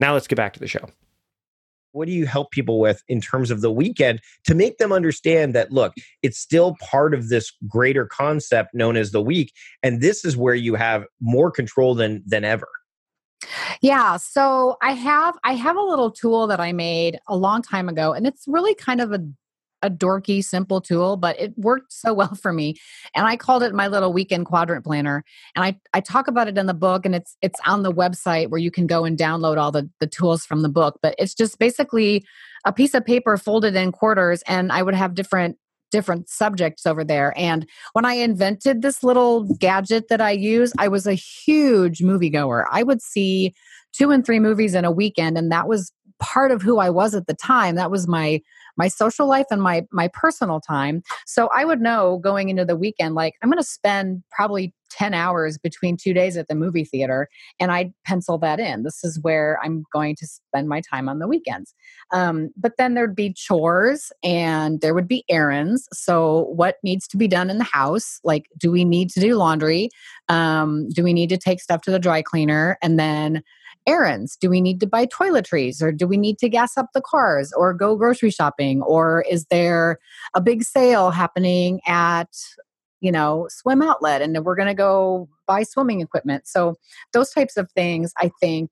Now 0.00 0.12
let's 0.12 0.26
get 0.26 0.36
back 0.36 0.52
to 0.54 0.60
the 0.60 0.68
show. 0.68 0.88
What 1.92 2.06
do 2.06 2.12
you 2.12 2.26
help 2.26 2.50
people 2.50 2.78
with 2.78 3.02
in 3.08 3.22
terms 3.22 3.50
of 3.50 3.62
the 3.62 3.72
weekend 3.72 4.20
to 4.44 4.54
make 4.54 4.76
them 4.76 4.92
understand 4.92 5.54
that, 5.54 5.72
look, 5.72 5.94
it's 6.22 6.38
still 6.38 6.76
part 6.78 7.14
of 7.14 7.30
this 7.30 7.50
greater 7.66 8.04
concept 8.04 8.74
known 8.74 8.98
as 8.98 9.12
the 9.12 9.22
week. 9.22 9.52
And 9.82 10.02
this 10.02 10.22
is 10.22 10.36
where 10.36 10.54
you 10.54 10.74
have 10.74 11.06
more 11.20 11.50
control 11.50 11.94
than, 11.94 12.22
than 12.26 12.44
ever. 12.44 12.68
Yeah, 13.80 14.16
so 14.16 14.76
I 14.82 14.92
have 14.92 15.36
I 15.44 15.54
have 15.54 15.76
a 15.76 15.82
little 15.82 16.10
tool 16.10 16.46
that 16.48 16.60
I 16.60 16.72
made 16.72 17.18
a 17.28 17.36
long 17.36 17.62
time 17.62 17.88
ago 17.88 18.12
and 18.12 18.26
it's 18.26 18.44
really 18.46 18.74
kind 18.74 19.00
of 19.00 19.12
a 19.12 19.20
a 19.82 19.90
dorky 19.90 20.42
simple 20.42 20.80
tool 20.80 21.18
but 21.18 21.38
it 21.38 21.52
worked 21.58 21.92
so 21.92 22.14
well 22.14 22.34
for 22.34 22.52
me 22.52 22.74
and 23.14 23.26
I 23.26 23.36
called 23.36 23.62
it 23.62 23.74
my 23.74 23.88
little 23.88 24.12
weekend 24.12 24.46
quadrant 24.46 24.84
planner 24.84 25.22
and 25.54 25.64
I 25.64 25.78
I 25.92 26.00
talk 26.00 26.28
about 26.28 26.48
it 26.48 26.56
in 26.56 26.66
the 26.66 26.74
book 26.74 27.04
and 27.04 27.14
it's 27.14 27.36
it's 27.42 27.60
on 27.66 27.82
the 27.82 27.92
website 27.92 28.48
where 28.48 28.58
you 28.58 28.70
can 28.70 28.86
go 28.86 29.04
and 29.04 29.18
download 29.18 29.58
all 29.58 29.70
the 29.70 29.88
the 30.00 30.06
tools 30.06 30.46
from 30.46 30.62
the 30.62 30.70
book 30.70 30.98
but 31.02 31.14
it's 31.18 31.34
just 31.34 31.58
basically 31.58 32.24
a 32.64 32.72
piece 32.72 32.94
of 32.94 33.04
paper 33.04 33.36
folded 33.36 33.76
in 33.76 33.92
quarters 33.92 34.42
and 34.48 34.72
I 34.72 34.82
would 34.82 34.94
have 34.94 35.14
different 35.14 35.58
different 35.90 36.28
subjects 36.28 36.86
over 36.86 37.04
there. 37.04 37.32
And 37.36 37.66
when 37.92 38.04
I 38.04 38.14
invented 38.14 38.82
this 38.82 39.02
little 39.02 39.44
gadget 39.56 40.08
that 40.08 40.20
I 40.20 40.32
use, 40.32 40.72
I 40.78 40.88
was 40.88 41.06
a 41.06 41.14
huge 41.14 42.00
moviegoer. 42.00 42.64
I 42.70 42.82
would 42.82 43.02
see 43.02 43.54
two 43.92 44.10
and 44.10 44.24
three 44.24 44.40
movies 44.40 44.74
in 44.74 44.84
a 44.84 44.90
weekend, 44.90 45.38
and 45.38 45.50
that 45.52 45.68
was 45.68 45.92
part 46.18 46.50
of 46.50 46.62
who 46.62 46.78
I 46.78 46.90
was 46.90 47.14
at 47.14 47.26
the 47.26 47.34
time. 47.34 47.74
That 47.76 47.90
was 47.90 48.08
my 48.08 48.40
my 48.76 48.88
social 48.88 49.26
life 49.26 49.46
and 49.50 49.62
my 49.62 49.86
my 49.90 50.08
personal 50.08 50.60
time. 50.60 51.02
So 51.26 51.48
I 51.54 51.64
would 51.64 51.80
know 51.80 52.18
going 52.18 52.48
into 52.48 52.64
the 52.64 52.76
weekend 52.76 53.14
like 53.14 53.34
I'm 53.42 53.50
going 53.50 53.62
to 53.62 53.64
spend 53.64 54.22
probably 54.30 54.72
10 54.90 55.14
hours 55.14 55.58
between 55.58 55.96
two 55.96 56.12
days 56.12 56.36
at 56.36 56.48
the 56.48 56.54
movie 56.54 56.84
theater 56.84 57.28
and 57.60 57.72
i'd 57.72 57.92
pencil 58.04 58.38
that 58.38 58.60
in. 58.60 58.82
This 58.82 59.04
is 59.04 59.20
where 59.22 59.58
i'm 59.62 59.84
going 59.92 60.16
to 60.16 60.26
spend 60.26 60.68
my 60.68 60.80
time 60.80 61.08
on 61.08 61.18
the 61.18 61.28
weekends. 61.28 61.74
Um, 62.12 62.50
but 62.56 62.72
then 62.78 62.94
there'd 62.94 63.16
be 63.16 63.32
chores 63.32 64.12
and 64.22 64.80
there 64.80 64.94
would 64.94 65.08
be 65.08 65.24
errands. 65.28 65.88
So 65.92 66.46
what 66.54 66.76
needs 66.82 67.06
to 67.08 67.16
be 67.16 67.28
done 67.28 67.50
in 67.50 67.58
the 67.58 67.64
house? 67.64 68.20
Like 68.24 68.46
do 68.58 68.70
we 68.70 68.84
need 68.84 69.10
to 69.10 69.20
do 69.20 69.36
laundry? 69.36 69.90
Um, 70.28 70.88
do 70.90 71.02
we 71.02 71.12
need 71.12 71.28
to 71.30 71.38
take 71.38 71.60
stuff 71.60 71.82
to 71.82 71.90
the 71.90 71.98
dry 71.98 72.22
cleaner? 72.22 72.78
And 72.82 72.98
then 72.98 73.42
errands? 73.86 74.36
Do 74.36 74.50
we 74.50 74.60
need 74.60 74.80
to 74.80 74.86
buy 74.86 75.06
toiletries? 75.06 75.80
Or 75.80 75.92
do 75.92 76.06
we 76.06 76.16
need 76.16 76.38
to 76.38 76.48
gas 76.48 76.76
up 76.76 76.88
the 76.92 77.00
cars? 77.00 77.52
Or 77.56 77.72
go 77.72 77.96
grocery 77.96 78.30
shopping? 78.30 78.82
Or 78.82 79.24
is 79.30 79.46
there 79.50 79.98
a 80.34 80.40
big 80.40 80.64
sale 80.64 81.10
happening 81.10 81.80
at, 81.86 82.28
you 83.00 83.12
know, 83.12 83.46
swim 83.50 83.82
outlet 83.82 84.22
and 84.22 84.44
we're 84.44 84.56
going 84.56 84.68
to 84.68 84.74
go 84.74 85.28
buy 85.46 85.62
swimming 85.62 86.00
equipment? 86.00 86.46
So, 86.46 86.76
those 87.12 87.30
types 87.30 87.56
of 87.56 87.70
things, 87.72 88.12
I 88.18 88.30
think, 88.40 88.70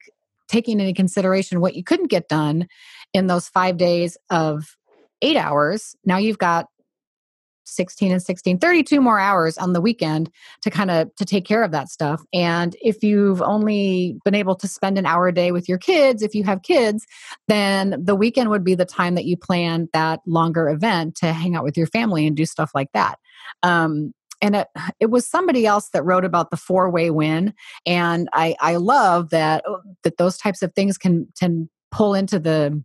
taking 0.48 0.80
into 0.80 0.92
consideration 0.92 1.60
what 1.60 1.74
you 1.74 1.84
couldn't 1.84 2.10
get 2.10 2.28
done 2.28 2.68
in 3.12 3.26
those 3.26 3.48
five 3.48 3.76
days 3.76 4.16
of 4.30 4.76
eight 5.22 5.36
hours, 5.36 5.96
now 6.04 6.18
you've 6.18 6.38
got 6.38 6.66
16 7.64 8.12
and 8.12 8.22
16 8.22 8.58
32 8.58 9.00
more 9.00 9.18
hours 9.18 9.58
on 9.58 9.72
the 9.72 9.80
weekend 9.80 10.30
to 10.62 10.70
kind 10.70 10.90
of 10.90 11.14
to 11.16 11.24
take 11.24 11.44
care 11.44 11.62
of 11.62 11.70
that 11.72 11.88
stuff. 11.88 12.22
And 12.32 12.76
if 12.82 13.02
you've 13.02 13.42
only 13.42 14.18
been 14.24 14.34
able 14.34 14.54
to 14.56 14.68
spend 14.68 14.98
an 14.98 15.06
hour 15.06 15.28
a 15.28 15.34
day 15.34 15.52
with 15.52 15.68
your 15.68 15.78
kids 15.78 16.22
if 16.22 16.34
you 16.34 16.44
have 16.44 16.62
kids 16.62 17.06
then 17.48 18.02
the 18.02 18.14
weekend 18.14 18.50
would 18.50 18.64
be 18.64 18.74
the 18.74 18.84
time 18.84 19.14
that 19.14 19.24
you 19.24 19.36
plan 19.36 19.88
that 19.92 20.20
longer 20.26 20.68
event 20.68 21.16
to 21.16 21.32
hang 21.32 21.56
out 21.56 21.64
with 21.64 21.76
your 21.76 21.86
family 21.86 22.26
and 22.26 22.36
do 22.36 22.46
stuff 22.46 22.70
like 22.74 22.90
that. 22.92 23.18
Um, 23.62 24.12
and 24.40 24.56
it, 24.56 24.68
it 25.00 25.10
was 25.10 25.26
somebody 25.26 25.66
else 25.66 25.88
that 25.90 26.04
wrote 26.04 26.24
about 26.24 26.50
the 26.50 26.56
four 26.56 26.90
way 26.90 27.10
win 27.10 27.54
and 27.86 28.28
i 28.32 28.54
i 28.60 28.76
love 28.76 29.30
that 29.30 29.64
that 30.02 30.16
those 30.18 30.36
types 30.36 30.60
of 30.62 30.72
things 30.74 30.98
can 30.98 31.26
can 31.38 31.68
pull 31.90 32.14
into 32.14 32.38
the 32.38 32.82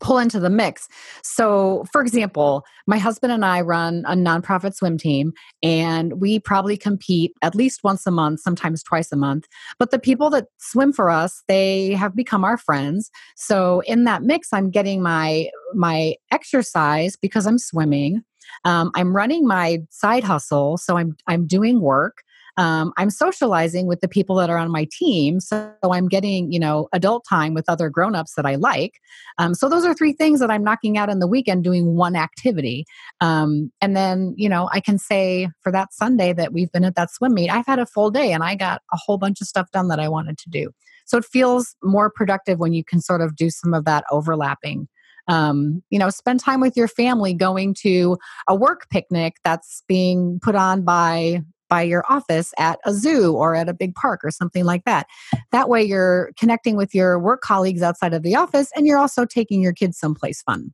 pull 0.00 0.18
into 0.18 0.40
the 0.40 0.50
mix. 0.50 0.88
So, 1.22 1.84
for 1.92 2.00
example, 2.00 2.64
my 2.86 2.98
husband 2.98 3.32
and 3.32 3.44
I 3.44 3.60
run 3.60 4.04
a 4.06 4.14
nonprofit 4.14 4.74
swim 4.74 4.98
team, 4.98 5.32
and 5.62 6.20
we 6.20 6.38
probably 6.38 6.76
compete 6.76 7.32
at 7.42 7.54
least 7.54 7.84
once 7.84 8.06
a 8.06 8.10
month, 8.10 8.40
sometimes 8.40 8.82
twice 8.82 9.12
a 9.12 9.16
month. 9.16 9.46
But 9.78 9.90
the 9.90 9.98
people 9.98 10.30
that 10.30 10.46
swim 10.58 10.92
for 10.92 11.10
us, 11.10 11.42
they 11.48 11.92
have 11.92 12.14
become 12.14 12.44
our 12.44 12.58
friends. 12.58 13.10
So, 13.36 13.82
in 13.86 14.04
that 14.04 14.22
mix, 14.22 14.48
I'm 14.52 14.70
getting 14.70 15.02
my 15.02 15.48
my 15.74 16.14
exercise 16.30 17.16
because 17.16 17.46
I'm 17.46 17.58
swimming. 17.58 18.22
Um, 18.64 18.90
I'm 18.94 19.14
running 19.14 19.46
my 19.46 19.78
side 19.90 20.24
hustle, 20.24 20.76
so 20.76 20.96
I'm 20.96 21.16
I'm 21.26 21.46
doing 21.46 21.80
work 21.80 22.22
um, 22.56 22.92
i'm 22.96 23.10
socializing 23.10 23.86
with 23.86 24.00
the 24.00 24.08
people 24.08 24.36
that 24.36 24.50
are 24.50 24.58
on 24.58 24.70
my 24.70 24.86
team 24.90 25.40
so 25.40 25.72
i'm 25.84 26.08
getting 26.08 26.50
you 26.52 26.58
know 26.58 26.88
adult 26.92 27.24
time 27.28 27.54
with 27.54 27.68
other 27.68 27.88
grown-ups 27.88 28.34
that 28.34 28.46
i 28.46 28.54
like. 28.54 28.94
Um, 29.38 29.54
so 29.54 29.68
those 29.68 29.84
are 29.84 29.94
three 29.94 30.12
things 30.12 30.40
that 30.40 30.50
i'm 30.50 30.64
knocking 30.64 30.98
out 30.98 31.10
in 31.10 31.18
the 31.18 31.26
weekend 31.26 31.64
doing 31.64 31.96
one 31.96 32.16
activity. 32.16 32.84
Um, 33.20 33.70
and 33.80 33.96
then 33.96 34.34
you 34.36 34.48
know 34.48 34.68
i 34.72 34.80
can 34.80 34.98
say 34.98 35.48
for 35.62 35.72
that 35.72 35.92
sunday 35.92 36.32
that 36.32 36.52
we've 36.52 36.72
been 36.72 36.84
at 36.84 36.94
that 36.96 37.10
swim 37.10 37.34
meet 37.34 37.50
i've 37.50 37.66
had 37.66 37.78
a 37.78 37.86
full 37.86 38.10
day 38.10 38.32
and 38.32 38.42
i 38.42 38.54
got 38.54 38.82
a 38.92 38.96
whole 38.96 39.18
bunch 39.18 39.40
of 39.40 39.46
stuff 39.46 39.70
done 39.72 39.88
that 39.88 40.00
i 40.00 40.08
wanted 40.08 40.38
to 40.38 40.50
do. 40.50 40.70
So 41.06 41.16
it 41.16 41.24
feels 41.24 41.74
more 41.82 42.10
productive 42.10 42.58
when 42.58 42.72
you 42.72 42.84
can 42.84 43.00
sort 43.00 43.22
of 43.22 43.36
do 43.36 43.48
some 43.48 43.72
of 43.72 43.84
that 43.84 44.04
overlapping. 44.10 44.88
Um, 45.28 45.82
you 45.90 45.98
know, 45.98 46.10
spend 46.10 46.40
time 46.40 46.60
with 46.60 46.76
your 46.76 46.88
family 46.88 47.32
going 47.32 47.74
to 47.80 48.16
a 48.48 48.54
work 48.54 48.88
picnic 48.90 49.36
that's 49.42 49.82
being 49.88 50.38
put 50.42 50.54
on 50.54 50.82
by 50.82 51.42
by 51.68 51.82
your 51.82 52.04
office 52.08 52.52
at 52.58 52.78
a 52.84 52.92
zoo 52.92 53.32
or 53.32 53.54
at 53.54 53.68
a 53.68 53.74
big 53.74 53.94
park 53.94 54.20
or 54.24 54.30
something 54.30 54.64
like 54.64 54.84
that. 54.84 55.06
That 55.52 55.68
way 55.68 55.82
you're 55.82 56.32
connecting 56.38 56.76
with 56.76 56.94
your 56.94 57.18
work 57.18 57.40
colleagues 57.40 57.82
outside 57.82 58.14
of 58.14 58.22
the 58.22 58.36
office 58.36 58.70
and 58.76 58.86
you're 58.86 58.98
also 58.98 59.24
taking 59.24 59.60
your 59.60 59.72
kids 59.72 59.98
someplace 59.98 60.42
fun. 60.42 60.72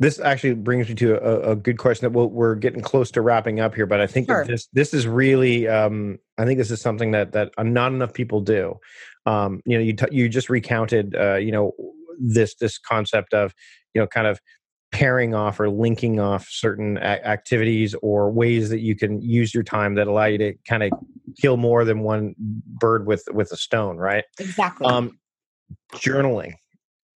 This 0.00 0.20
actually 0.20 0.54
brings 0.54 0.88
me 0.88 0.94
to 0.94 1.16
a, 1.20 1.52
a 1.52 1.56
good 1.56 1.76
question 1.76 2.04
that 2.04 2.16
we 2.16 2.24
we 2.26 2.46
are 2.46 2.54
getting 2.54 2.82
close 2.82 3.10
to 3.12 3.20
wrapping 3.20 3.58
up 3.58 3.74
here, 3.74 3.86
but 3.86 4.00
I 4.00 4.06
think 4.06 4.28
sure. 4.28 4.44
this 4.44 4.68
this 4.72 4.94
is 4.94 5.08
really 5.08 5.66
um, 5.66 6.18
I 6.38 6.44
think 6.44 6.58
this 6.58 6.70
is 6.70 6.80
something 6.80 7.10
that 7.10 7.32
that 7.32 7.50
not 7.58 7.92
enough 7.92 8.12
people 8.12 8.40
do. 8.40 8.78
Um, 9.26 9.60
you 9.66 9.76
know, 9.76 9.82
you 9.82 9.94
t- 9.94 10.06
you 10.12 10.28
just 10.28 10.50
recounted 10.50 11.16
uh, 11.16 11.34
you 11.34 11.50
know 11.50 11.72
this 12.16 12.54
this 12.54 12.78
concept 12.78 13.34
of 13.34 13.52
you 13.92 14.00
know 14.00 14.06
kind 14.06 14.28
of 14.28 14.40
pairing 14.90 15.34
off 15.34 15.60
or 15.60 15.68
linking 15.68 16.18
off 16.18 16.46
certain 16.48 16.96
a- 16.98 17.26
activities 17.26 17.94
or 18.02 18.30
ways 18.30 18.70
that 18.70 18.80
you 18.80 18.96
can 18.96 19.20
use 19.20 19.52
your 19.52 19.62
time 19.62 19.94
that 19.94 20.06
allow 20.06 20.24
you 20.24 20.38
to 20.38 20.54
kind 20.66 20.82
of 20.82 20.90
kill 21.40 21.56
more 21.56 21.84
than 21.84 22.00
one 22.00 22.34
bird 22.38 23.06
with 23.06 23.22
with 23.32 23.52
a 23.52 23.56
stone 23.56 23.96
right 23.96 24.24
exactly 24.38 24.86
um 24.86 25.18
journaling 25.94 26.54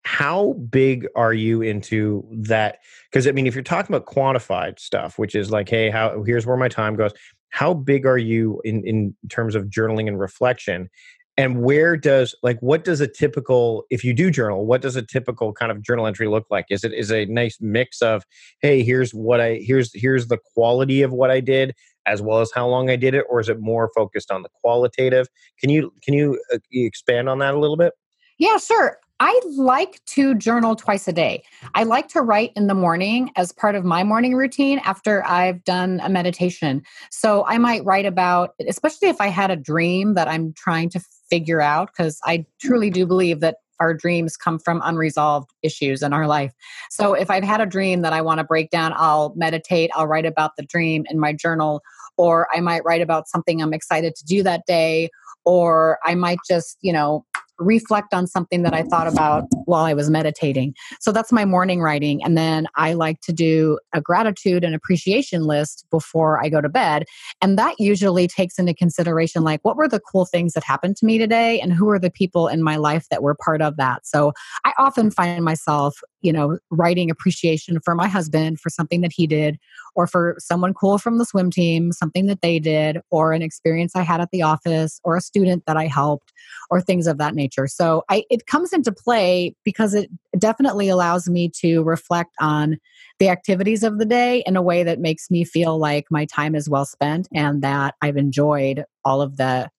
how 0.04 0.54
big 0.68 1.06
are 1.14 1.32
you 1.32 1.62
into 1.62 2.26
that? 2.30 2.78
Because 3.10 3.26
I 3.26 3.32
mean, 3.32 3.46
if 3.46 3.54
you're 3.54 3.62
talking 3.62 3.94
about 3.94 4.06
quantified 4.06 4.78
stuff, 4.78 5.18
which 5.18 5.34
is 5.34 5.50
like, 5.50 5.68
hey, 5.68 5.90
how 5.90 6.22
here's 6.24 6.46
where 6.46 6.56
my 6.56 6.68
time 6.68 6.96
goes. 6.96 7.12
How 7.50 7.74
big 7.74 8.06
are 8.06 8.18
you 8.18 8.60
in 8.64 8.84
in 8.84 9.14
terms 9.28 9.54
of 9.54 9.66
journaling 9.66 10.08
and 10.08 10.18
reflection? 10.18 10.88
And 11.36 11.62
where 11.62 11.96
does 11.96 12.34
like 12.42 12.58
what 12.60 12.84
does 12.84 13.00
a 13.00 13.06
typical 13.06 13.84
if 13.90 14.04
you 14.04 14.12
do 14.12 14.30
journal 14.30 14.66
what 14.66 14.82
does 14.82 14.96
a 14.96 15.02
typical 15.02 15.52
kind 15.52 15.72
of 15.72 15.82
journal 15.82 16.06
entry 16.06 16.28
look 16.28 16.46
like 16.50 16.66
is 16.70 16.84
it 16.84 16.92
is 16.92 17.10
a 17.10 17.24
nice 17.26 17.58
mix 17.60 18.02
of 18.02 18.24
hey 18.60 18.82
here's 18.82 19.12
what 19.12 19.40
i 19.40 19.54
here's 19.62 19.90
here's 19.94 20.28
the 20.28 20.38
quality 20.54 21.02
of 21.02 21.12
what 21.12 21.30
i 21.30 21.40
did 21.40 21.74
as 22.06 22.20
well 22.20 22.40
as 22.40 22.50
how 22.54 22.66
long 22.66 22.90
i 22.90 22.96
did 22.96 23.14
it 23.14 23.24
or 23.30 23.40
is 23.40 23.48
it 23.48 23.60
more 23.60 23.90
focused 23.94 24.30
on 24.30 24.42
the 24.42 24.50
qualitative 24.60 25.28
can 25.58 25.70
you 25.70 25.92
can 26.02 26.14
you 26.14 26.40
uh, 26.52 26.58
expand 26.72 27.28
on 27.28 27.38
that 27.38 27.54
a 27.54 27.58
little 27.58 27.76
bit 27.76 27.92
yeah 28.38 28.58
sure 28.58 28.98
I 29.24 29.40
like 29.56 30.04
to 30.06 30.34
journal 30.34 30.74
twice 30.74 31.06
a 31.06 31.12
day. 31.12 31.44
I 31.76 31.84
like 31.84 32.08
to 32.08 32.22
write 32.22 32.50
in 32.56 32.66
the 32.66 32.74
morning 32.74 33.30
as 33.36 33.52
part 33.52 33.76
of 33.76 33.84
my 33.84 34.02
morning 34.02 34.34
routine 34.34 34.80
after 34.80 35.24
I've 35.24 35.62
done 35.62 36.00
a 36.02 36.08
meditation. 36.08 36.82
So 37.12 37.44
I 37.46 37.56
might 37.58 37.84
write 37.84 38.04
about, 38.04 38.54
especially 38.68 39.10
if 39.10 39.20
I 39.20 39.28
had 39.28 39.52
a 39.52 39.56
dream 39.56 40.14
that 40.14 40.26
I'm 40.26 40.52
trying 40.54 40.90
to 40.90 41.00
figure 41.32 41.62
out, 41.62 41.88
because 41.88 42.18
I 42.24 42.44
truly 42.60 42.90
do 42.90 43.06
believe 43.06 43.40
that 43.40 43.56
our 43.80 43.94
dreams 43.94 44.36
come 44.36 44.58
from 44.58 44.82
unresolved 44.84 45.50
issues 45.62 46.02
in 46.02 46.12
our 46.12 46.26
life. 46.26 46.52
So 46.90 47.14
if 47.14 47.30
I've 47.30 47.42
had 47.42 47.62
a 47.62 47.66
dream 47.66 48.02
that 48.02 48.12
I 48.12 48.20
want 48.20 48.38
to 48.38 48.44
break 48.44 48.68
down, 48.68 48.92
I'll 48.96 49.32
meditate, 49.34 49.90
I'll 49.94 50.06
write 50.06 50.26
about 50.26 50.52
the 50.58 50.62
dream 50.62 51.04
in 51.08 51.18
my 51.18 51.32
journal, 51.32 51.80
or 52.18 52.48
I 52.54 52.60
might 52.60 52.84
write 52.84 53.00
about 53.00 53.28
something 53.28 53.62
I'm 53.62 53.72
excited 53.72 54.14
to 54.16 54.24
do 54.26 54.42
that 54.42 54.66
day, 54.66 55.08
or 55.46 55.98
I 56.04 56.14
might 56.14 56.38
just, 56.46 56.76
you 56.82 56.92
know, 56.92 57.24
reflect 57.62 58.14
on 58.14 58.26
something 58.26 58.62
that 58.62 58.74
I 58.74 58.82
thought 58.82 59.06
about 59.06 59.44
while 59.64 59.84
I 59.84 59.94
was 59.94 60.10
meditating. 60.10 60.74
So 61.00 61.12
that's 61.12 61.32
my 61.32 61.44
morning 61.44 61.80
writing. 61.80 62.22
And 62.22 62.36
then 62.36 62.66
I 62.74 62.92
like 62.92 63.20
to 63.22 63.32
do 63.32 63.78
a 63.92 64.00
gratitude 64.00 64.64
and 64.64 64.74
appreciation 64.74 65.44
list 65.44 65.86
before 65.90 66.42
I 66.42 66.48
go 66.48 66.60
to 66.60 66.68
bed. 66.68 67.04
And 67.40 67.58
that 67.58 67.78
usually 67.78 68.26
takes 68.26 68.58
into 68.58 68.74
consideration 68.74 69.42
like 69.42 69.60
what 69.62 69.76
were 69.76 69.88
the 69.88 70.00
cool 70.00 70.24
things 70.24 70.52
that 70.54 70.64
happened 70.64 70.96
to 70.98 71.06
me 71.06 71.18
today 71.18 71.60
and 71.60 71.72
who 71.72 71.88
are 71.90 71.98
the 71.98 72.10
people 72.10 72.48
in 72.48 72.62
my 72.62 72.76
life 72.76 73.06
that 73.10 73.22
were 73.22 73.34
part 73.34 73.62
of 73.62 73.76
that. 73.76 74.06
So 74.06 74.32
I 74.64 74.72
often 74.78 75.10
find 75.10 75.44
myself, 75.44 76.00
you 76.22 76.32
know, 76.32 76.58
writing 76.70 77.10
appreciation 77.10 77.80
for 77.84 77.94
my 77.94 78.08
husband 78.08 78.60
for 78.60 78.70
something 78.70 79.00
that 79.02 79.12
he 79.12 79.26
did 79.26 79.58
or 79.94 80.06
for 80.06 80.36
someone 80.38 80.72
cool 80.72 80.98
from 80.98 81.18
the 81.18 81.24
swim 81.24 81.50
team, 81.50 81.92
something 81.92 82.26
that 82.26 82.40
they 82.40 82.58
did, 82.58 82.98
or 83.10 83.32
an 83.32 83.42
experience 83.42 83.94
I 83.94 84.02
had 84.02 84.20
at 84.20 84.30
the 84.30 84.42
office, 84.42 85.00
or 85.04 85.16
a 85.16 85.20
student 85.20 85.64
that 85.66 85.76
I 85.76 85.86
helped, 85.86 86.32
or 86.70 86.80
things 86.80 87.06
of 87.06 87.18
that 87.18 87.34
nature. 87.34 87.66
So 87.66 88.04
I, 88.08 88.24
it 88.30 88.46
comes 88.46 88.72
into 88.72 88.92
play 88.92 89.54
because 89.64 89.94
it 89.94 90.10
definitely 90.38 90.88
allows 90.88 91.28
me 91.28 91.50
to 91.60 91.82
reflect 91.82 92.34
on 92.40 92.78
the 93.18 93.28
activities 93.28 93.82
of 93.82 93.98
the 93.98 94.06
day 94.06 94.42
in 94.46 94.56
a 94.56 94.62
way 94.62 94.82
that 94.82 95.00
makes 95.00 95.30
me 95.30 95.44
feel 95.44 95.78
like 95.78 96.06
my 96.10 96.24
time 96.24 96.54
is 96.54 96.68
well 96.68 96.86
spent 96.86 97.28
and 97.34 97.62
that 97.62 97.94
I've 98.00 98.16
enjoyed 98.16 98.84
all 99.04 99.20
of 99.20 99.36
the 99.36 99.70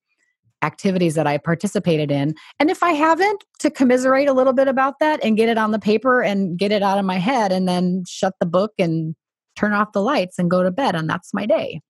activities 0.64 1.14
that 1.14 1.26
I 1.26 1.38
participated 1.38 2.10
in. 2.10 2.34
And 2.58 2.70
if 2.70 2.82
I 2.82 2.92
haven't, 2.92 3.44
to 3.60 3.70
commiserate 3.70 4.28
a 4.28 4.32
little 4.32 4.52
bit 4.52 4.66
about 4.66 4.98
that 5.00 5.22
and 5.22 5.36
get 5.36 5.48
it 5.48 5.58
on 5.58 5.70
the 5.70 5.78
paper 5.78 6.22
and 6.22 6.58
get 6.58 6.72
it 6.72 6.82
out 6.82 6.98
of 6.98 7.04
my 7.04 7.18
head 7.18 7.52
and 7.52 7.68
then 7.68 8.04
shut 8.06 8.34
the 8.40 8.46
book 8.46 8.72
and 8.78 9.14
turn 9.56 9.72
off 9.72 9.92
the 9.92 10.02
lights 10.02 10.38
and 10.38 10.50
go 10.50 10.62
to 10.62 10.70
bed 10.70 10.94
and 10.94 11.08
that's 11.08 11.32
my 11.32 11.46
day 11.46 11.80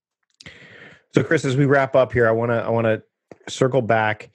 so 1.13 1.23
Kris 1.23 1.45
as 1.45 1.57
we 1.57 1.65
wrap 1.65 1.95
up 1.95 2.13
here 2.13 2.27
i 2.27 2.31
want 2.31 2.51
to 2.51 2.57
i 2.57 2.69
want 2.69 2.85
to 2.85 3.01
circle 3.47 3.81
back 3.81 4.29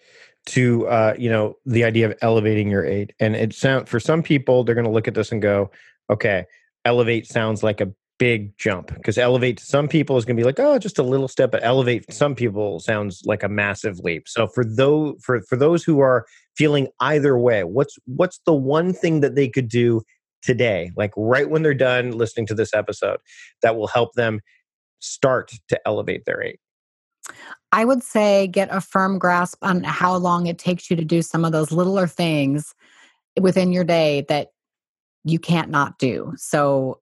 to 0.47 0.87
uh, 0.89 1.15
you 1.19 1.31
know 1.31 1.57
the 1.67 1.85
idea 1.85 2.11
of 2.11 2.17
elevating 2.23 2.71
your 2.71 2.85
eight 2.85 3.13
and 3.21 3.37
it 3.37 3.53
sounds 3.55 3.89
for 3.89 4.01
some 4.01 4.23
people 4.23 4.65
they're 4.65 4.75
going 4.75 4.87
to 4.87 4.91
look 4.91 5.07
at 5.07 5.15
this 5.15 5.33
and 5.33 5.43
go 5.43 5.71
okay 6.11 6.45
elevate 6.85 7.27
sounds 7.27 7.63
like 7.63 7.81
a 7.81 7.93
big 8.21 8.57
jump 8.59 8.95
because 8.95 9.19
elevate 9.19 9.57
to 9.57 9.65
some 9.65 9.89
people 9.89 10.17
is 10.17 10.25
going 10.25 10.37
to 10.37 10.41
be 10.41 10.45
like 10.45 10.61
oh 10.61 10.79
just 10.79 10.99
a 10.99 11.03
little 11.03 11.27
step 11.27 11.51
but 11.51 11.65
elevate 11.65 12.05
some 12.13 12.35
people 12.35 12.79
sounds 12.79 13.23
like 13.25 13.43
a 13.43 13.49
massive 13.49 13.99
leap 14.01 14.29
so 14.29 14.47
for 14.47 14.63
those 14.63 15.17
for 15.23 15.41
for 15.49 15.57
those 15.57 15.83
who 15.83 16.01
are 16.01 16.27
feeling 16.55 16.87
either 17.01 17.39
way 17.39 17.65
what's 17.65 17.99
what's 18.05 18.39
the 18.45 18.53
one 18.53 18.93
thing 18.93 19.21
that 19.21 19.37
they 19.37 19.49
could 19.49 19.69
do 19.69 20.03
today, 20.43 20.91
like 20.97 21.13
right 21.17 21.49
when 21.49 21.63
they're 21.63 21.75
done 21.75 22.13
listening 22.13 22.47
to 22.47 22.55
this 22.55 22.75
episode, 22.75 23.19
that 23.63 23.77
will 23.77 23.87
help 23.87 24.15
them 24.15 24.41
start 24.99 25.53
to 25.69 25.81
elevate 25.87 26.25
their 26.25 26.43
eight? 26.43 26.61
I 27.73 27.85
would 27.85 28.03
say 28.03 28.47
get 28.47 28.69
a 28.71 28.81
firm 28.81 29.19
grasp 29.19 29.59
on 29.63 29.85
how 29.85 30.17
long 30.17 30.47
it 30.47 30.59
takes 30.59 30.91
you 30.91 30.97
to 30.97 31.05
do 31.05 31.23
some 31.23 31.45
of 31.45 31.53
those 31.53 31.71
littler 31.71 32.07
things 32.07 32.75
within 33.41 33.73
your 33.73 33.85
day 33.85 34.25
that 34.29 34.49
you 35.25 35.39
can't 35.39 35.71
not 35.71 35.99
do. 35.99 36.33
So, 36.37 37.00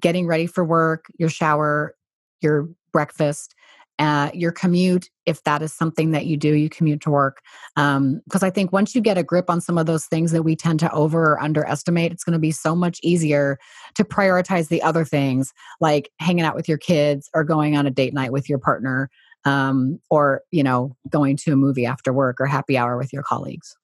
getting 0.00 0.26
ready 0.26 0.46
for 0.46 0.64
work, 0.64 1.06
your 1.18 1.28
shower, 1.28 1.94
your 2.40 2.68
breakfast, 2.92 3.54
uh, 3.98 4.30
your 4.34 4.52
commute, 4.52 5.08
if 5.24 5.42
that 5.44 5.62
is 5.62 5.72
something 5.72 6.10
that 6.10 6.26
you 6.26 6.36
do, 6.36 6.54
you 6.54 6.68
commute 6.68 7.00
to 7.00 7.10
work. 7.10 7.40
Because 7.74 7.96
um, 7.96 8.20
I 8.42 8.50
think 8.50 8.72
once 8.72 8.94
you 8.94 9.00
get 9.00 9.16
a 9.16 9.22
grip 9.22 9.48
on 9.48 9.60
some 9.60 9.78
of 9.78 9.86
those 9.86 10.04
things 10.06 10.32
that 10.32 10.42
we 10.42 10.54
tend 10.54 10.80
to 10.80 10.92
over 10.92 11.32
or 11.32 11.42
underestimate, 11.42 12.12
it's 12.12 12.24
going 12.24 12.34
to 12.34 12.38
be 12.38 12.50
so 12.50 12.76
much 12.76 13.00
easier 13.02 13.58
to 13.94 14.04
prioritize 14.04 14.68
the 14.68 14.82
other 14.82 15.04
things 15.04 15.52
like 15.80 16.10
hanging 16.20 16.44
out 16.44 16.54
with 16.54 16.68
your 16.68 16.78
kids 16.78 17.30
or 17.32 17.42
going 17.42 17.76
on 17.76 17.86
a 17.86 17.90
date 17.90 18.12
night 18.12 18.32
with 18.32 18.48
your 18.48 18.58
partner 18.58 19.08
um, 19.46 19.98
or, 20.10 20.42
you 20.50 20.62
know, 20.62 20.94
going 21.08 21.36
to 21.38 21.52
a 21.52 21.56
movie 21.56 21.86
after 21.86 22.12
work 22.12 22.40
or 22.40 22.46
happy 22.46 22.76
hour 22.76 22.98
with 22.98 23.12
your 23.12 23.22
colleagues. 23.22 23.76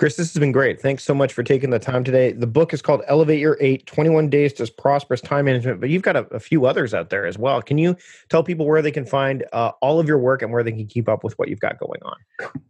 Kris, 0.00 0.16
this 0.16 0.32
has 0.32 0.40
been 0.40 0.50
great. 0.50 0.80
Thanks 0.80 1.04
so 1.04 1.12
much 1.12 1.34
for 1.34 1.42
taking 1.42 1.68
the 1.68 1.78
time 1.78 2.04
today. 2.04 2.32
The 2.32 2.46
book 2.46 2.72
is 2.72 2.80
called 2.80 3.02
Elevate 3.06 3.38
Your 3.38 3.58
Eight 3.60 3.84
21 3.84 4.30
Days 4.30 4.54
to 4.54 4.66
Prosperous 4.78 5.20
Time 5.20 5.44
Management, 5.44 5.78
but 5.78 5.90
you've 5.90 6.00
got 6.00 6.16
a, 6.16 6.20
a 6.30 6.40
few 6.40 6.64
others 6.64 6.94
out 6.94 7.10
there 7.10 7.26
as 7.26 7.36
well. 7.36 7.60
Can 7.60 7.76
you 7.76 7.94
tell 8.30 8.42
people 8.42 8.66
where 8.66 8.80
they 8.80 8.92
can 8.92 9.04
find 9.04 9.44
uh, 9.52 9.72
all 9.82 10.00
of 10.00 10.08
your 10.08 10.16
work 10.16 10.40
and 10.40 10.50
where 10.50 10.62
they 10.62 10.72
can 10.72 10.86
keep 10.86 11.06
up 11.06 11.22
with 11.22 11.38
what 11.38 11.50
you've 11.50 11.60
got 11.60 11.78
going 11.78 12.00
on? 12.02 12.16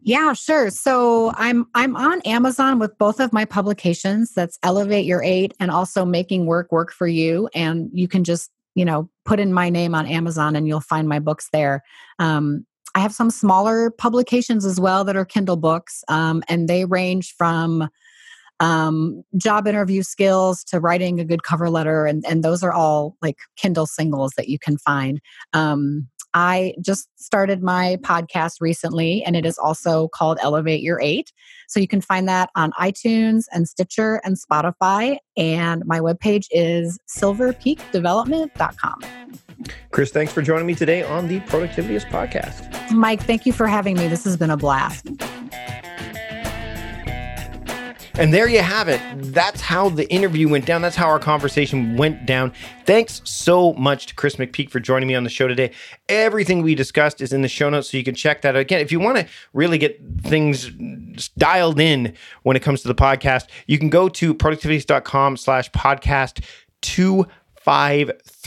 Yeah, 0.02 0.32
sure. 0.32 0.70
So 0.70 1.32
I'm 1.36 1.68
I'm 1.76 1.94
on 1.94 2.20
Amazon 2.22 2.80
with 2.80 2.98
both 2.98 3.20
of 3.20 3.32
my 3.32 3.44
publications. 3.44 4.32
That's 4.34 4.58
Elevate 4.64 5.04
Your 5.04 5.22
Eight 5.22 5.54
and 5.60 5.70
also 5.70 6.04
Making 6.04 6.46
Work 6.46 6.72
Work 6.72 6.90
for 6.90 7.06
You. 7.06 7.48
And 7.54 7.90
you 7.92 8.08
can 8.08 8.24
just 8.24 8.50
you 8.74 8.84
know 8.84 9.08
put 9.24 9.38
in 9.38 9.52
my 9.52 9.70
name 9.70 9.94
on 9.94 10.04
Amazon 10.04 10.56
and 10.56 10.66
you'll 10.66 10.80
find 10.80 11.08
my 11.08 11.20
books 11.20 11.48
there. 11.52 11.84
Um, 12.18 12.66
I 12.94 13.00
have 13.00 13.12
some 13.12 13.30
smaller 13.30 13.90
publications 13.90 14.64
as 14.64 14.80
well 14.80 15.04
that 15.04 15.16
are 15.16 15.24
Kindle 15.24 15.56
books, 15.56 16.02
um, 16.08 16.42
and 16.48 16.68
they 16.68 16.84
range 16.84 17.34
from 17.36 17.88
um, 18.58 19.22
job 19.36 19.66
interview 19.66 20.02
skills 20.02 20.62
to 20.64 20.80
writing 20.80 21.18
a 21.18 21.24
good 21.24 21.42
cover 21.42 21.70
letter, 21.70 22.06
and, 22.06 22.24
and 22.28 22.42
those 22.42 22.62
are 22.62 22.72
all 22.72 23.16
like 23.22 23.38
Kindle 23.56 23.86
singles 23.86 24.32
that 24.36 24.48
you 24.48 24.58
can 24.58 24.76
find. 24.76 25.20
Um, 25.52 26.08
I 26.34 26.74
just 26.80 27.08
started 27.16 27.62
my 27.62 27.98
podcast 28.02 28.60
recently, 28.60 29.24
and 29.24 29.34
it 29.34 29.44
is 29.44 29.58
also 29.58 30.08
called 30.08 30.38
Elevate 30.40 30.82
Your 30.82 31.00
Eight. 31.00 31.32
So 31.68 31.80
you 31.80 31.88
can 31.88 32.00
find 32.00 32.28
that 32.28 32.50
on 32.54 32.70
iTunes 32.72 33.46
and 33.52 33.68
Stitcher 33.68 34.20
and 34.24 34.36
Spotify. 34.36 35.18
And 35.36 35.84
my 35.86 36.00
webpage 36.00 36.46
is 36.50 36.98
silverpeakdevelopment.com. 37.08 39.00
Kris, 39.90 40.10
thanks 40.10 40.32
for 40.32 40.42
joining 40.42 40.66
me 40.66 40.74
today 40.74 41.02
on 41.02 41.28
the 41.28 41.40
Productivityist 41.40 42.10
podcast. 42.10 42.90
Mike, 42.92 43.22
thank 43.22 43.46
you 43.46 43.52
for 43.52 43.66
having 43.66 43.96
me. 43.96 44.08
This 44.08 44.24
has 44.24 44.36
been 44.36 44.50
a 44.50 44.56
blast. 44.56 45.08
And 48.14 48.34
there 48.34 48.48
you 48.48 48.60
have 48.60 48.88
it. 48.88 49.00
That's 49.32 49.62
how 49.62 49.88
the 49.88 50.06
interview 50.12 50.46
went 50.46 50.66
down. 50.66 50.82
That's 50.82 50.96
how 50.96 51.06
our 51.06 51.18
conversation 51.18 51.96
went 51.96 52.26
down. 52.26 52.52
Thanks 52.84 53.22
so 53.24 53.72
much 53.74 54.06
to 54.06 54.14
Kris 54.14 54.36
McPeak 54.36 54.68
for 54.68 54.78
joining 54.78 55.08
me 55.08 55.14
on 55.14 55.24
the 55.24 55.30
show 55.30 55.48
today. 55.48 55.70
Everything 56.06 56.60
we 56.60 56.74
discussed 56.74 57.22
is 57.22 57.32
in 57.32 57.40
the 57.40 57.48
show 57.48 57.70
notes, 57.70 57.90
so 57.90 57.96
you 57.96 58.04
can 58.04 58.14
check 58.14 58.42
that 58.42 58.56
out. 58.56 58.60
Again, 58.60 58.80
if 58.80 58.92
you 58.92 59.00
want 59.00 59.16
to 59.16 59.26
really 59.54 59.78
get 59.78 59.98
things 60.20 60.68
dialed 61.38 61.80
in 61.80 62.14
when 62.42 62.56
it 62.56 62.62
comes 62.62 62.82
to 62.82 62.88
the 62.88 62.94
podcast, 62.94 63.46
you 63.66 63.78
can 63.78 63.88
go 63.88 64.08
to 64.10 64.34
productivityist.com 64.34 65.38
slash 65.38 65.70
podcast 65.70 66.44
two 66.82 67.26
five 67.62 68.10
three. 68.24 68.39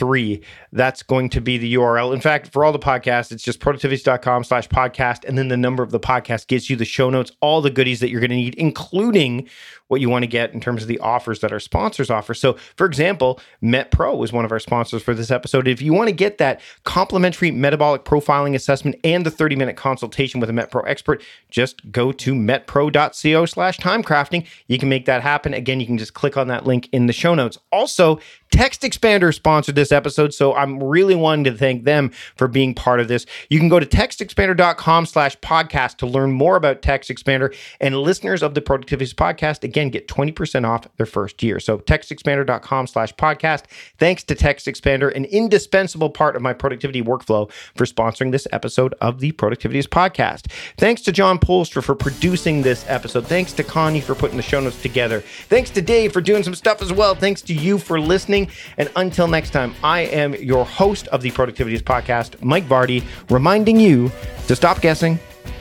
That's 0.71 1.03
going 1.03 1.29
to 1.29 1.41
be 1.41 1.57
the 1.57 1.75
URL. 1.75 2.13
In 2.13 2.21
fact, 2.21 2.51
for 2.51 2.63
all 2.63 2.71
the 2.71 2.79
podcasts, 2.79 3.31
it's 3.31 3.43
just 3.43 3.59
productivityist.com 3.59 4.43
slash 4.43 4.67
podcast. 4.67 5.25
And 5.25 5.37
then 5.37 5.47
the 5.47 5.57
number 5.57 5.83
of 5.83 5.91
the 5.91 5.99
podcast 5.99 6.47
gives 6.47 6.69
you 6.69 6.75
the 6.75 6.85
show 6.85 7.09
notes, 7.09 7.31
all 7.41 7.61
the 7.61 7.69
goodies 7.69 7.99
that 7.99 8.09
you're 8.09 8.21
going 8.21 8.29
to 8.29 8.35
need, 8.35 8.55
including 8.55 9.49
what 9.87 10.01
you 10.01 10.09
want 10.09 10.23
to 10.23 10.27
get 10.27 10.53
in 10.53 10.59
terms 10.59 10.81
of 10.81 10.87
the 10.87 10.97
offers 10.99 11.41
that 11.41 11.51
our 11.51 11.59
sponsors 11.59 12.09
offer. 12.09 12.33
So, 12.33 12.53
for 12.77 12.85
example, 12.85 13.39
MetPro 13.61 14.17
was 14.17 14.33
one 14.33 14.45
of 14.45 14.51
our 14.51 14.59
sponsors 14.59 15.03
for 15.03 15.13
this 15.13 15.29
episode. 15.29 15.67
If 15.67 15.81
you 15.81 15.93
want 15.93 16.07
to 16.07 16.15
get 16.15 16.39
that 16.39 16.61
complimentary 16.83 17.51
metabolic 17.51 18.03
profiling 18.03 18.55
assessment 18.55 18.95
and 19.03 19.25
the 19.25 19.31
30 19.31 19.55
minute 19.55 19.77
consultation 19.77 20.39
with 20.39 20.49
a 20.49 20.53
MetPro 20.53 20.83
expert, 20.87 21.21
just 21.51 21.91
go 21.91 22.11
to 22.11 22.33
metpro.co 22.33 23.45
slash 23.45 23.77
timecrafting. 23.77 24.47
You 24.67 24.79
can 24.79 24.89
make 24.89 25.05
that 25.05 25.21
happen. 25.21 25.53
Again, 25.53 25.79
you 25.79 25.85
can 25.85 25.97
just 25.97 26.13
click 26.13 26.37
on 26.37 26.47
that 26.47 26.65
link 26.65 26.89
in 26.91 27.05
the 27.05 27.13
show 27.13 27.35
notes. 27.35 27.59
Also, 27.71 28.19
TextExpander 28.51 29.33
sponsored 29.33 29.75
this 29.75 29.82
episode, 29.91 30.33
so 30.33 30.53
I'm 30.53 30.81
really 30.81 31.15
wanting 31.15 31.45
to 31.45 31.57
thank 31.57 31.83
them 31.83 32.11
for 32.35 32.47
being 32.47 32.73
part 32.73 32.99
of 32.99 33.07
this. 33.07 33.25
You 33.49 33.59
can 33.59 33.69
go 33.69 33.79
to 33.79 33.85
textexpander.com 33.85 35.05
slash 35.05 35.37
podcast 35.39 35.97
to 35.97 36.07
learn 36.07 36.31
more 36.31 36.55
about 36.55 36.81
TextExpander, 36.81 37.55
and 37.79 37.97
listeners 37.97 38.43
of 38.43 38.53
the 38.53 38.61
Productivityist 38.61 39.15
podcast, 39.15 39.63
again, 39.63 39.89
get 39.89 40.07
20% 40.07 40.67
off 40.67 40.87
their 40.97 41.05
first 41.05 41.41
year. 41.43 41.59
So 41.59 41.79
textexpander.com 41.79 42.87
slash 42.87 43.13
podcast. 43.15 43.63
Thanks 43.97 44.23
to 44.25 44.35
TextExpander, 44.35 45.15
an 45.15 45.25
indispensable 45.25 46.09
part 46.09 46.35
of 46.35 46.41
my 46.41 46.53
productivity 46.53 47.01
workflow 47.01 47.51
for 47.75 47.85
sponsoring 47.85 48.31
this 48.31 48.47
episode 48.51 48.93
of 49.01 49.19
the 49.19 49.31
Productivityist 49.33 49.89
podcast. 49.89 50.51
Thanks 50.77 51.01
to 51.03 51.11
John 51.11 51.39
Polstra 51.39 51.83
for 51.83 51.95
producing 51.95 52.61
this 52.61 52.85
episode. 52.87 53.27
Thanks 53.27 53.53
to 53.53 53.63
Connie 53.63 54.01
for 54.01 54.15
putting 54.15 54.37
the 54.37 54.43
show 54.43 54.59
notes 54.59 54.81
together. 54.81 55.21
Thanks 55.21 55.69
to 55.71 55.81
Dave 55.81 56.13
for 56.13 56.21
doing 56.21 56.43
some 56.43 56.55
stuff 56.55 56.81
as 56.81 56.93
well. 56.93 57.15
Thanks 57.15 57.41
to 57.43 57.53
you 57.53 57.77
for 57.77 57.99
listening. 57.99 58.49
And 58.77 58.89
until 58.95 59.27
next 59.27 59.51
time, 59.51 59.72
I 59.83 60.01
am 60.01 60.35
your 60.35 60.65
host 60.65 61.07
of 61.07 61.21
the 61.21 61.31
Productivityist 61.31 61.83
podcast, 61.83 62.41
Mike 62.43 62.65
Vardy, 62.65 63.03
reminding 63.29 63.79
you 63.79 64.11
to 64.47 64.55
stop 64.55 64.81
guessing 64.81 65.19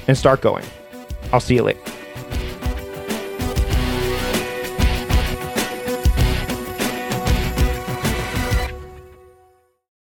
and 0.09 0.17
start 0.17 0.41
going. 0.41 0.65
I'll 1.33 1.41
see 1.41 1.55
you 1.55 1.63
later. 1.63 1.81